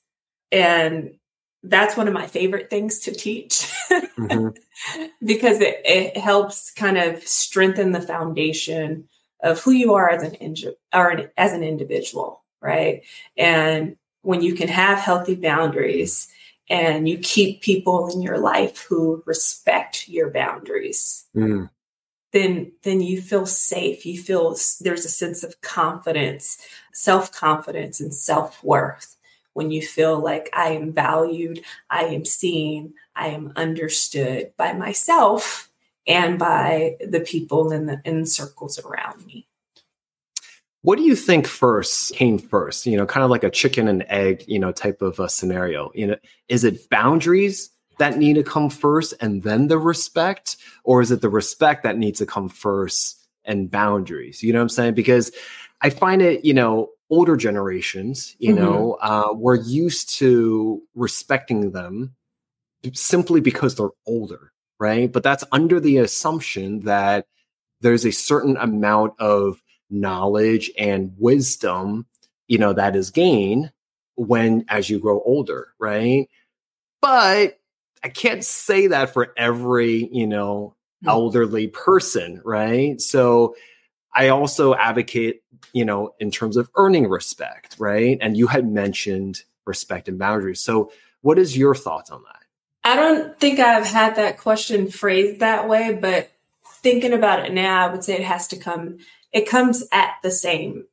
And 0.51 1.11
that's 1.61 1.95
one 1.95 2.07
of 2.07 2.13
my 2.15 2.25
favorite 2.25 2.71
things 2.71 3.01
to 3.01 3.11
teach. 3.11 3.71
Mm-hmm. 3.91 4.47
because 5.25 5.59
it, 5.59 5.79
it 5.85 6.17
helps 6.17 6.71
kind 6.71 6.97
of 6.97 7.21
strengthen 7.27 7.91
the 7.91 8.01
foundation 8.01 9.07
of 9.43 9.59
who 9.61 9.71
you 9.71 9.93
are 9.93 10.09
as 10.09 10.23
an, 10.23 10.55
or 10.91 11.09
an 11.09 11.29
as 11.37 11.53
an 11.53 11.63
individual 11.63 12.43
right? 12.63 13.03
And 13.37 13.97
when 14.23 14.41
you 14.41 14.55
can 14.55 14.67
have 14.67 14.97
healthy 14.97 15.35
boundaries 15.35 16.27
and 16.69 17.07
you 17.07 17.17
keep 17.19 17.61
people 17.61 18.07
in 18.07 18.21
your 18.21 18.39
life 18.39 18.79
who 18.79 19.21
respect 19.25 20.07
your 20.07 20.29
boundaries 20.29 21.25
mm. 21.35 21.69
then 22.31 22.71
then 22.83 23.01
you 23.01 23.21
feel 23.21 23.45
safe 23.45 24.05
you 24.05 24.19
feel 24.21 24.55
there's 24.81 25.05
a 25.05 25.09
sense 25.09 25.43
of 25.43 25.59
confidence 25.61 26.57
self-confidence 26.93 27.99
and 27.99 28.13
self-worth 28.13 29.17
when 29.53 29.71
you 29.71 29.81
feel 29.81 30.19
like 30.19 30.49
i 30.53 30.69
am 30.69 30.91
valued 30.91 31.61
i 31.89 32.03
am 32.05 32.25
seen 32.25 32.93
i 33.15 33.27
am 33.27 33.51
understood 33.55 34.51
by 34.57 34.73
myself 34.73 35.69
and 36.07 36.39
by 36.39 36.95
the 37.05 37.21
people 37.21 37.71
in 37.71 37.85
the 37.85 38.01
in 38.05 38.25
circles 38.25 38.79
around 38.79 39.25
me 39.25 39.45
what 40.83 40.97
do 40.97 41.03
you 41.03 41.15
think 41.15 41.47
first 41.47 42.13
came 42.13 42.37
first? 42.37 42.85
You 42.85 42.97
know, 42.97 43.05
kind 43.05 43.23
of 43.23 43.29
like 43.29 43.43
a 43.43 43.49
chicken 43.49 43.87
and 43.87 44.05
egg, 44.09 44.43
you 44.47 44.59
know, 44.59 44.71
type 44.71 45.01
of 45.01 45.19
a 45.19 45.29
scenario. 45.29 45.91
You 45.95 46.07
know, 46.07 46.15
is 46.49 46.65
it 46.65 46.89
boundaries 46.89 47.69
that 47.99 48.17
need 48.17 48.33
to 48.33 48.43
come 48.43 48.69
first 48.69 49.13
and 49.21 49.43
then 49.43 49.69
the 49.69 49.77
respect, 49.77 50.57
or 50.83 51.01
is 51.01 51.09
it 51.09 51.21
the 51.21 51.29
respect 51.29 51.83
that 51.83 51.97
needs 51.97 52.19
to 52.19 52.25
come 52.25 52.49
first 52.49 53.25
and 53.45 53.71
boundaries? 53.71 54.43
You 54.43 54.51
know 54.51 54.59
what 54.59 54.63
I'm 54.63 54.69
saying? 54.69 54.93
Because 54.93 55.31
I 55.81 55.89
find 55.89 56.21
it, 56.21 56.43
you 56.43 56.53
know, 56.53 56.89
older 57.09 57.37
generations, 57.37 58.35
you 58.39 58.53
mm-hmm. 58.53 58.63
know, 58.63 58.97
uh, 59.01 59.29
we're 59.33 59.61
used 59.61 60.17
to 60.17 60.81
respecting 60.95 61.71
them 61.71 62.13
simply 62.93 63.39
because 63.39 63.75
they're 63.75 63.89
older, 64.05 64.51
right? 64.81 65.09
But 65.09 65.23
that's 65.23 65.45
under 65.53 65.79
the 65.79 65.99
assumption 65.99 66.81
that 66.81 67.25
there's 67.79 68.05
a 68.05 68.11
certain 68.11 68.57
amount 68.57 69.13
of 69.19 69.62
knowledge 69.93 70.71
and 70.77 71.13
wisdom, 71.17 72.05
you 72.47 72.57
know, 72.57 72.73
that 72.73 72.95
is 72.95 73.11
gained 73.11 73.71
when 74.15 74.65
as 74.67 74.89
you 74.89 74.99
grow 74.99 75.21
older, 75.25 75.69
right? 75.79 76.29
But 77.01 77.59
I 78.03 78.09
can't 78.09 78.43
say 78.43 78.87
that 78.87 79.13
for 79.13 79.33
every, 79.37 80.09
you 80.11 80.27
know, 80.27 80.75
hmm. 81.01 81.09
elderly 81.09 81.67
person, 81.67 82.41
right? 82.43 82.99
So 82.99 83.55
I 84.13 84.29
also 84.29 84.75
advocate, 84.75 85.41
you 85.73 85.85
know, 85.85 86.13
in 86.19 86.31
terms 86.31 86.57
of 86.57 86.69
earning 86.75 87.07
respect, 87.07 87.75
right? 87.79 88.17
And 88.21 88.37
you 88.37 88.47
had 88.47 88.69
mentioned 88.69 89.43
respect 89.65 90.07
and 90.07 90.19
boundaries. 90.19 90.59
So 90.59 90.91
what 91.21 91.39
is 91.39 91.57
your 91.57 91.73
thoughts 91.73 92.11
on 92.11 92.23
that? 92.23 92.39
I 92.83 92.95
don't 92.95 93.39
think 93.39 93.59
I've 93.59 93.87
had 93.87 94.17
that 94.17 94.37
question 94.37 94.89
phrased 94.89 95.39
that 95.39 95.69
way, 95.69 95.97
but 95.99 96.29
thinking 96.65 97.13
about 97.13 97.45
it 97.45 97.53
now, 97.53 97.87
I 97.87 97.91
would 97.91 98.03
say 98.03 98.15
it 98.15 98.23
has 98.23 98.47
to 98.49 98.57
come 98.57 98.97
it 99.33 99.49
comes 99.49 99.83
at 99.91 100.15
the 100.23 100.31
same 100.31 100.85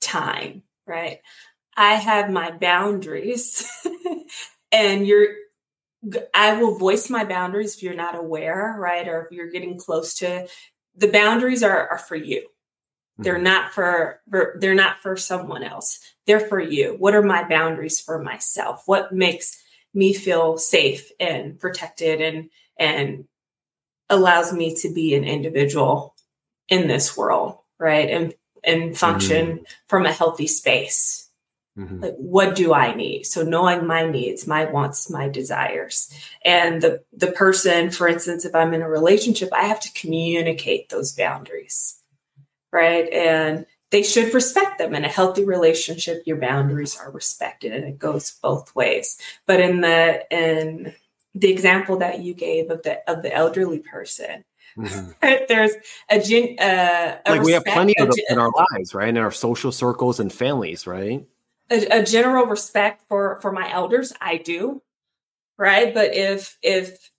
time, 0.00 0.62
right? 0.86 1.20
I 1.76 1.94
have 1.94 2.30
my 2.30 2.50
boundaries 2.50 3.66
and 4.72 5.06
you're 5.06 5.28
I 6.34 6.60
will 6.60 6.76
voice 6.76 7.08
my 7.08 7.24
boundaries 7.24 7.76
if 7.76 7.82
you're 7.82 7.94
not 7.94 8.14
aware, 8.14 8.76
right? 8.78 9.08
Or 9.08 9.24
if 9.24 9.32
you're 9.32 9.50
getting 9.50 9.78
close 9.78 10.14
to 10.16 10.46
the 10.96 11.08
boundaries 11.08 11.62
are, 11.62 11.88
are 11.88 11.98
for 11.98 12.16
you. 12.16 12.46
They're 13.16 13.34
mm-hmm. 13.34 13.44
not 13.44 13.72
for, 13.72 14.20
for 14.30 14.56
they're 14.60 14.74
not 14.74 14.98
for 14.98 15.16
someone 15.16 15.62
else. 15.62 16.00
They're 16.26 16.40
for 16.40 16.60
you. 16.60 16.96
What 16.98 17.14
are 17.14 17.22
my 17.22 17.46
boundaries 17.48 18.00
for 18.00 18.22
myself? 18.22 18.82
What 18.86 19.12
makes 19.12 19.56
me 19.94 20.12
feel 20.12 20.58
safe 20.58 21.10
and 21.20 21.58
protected 21.58 22.20
and 22.20 22.50
and 22.78 23.24
allows 24.10 24.52
me 24.52 24.74
to 24.74 24.92
be 24.92 25.14
an 25.14 25.24
individual 25.24 26.14
in 26.68 26.88
this 26.88 27.16
world 27.16 27.58
right? 27.84 28.08
And 28.08 28.34
and 28.64 28.96
function 28.96 29.58
mm. 29.58 29.64
from 29.86 30.06
a 30.06 30.12
healthy 30.12 30.46
space. 30.46 31.28
Mm-hmm. 31.78 32.00
Like, 32.00 32.14
what 32.16 32.54
do 32.54 32.72
I 32.72 32.94
need? 32.94 33.24
So 33.24 33.42
knowing 33.42 33.86
my 33.86 34.06
needs, 34.06 34.46
my 34.46 34.64
wants, 34.64 35.10
my 35.10 35.28
desires. 35.28 36.10
And 36.44 36.80
the, 36.80 37.02
the 37.12 37.32
person, 37.32 37.90
for 37.90 38.08
instance, 38.08 38.44
if 38.44 38.54
I'm 38.54 38.72
in 38.72 38.80
a 38.80 38.88
relationship, 38.88 39.50
I 39.52 39.64
have 39.64 39.80
to 39.80 39.92
communicate 39.92 40.88
those 40.88 41.12
boundaries. 41.12 42.00
Right. 42.72 43.12
And 43.12 43.66
they 43.90 44.02
should 44.02 44.32
respect 44.32 44.78
them. 44.78 44.94
In 44.94 45.04
a 45.04 45.08
healthy 45.08 45.44
relationship, 45.44 46.22
your 46.26 46.38
boundaries 46.38 46.96
are 46.96 47.10
respected 47.10 47.72
and 47.72 47.84
it 47.84 47.98
goes 47.98 48.38
both 48.42 48.74
ways. 48.74 49.18
But 49.46 49.60
in 49.60 49.82
the 49.82 50.24
in 50.30 50.94
the 51.34 51.50
example 51.50 51.98
that 51.98 52.20
you 52.20 52.34
gave 52.34 52.70
of 52.70 52.82
the 52.82 53.08
of 53.10 53.22
the 53.22 53.34
elderly 53.34 53.80
person, 53.80 54.44
Mm-hmm. 54.76 55.44
There's 55.48 55.72
a, 56.08 56.20
gen, 56.20 56.56
uh, 56.58 57.18
a 57.26 57.30
like 57.30 57.40
respect, 57.40 57.44
we 57.44 57.52
have 57.52 57.64
plenty 57.64 57.98
of 57.98 58.08
them 58.08 58.24
in 58.28 58.38
our 58.38 58.50
lives, 58.50 58.94
right? 58.94 59.08
In 59.08 59.18
our 59.18 59.30
social 59.30 59.72
circles 59.72 60.20
and 60.20 60.32
families, 60.32 60.86
right? 60.86 61.26
a, 61.70 62.00
a 62.00 62.04
general 62.04 62.46
respect 62.46 63.02
for 63.08 63.38
for 63.40 63.52
my 63.52 63.70
elders 63.72 64.12
i 64.20 64.36
do 64.36 64.82
right 65.56 65.94
but 65.94 66.14
if 66.14 66.58
if 66.62 67.10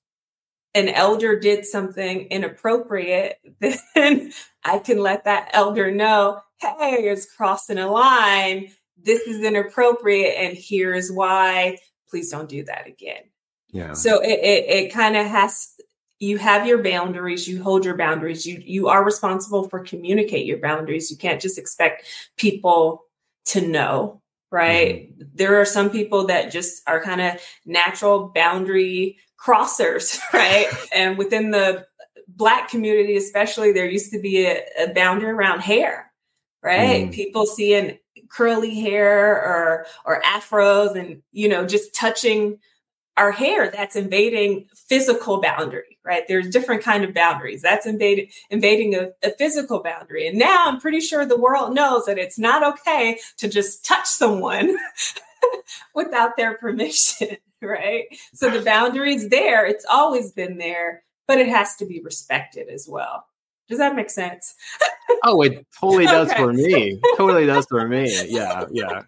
an 0.74 0.90
elder 0.90 1.40
did 1.40 1.66
something 1.66 2.28
inappropriate 2.28 3.40
then 3.96 4.32
i 4.64 4.80
can 4.80 5.00
let 5.00 5.24
that 5.26 5.50
elder 5.54 5.92
know 5.92 6.40
hey 6.60 7.08
it's 7.10 7.26
crossing 7.26 7.78
a 7.78 7.90
line 7.90 8.70
this 9.02 9.22
is 9.22 9.44
inappropriate 9.44 10.36
and 10.38 10.58
here's 10.58 11.12
why 11.12 11.78
please 12.10 12.30
don't 12.30 12.50
do 12.50 12.64
that 12.64 12.88
again 12.88 13.24
yeah 13.70 13.94
so 13.94 14.22
it 14.22 14.40
it, 14.40 14.70
it 14.70 14.94
kind 14.94 15.16
of 15.16 15.26
has 15.26 15.70
you 16.20 16.38
have 16.38 16.66
your 16.66 16.82
boundaries 16.82 17.48
you 17.48 17.62
hold 17.62 17.84
your 17.84 17.98
boundaries 17.98 18.46
you 18.46 18.62
you 18.66 18.88
are 18.88 19.04
responsible 19.04 19.68
for 19.68 19.80
communicate 19.82 20.46
your 20.46 20.60
boundaries 20.60 21.12
you 21.12 21.18
can't 21.18 21.42
just 21.42 21.58
expect 21.58 22.06
people 22.38 23.04
to 23.46 23.62
know 23.68 24.22
right? 24.56 25.12
Mm-hmm. 25.12 25.24
There 25.36 25.60
are 25.60 25.66
some 25.66 25.90
people 25.90 26.28
that 26.28 26.52
just 26.52 26.82
are 26.88 27.04
kind 27.04 27.20
of 27.20 27.42
natural 27.66 28.32
boundary 28.34 29.18
crossers, 29.38 30.18
right? 30.34 30.68
and 30.96 31.18
within 31.18 31.52
the 31.52 31.86
black 32.28 32.70
community, 32.70 33.18
especially, 33.18 33.72
there 33.72 33.86
used 33.86 34.12
to 34.12 34.20
be 34.20 34.46
a, 34.46 34.64
a 34.80 34.94
boundary 34.94 35.32
around 35.32 35.60
hair, 35.60 36.12
right? 36.64 37.08
Mm. 37.08 37.14
People 37.14 37.46
seeing 37.46 37.98
curly 38.30 38.80
hair 38.80 39.36
or 39.36 39.86
or 40.04 40.22
afros 40.24 40.96
and 40.96 41.22
you 41.32 41.48
know 41.48 41.66
just 41.66 41.94
touching 41.94 42.58
our 43.18 43.32
hair 43.32 43.72
that's 43.72 43.96
invading 43.96 44.68
physical 44.76 45.42
boundary 45.42 45.98
right 46.04 46.24
there's 46.28 46.50
different 46.50 46.84
kind 46.84 47.04
of 47.04 47.14
boundaries 47.14 47.62
that's 47.62 47.86
invading 47.86 48.28
invading 48.50 48.96
a, 48.96 49.10
a, 49.24 49.32
physical 49.38 49.82
boundary 49.82 50.28
and 50.28 50.38
now 50.38 50.66
i'm 50.68 50.80
pretty 50.80 51.00
sure 51.00 51.26
the 51.26 51.40
world 51.40 51.74
knows 51.74 52.06
that 52.06 52.18
it's 52.18 52.40
not 52.40 52.64
okay 52.64 53.18
to 53.38 53.48
just 53.48 53.86
touch 53.86 54.06
someone 54.06 54.76
without 55.96 56.38
their 56.38 56.58
permission 56.58 57.38
right 57.62 58.06
so 58.34 58.50
the 58.50 58.62
boundaries 58.62 59.30
there 59.30 59.66
it's 59.66 59.86
always 59.90 60.32
been 60.32 60.58
there 60.58 61.04
but 61.28 61.40
it 61.40 61.48
has 61.48 61.76
to 61.76 61.86
be 61.86 62.02
respected 62.02 62.68
as 62.70 62.88
well 62.88 63.26
does 63.68 63.80
that 63.80 63.96
make 63.96 64.10
sense? 64.12 64.54
oh, 65.24 65.42
it 65.42 65.66
totally 65.80 66.06
does 66.06 66.30
okay. 66.30 66.38
for 66.38 66.54
me. 66.54 67.00
Totally 67.18 67.46
does 67.46 67.66
for 67.66 67.88
me. 67.88 68.16
Yeah, 68.28 68.66
yeah. 68.72 69.02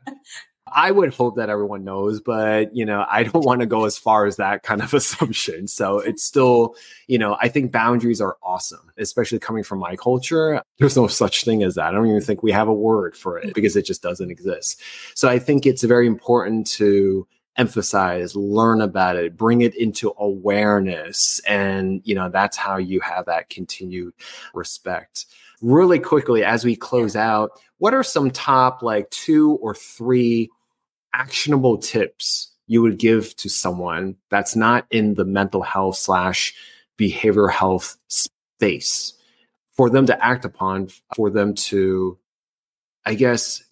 I 0.74 0.92
would 0.92 1.14
hope 1.14 1.36
that 1.38 1.50
everyone 1.50 1.84
knows, 1.84 2.20
but 2.20 2.76
you 2.76 2.86
know, 2.86 3.06
I 3.10 3.24
don't 3.24 3.46
want 3.46 3.62
to 3.62 3.66
go 3.66 3.86
as 3.86 3.98
far 3.98 4.26
as 4.26 4.38
that 4.38 4.64
kind 4.64 4.82
of 4.82 4.94
assumption. 4.94 5.68
So 5.68 6.00
it's 6.00 6.24
still, 6.24 6.76
you 7.08 7.18
know, 7.18 7.38
I 7.42 7.50
think 7.50 7.72
boundaries 7.72 8.22
are 8.22 8.38
awesome, 8.44 8.92
especially 8.98 9.40
coming 9.40 9.64
from 9.64 9.80
my 9.80 9.96
culture. 9.96 10.62
There's 10.80 10.96
no 10.96 11.08
such 11.08 11.44
thing 11.44 11.64
as 11.64 11.76
that. 11.76 11.88
I 11.88 11.92
don't 11.92 12.08
even 12.08 12.22
think 12.22 12.44
we 12.44 12.52
have 12.52 12.68
a 12.68 12.74
word 12.74 13.16
for 13.16 13.38
it 13.38 13.54
because 13.54 13.76
it 13.76 13.86
just 13.86 14.02
doesn't 14.02 14.32
exist. 14.32 14.82
So 15.16 15.28
I 15.28 15.40
think 15.40 15.66
it's 15.66 15.84
very 15.84 16.08
important 16.08 16.68
to 16.68 17.28
emphasize, 17.58 18.36
learn 18.36 18.82
about 18.82 19.16
it, 19.16 19.36
bring 19.36 19.62
it 19.62 19.76
into 19.76 20.14
awareness. 20.20 21.40
And, 21.48 22.02
you 22.04 22.16
know, 22.16 22.30
that's 22.30 22.56
how 22.56 22.78
you 22.78 23.00
have 23.02 23.26
that 23.26 23.50
continued 23.50 24.14
respect. 24.54 25.26
Really 25.62 26.00
quickly, 26.00 26.44
as 26.44 26.64
we 26.64 26.76
close 26.76 27.16
out, 27.16 27.50
what 27.80 27.94
are 27.94 28.04
some 28.04 28.30
top 28.30 28.84
like 28.84 29.10
two 29.10 29.54
or 29.54 29.74
three 29.74 30.52
actionable 31.14 31.78
tips 31.78 32.52
you 32.68 32.82
would 32.82 32.98
give 32.98 33.36
to 33.38 33.50
someone 33.50 34.16
that's 34.30 34.56
not 34.56 34.86
in 34.92 35.14
the 35.14 35.26
mental 35.26 35.62
health 35.62 35.98
slash 35.98 36.54
behavioral 36.98 37.52
health 37.52 37.98
space 38.08 39.14
for 39.72 39.90
them 39.90 40.06
to 40.06 40.26
act 40.26 40.44
upon, 40.44 40.90
for 41.16 41.30
them 41.30 41.54
to, 41.54 42.18
I 43.06 43.14
guess, 43.14 43.64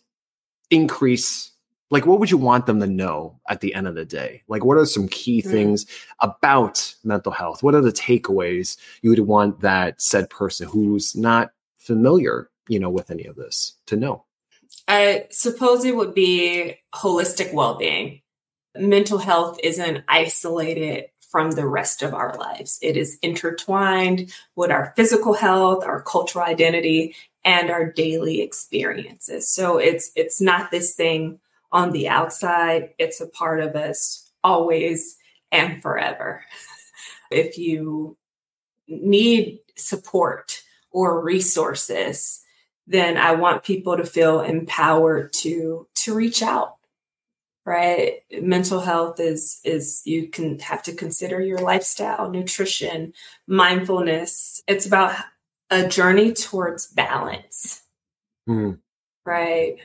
increase 0.70 1.52
like 1.92 2.08
what 2.08 2.20
would 2.20 2.32
you 2.32 2.38
want 2.38 2.66
them 2.66 2.80
to 2.80 2.88
know 2.88 3.40
at 3.48 3.62
the 3.62 3.74
end 3.76 3.88
of 3.88 3.94
the 3.94 4.06
day? 4.06 4.42
Like 4.48 4.66
what 4.66 4.78
are 4.78 4.86
some 4.86 5.08
key 5.08 5.42
mm. 5.42 5.50
things 5.50 5.86
about 6.20 6.96
mental 7.04 7.32
health? 7.32 7.62
What 7.62 7.76
are 7.76 7.82
the 7.82 7.92
takeaways 7.92 8.76
you 9.04 9.12
would 9.12 9.20
want 9.20 9.60
that 9.62 10.02
said 10.02 10.30
person 10.30 10.68
who's 10.68 11.16
not 11.16 11.52
familiar 11.78 12.50
you 12.68 12.80
know 12.80 12.90
with 12.90 13.12
any 13.12 13.26
of 13.26 13.36
this 13.36 13.74
to 13.88 13.96
know 13.96 14.25
I 14.88 15.28
suppose 15.32 15.84
it 15.84 15.96
would 15.96 16.14
be 16.14 16.78
holistic 16.94 17.54
well 17.54 17.76
being. 17.76 18.22
Mental 18.76 19.18
health 19.18 19.60
isn't 19.64 20.04
isolated 20.08 21.06
from 21.32 21.52
the 21.52 21.68
rest 21.68 22.02
of 22.02 22.14
our 22.14 22.38
lives, 22.38 22.80
it 22.82 22.96
is 22.96 23.18
intertwined 23.22 24.34
with 24.56 24.72
our 24.72 24.94
physical 24.96 25.34
health, 25.34 25.84
our 25.84 26.02
cultural 26.02 26.46
identity, 26.46 27.14
and 27.44 27.70
our 27.70 27.92
daily 27.92 28.42
experiences. 28.42 29.50
So 29.50 29.78
it's 29.78 30.12
it's 30.16 30.40
not 30.40 30.72
this 30.72 30.96
thing 30.96 31.40
on 31.72 31.92
the 31.92 32.08
outside, 32.08 32.94
it's 32.98 33.20
a 33.20 33.28
part 33.28 33.60
of 33.60 33.76
us 33.76 34.32
always 34.44 35.18
and 35.52 35.82
forever. 35.82 36.46
if 37.32 37.58
you 37.58 38.18
need 38.88 39.60
support 39.76 40.64
or 40.92 41.22
resources, 41.22 42.45
then 42.88 43.18
I 43.18 43.34
want 43.34 43.64
people 43.64 43.98
to 43.98 44.06
feel 44.06 44.42
empowered 44.42 45.34
to 45.34 45.88
to 45.96 46.14
reach 46.14 46.42
out. 46.44 46.76
Right? 47.66 48.22
Mental 48.42 48.80
health 48.80 49.20
is 49.20 49.60
is 49.64 50.04
you 50.06 50.28
can 50.28 50.60
have 50.60 50.84
to 50.84 50.94
consider 50.94 51.42
your 51.42 51.60
lifestyle, 51.60 52.30
nutrition, 52.30 53.14
mindfulness. 53.48 54.62
It's 54.68 54.86
about 54.86 55.16
a 55.72 55.88
journey 55.88 56.34
towards 56.34 56.88
balance. 56.88 57.82
Mm. 58.48 58.80
Right? 59.26 59.78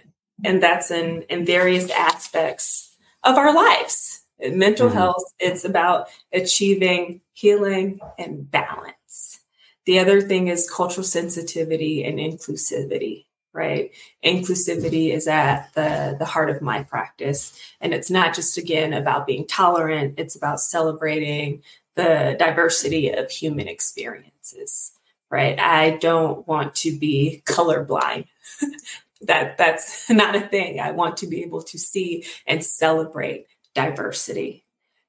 And 0.44 0.62
that's 0.62 0.90
in 0.90 1.22
in 1.22 1.46
various 1.46 1.90
aspects 1.90 2.94
of 3.24 3.36
our 3.36 3.55
lives. 3.55 4.22
mental 4.38 4.88
mm-hmm. 4.88 4.96
health, 4.96 5.24
it's 5.38 5.64
about 5.64 6.09
achieving 6.32 7.20
healing 7.32 8.01
and 8.18 8.51
balance 8.51 9.39
the 9.87 9.99
other 9.99 10.20
thing 10.20 10.49
is 10.49 10.70
cultural 10.70 11.05
sensitivity 11.05 12.05
and 12.05 12.18
inclusivity, 12.18 13.26
right? 13.53 13.91
Inclusivity 14.24 15.12
is 15.12 15.26
at 15.26 15.72
the, 15.74 16.16
the 16.18 16.24
heart 16.24 16.51
of 16.51 16.62
my 16.62 16.83
practice. 16.83 17.59
And 17.81 17.95
it's 17.95 18.11
not 18.11 18.35
just, 18.35 18.59
again, 18.59 18.93
about 18.93 19.26
being 19.26 19.47
tolerant, 19.47 20.14
it's 20.18 20.37
about 20.37 20.61
celebrating 20.61 21.62
the 21.97 22.37
diversity 22.39 23.11
of 23.11 23.31
human 23.31 23.68
experiences, 23.68 24.93
right? 25.31 25.59
I 25.59 25.91
don't 25.97 26.47
want 26.47 26.74
to 26.76 26.97
be 26.97 27.43
colorblind. 27.47 28.26
that 29.22 29.59
that's 29.59 30.09
not 30.11 30.37
a 30.37 30.41
thing. 30.41 30.81
I 30.81 30.93
want 30.93 31.16
to 31.18 31.26
be 31.26 31.43
able 31.43 31.62
to 31.62 31.78
see 31.78 32.24
and 32.47 32.64
celebrate 32.64 33.47
diversity. 33.74 34.64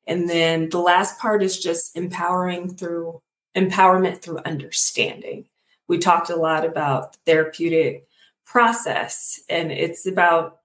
And 0.08 0.30
then 0.30 0.70
the 0.70 0.80
last 0.80 1.20
part 1.20 1.44
is 1.44 1.60
just 1.60 1.96
empowering 1.96 2.76
through 2.76 3.22
empowerment 3.56 4.22
through 4.22 4.39
understanding. 4.45 5.45
We 5.88 5.97
talked 5.97 6.30
a 6.30 6.36
lot 6.36 6.66
about 6.66 7.18
therapeutic 7.26 8.08
process, 8.45 9.41
and 9.49 9.72
it's 9.72 10.06
about 10.06 10.60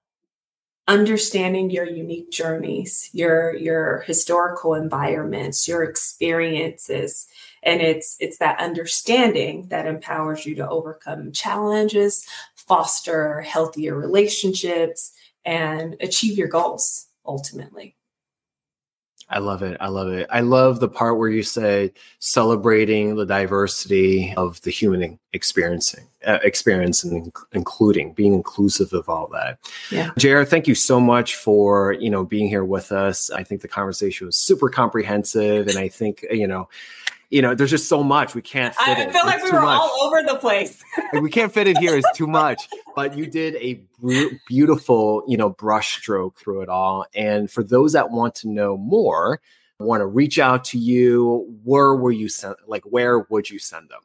understanding 0.87 1.69
your 1.69 1.85
unique 1.85 2.31
journeys, 2.31 3.09
your 3.11 3.55
your 3.55 4.01
historical 4.01 4.73
environments, 4.73 5.67
your 5.67 5.83
experiences, 5.83 7.27
and 7.61 7.81
it's 7.81 8.15
it's 8.19 8.37
that 8.37 8.59
understanding 8.59 9.67
that 9.67 9.85
empowers 9.85 10.45
you 10.45 10.55
to 10.55 10.69
overcome 10.69 11.33
challenges, 11.33 12.25
foster 12.55 13.41
healthier 13.41 13.95
relationships, 13.95 15.11
and 15.43 15.97
achieve 15.99 16.37
your 16.37 16.47
goals 16.47 17.07
ultimately. 17.25 17.96
I 19.29 19.39
love 19.39 19.61
it. 19.61 19.77
I 19.81 19.89
love 19.89 20.09
it. 20.09 20.25
I 20.29 20.39
love 20.39 20.79
the 20.79 20.87
part 20.87 21.17
where 21.17 21.29
you 21.29 21.43
say 21.43 21.91
celebrating 22.19 23.15
the 23.15 23.25
diversity 23.25 24.33
of 24.37 24.61
the 24.61 24.71
human 24.71 25.19
experiencing 25.33 26.07
uh, 26.25 26.39
experience 26.43 27.03
and 27.03 27.31
including 27.51 28.13
being 28.13 28.33
inclusive 28.33 28.93
of 28.93 29.09
all 29.09 29.27
that. 29.33 29.59
Yeah. 29.91 30.11
Ja'ire, 30.17 30.47
thank 30.47 30.65
you 30.65 30.75
so 30.75 30.99
much 30.99 31.35
for, 31.35 31.91
you 31.93 32.09
know, 32.09 32.23
being 32.23 32.47
here 32.47 32.63
with 32.63 32.91
us. 32.93 33.29
I 33.29 33.43
think 33.43 33.61
the 33.61 33.67
conversation 33.67 34.27
was 34.27 34.37
super 34.37 34.69
comprehensive 34.69 35.67
and 35.67 35.77
I 35.77 35.89
think, 35.89 36.25
you 36.31 36.47
know, 36.47 36.69
you 37.29 37.41
know, 37.41 37.53
there's 37.55 37.71
just 37.71 37.89
so 37.89 38.03
much 38.03 38.35
we 38.35 38.41
can't 38.41 38.73
fit 38.75 38.97
I 38.97 39.01
it. 39.01 39.11
feel 39.11 39.25
like 39.25 39.35
It's 39.39 39.45
we 39.45 39.51
were 39.51 39.61
much. 39.61 39.79
all 39.81 40.03
over 40.03 40.23
the 40.23 40.35
place. 40.35 40.81
we 41.21 41.29
can't 41.29 41.53
fit 41.53 41.67
it 41.67 41.77
here. 41.77 41.95
It's 41.97 42.07
too 42.17 42.27
much. 42.27 42.67
But 42.95 43.17
you 43.17 43.27
did 43.27 43.55
a 43.55 43.81
beautiful, 44.47 45.23
you 45.27 45.37
know, 45.37 45.49
brush 45.49 45.97
stroke 45.97 46.37
through 46.39 46.61
it 46.61 46.69
all. 46.69 47.05
And 47.15 47.51
for 47.51 47.63
those 47.63 47.93
that 47.93 48.11
want 48.11 48.35
to 48.35 48.49
know 48.49 48.77
more, 48.77 49.41
want 49.79 50.01
to 50.01 50.05
reach 50.05 50.39
out 50.39 50.63
to 50.65 50.77
you, 50.79 51.53
where 51.63 51.93
were 51.95 52.11
you 52.11 52.29
sent? 52.29 52.57
Like, 52.67 52.83
where 52.85 53.19
would 53.29 53.49
you 53.49 53.59
send 53.59 53.89
them? 53.89 53.99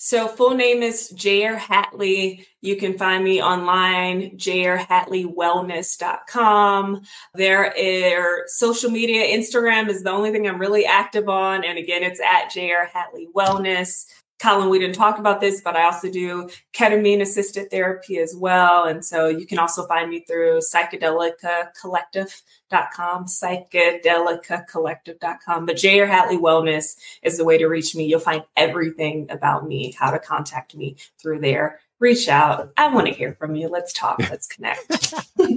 So 0.00 0.28
full 0.28 0.54
name 0.54 0.84
is 0.84 1.12
Ja'ire 1.12 1.58
Hattley. 1.58 2.46
You 2.60 2.76
can 2.76 2.96
find 2.96 3.24
me 3.24 3.42
online, 3.42 4.38
jairhatleywellness.com. 4.38 7.02
There 7.34 7.74
are 7.76 8.44
social 8.46 8.90
media. 8.90 9.36
Instagram 9.36 9.88
is 9.88 10.04
the 10.04 10.12
only 10.12 10.30
thing 10.30 10.46
I'm 10.46 10.60
really 10.60 10.86
active 10.86 11.28
on. 11.28 11.64
And 11.64 11.78
again, 11.78 12.04
it's 12.04 12.20
at 12.20 12.52
Ja'ire 12.52 12.88
Hattley 12.88 13.26
Wellness. 13.34 14.06
Colin, 14.40 14.68
we 14.68 14.78
didn't 14.78 14.94
talk 14.94 15.18
about 15.18 15.40
this, 15.40 15.60
but 15.60 15.74
I 15.74 15.82
also 15.84 16.08
do 16.10 16.48
ketamine 16.72 17.20
assisted 17.20 17.70
therapy 17.70 18.18
as 18.18 18.36
well. 18.36 18.84
And 18.84 19.04
so 19.04 19.26
you 19.28 19.46
can 19.46 19.58
also 19.58 19.84
find 19.86 20.08
me 20.08 20.20
through 20.20 20.60
psychedelicacollective.com, 20.60 23.24
psychedelicacollective.com. 23.26 25.66
But 25.66 25.76
Ja'ire 25.76 26.06
Hattley 26.08 26.38
Wellness 26.38 26.96
is 27.22 27.36
the 27.36 27.44
way 27.44 27.58
to 27.58 27.66
reach 27.66 27.96
me. 27.96 28.06
You'll 28.06 28.20
find 28.20 28.44
everything 28.56 29.26
about 29.30 29.66
me, 29.66 29.94
how 29.98 30.10
to 30.12 30.18
contact 30.20 30.76
me 30.76 30.96
through 31.20 31.40
there. 31.40 31.80
Reach 31.98 32.28
out. 32.28 32.70
I 32.76 32.86
want 32.94 33.08
to 33.08 33.12
hear 33.12 33.34
from 33.34 33.56
you. 33.56 33.66
Let's 33.68 33.92
talk. 33.92 34.20
Let's 34.20 34.46
connect. 34.46 35.14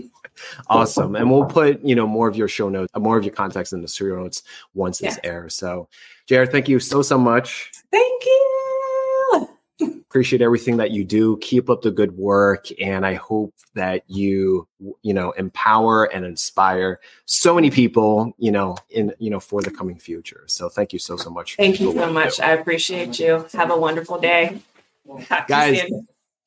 Awesome. 0.68 1.16
And 1.16 1.30
we'll 1.30 1.46
put, 1.46 1.82
you 1.84 1.94
know, 1.94 2.08
more 2.08 2.28
of 2.28 2.36
your 2.36 2.48
show 2.48 2.68
notes, 2.70 2.92
more 2.98 3.16
of 3.18 3.24
your 3.24 3.34
contacts 3.34 3.74
in 3.74 3.82
the 3.82 3.88
show 3.88 4.06
notes 4.06 4.42
once 4.74 4.98
this 5.00 5.20
Yeah. 5.24 5.30
airs. 5.30 5.54
So, 5.56 5.88
Jared, 6.26 6.52
thank 6.52 6.68
you 6.68 6.80
so, 6.80 7.02
so 7.04 7.18
much. 7.18 7.70
Thank 7.92 8.26
you. 8.26 8.61
Appreciate 10.12 10.42
everything 10.42 10.76
that 10.76 10.92
you 10.92 11.06
do 11.06 11.38
keep 11.38 11.70
up 11.70 11.84
the 11.84 11.90
good 11.90 12.18
work 12.18 12.68
and 12.82 13.06
i 13.06 13.14
hope 13.14 13.54
that 13.76 14.04
you 14.08 14.68
you 15.04 15.14
know 15.14 15.32
empower 15.32 16.04
and 16.04 16.26
inspire 16.26 17.00
so 17.24 17.56
many 17.56 17.72
people 17.72 18.34
you 18.38 18.52
know 18.52 18.76
in 18.90 19.14
you 19.20 19.30
know 19.30 19.40
for 19.40 19.62
the 19.62 19.72
coming 19.72 19.98
future 19.98 20.44
so 20.48 20.68
thank 20.68 20.92
you 20.92 21.00
so 21.00 21.16
so 21.16 21.30
much 21.30 21.56
Thank 21.56 21.80
you 21.80 21.94
so 21.94 22.12
much. 22.12 22.36
do. 22.36 22.44
I 22.44 22.52
appreciate 22.52 23.20
you. 23.20 23.46
Have 23.54 23.72
a 23.72 23.78
wonderful 23.78 24.20
day. 24.20 24.60
You 25.08 25.26
Guys, 25.48 25.82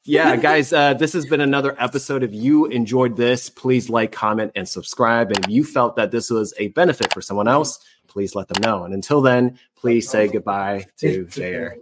yeah 0.05 0.37
guys 0.51 0.71
uh, 0.75 0.93
this 0.93 1.15
has 1.15 1.25
been 1.25 1.41
another 1.41 1.75
episode 1.81 2.23
if 2.23 2.35
you 2.35 2.67
enjoyed 2.67 3.17
this 3.17 3.49
please 3.49 3.89
like 3.89 4.13
comment 4.13 4.53
and 4.55 4.69
subscribe 4.69 5.31
and 5.31 5.43
if 5.43 5.51
you 5.51 5.65
felt 5.65 5.97
that 5.97 6.11
this 6.11 6.29
was 6.29 6.53
a 6.59 6.69
benefit 6.69 7.15
for 7.15 7.23
someone 7.23 7.49
else 7.49 7.79
please 8.09 8.35
let 8.35 8.47
them 8.49 8.61
know 8.61 8.85
and 8.85 8.93
until 8.93 9.23
then 9.23 9.59
please 9.75 10.07
say 10.07 10.29
goodbye 10.29 10.85
to 10.99 11.25
Ja'ire 11.25 11.77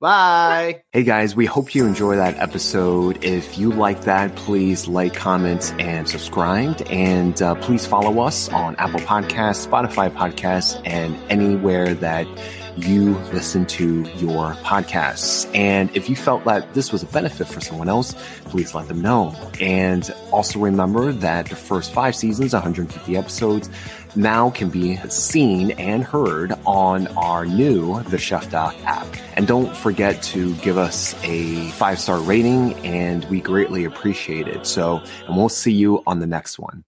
Bye. 0.00 0.82
Hey 0.92 1.02
guys, 1.02 1.34
we 1.34 1.44
hope 1.44 1.74
you 1.74 1.84
enjoy 1.84 2.14
that 2.14 2.36
episode. 2.36 3.24
If 3.24 3.58
you 3.58 3.72
like 3.72 4.02
that, 4.02 4.36
please 4.36 4.86
like, 4.86 5.12
comment, 5.12 5.74
and 5.80 6.08
subscribe. 6.08 6.80
And 6.88 7.42
uh, 7.42 7.56
please 7.56 7.84
follow 7.84 8.20
us 8.20 8.48
on 8.50 8.76
Apple 8.76 9.00
Podcasts, 9.00 9.66
Spotify 9.66 10.08
Podcasts, 10.08 10.80
and 10.86 11.16
anywhere 11.28 11.94
that 11.94 12.28
you 12.76 13.18
listen 13.32 13.66
to 13.66 14.02
your 14.18 14.52
podcasts. 14.62 15.52
And 15.52 15.90
if 15.96 16.08
you 16.08 16.14
felt 16.14 16.44
that 16.44 16.74
this 16.74 16.92
was 16.92 17.02
a 17.02 17.06
benefit 17.06 17.48
for 17.48 17.60
someone 17.60 17.88
else, 17.88 18.14
please 18.44 18.76
let 18.76 18.86
them 18.86 19.00
know. 19.00 19.34
And 19.60 20.14
also 20.30 20.60
remember 20.60 21.10
that 21.10 21.48
the 21.48 21.56
first 21.56 21.92
five 21.92 22.14
seasons, 22.14 22.52
150 22.52 23.16
episodes, 23.16 23.68
now 24.16 24.50
can 24.50 24.70
be 24.70 24.96
seen 25.08 25.72
and 25.72 26.04
heard 26.04 26.52
on 26.66 27.06
our 27.08 27.46
new 27.46 28.02
The 28.04 28.18
Chef 28.18 28.50
Doc 28.50 28.74
app. 28.84 29.06
And 29.36 29.46
don't 29.46 29.76
forget 29.76 30.22
to 30.24 30.54
give 30.56 30.78
us 30.78 31.14
a 31.22 31.70
five 31.72 31.98
star 31.98 32.18
rating, 32.18 32.74
and 32.84 33.24
we 33.26 33.40
greatly 33.40 33.84
appreciate 33.84 34.48
it. 34.48 34.66
So, 34.66 35.02
and 35.26 35.36
we'll 35.36 35.48
see 35.48 35.72
you 35.72 36.02
on 36.06 36.20
the 36.20 36.26
next 36.26 36.58
one. 36.58 36.84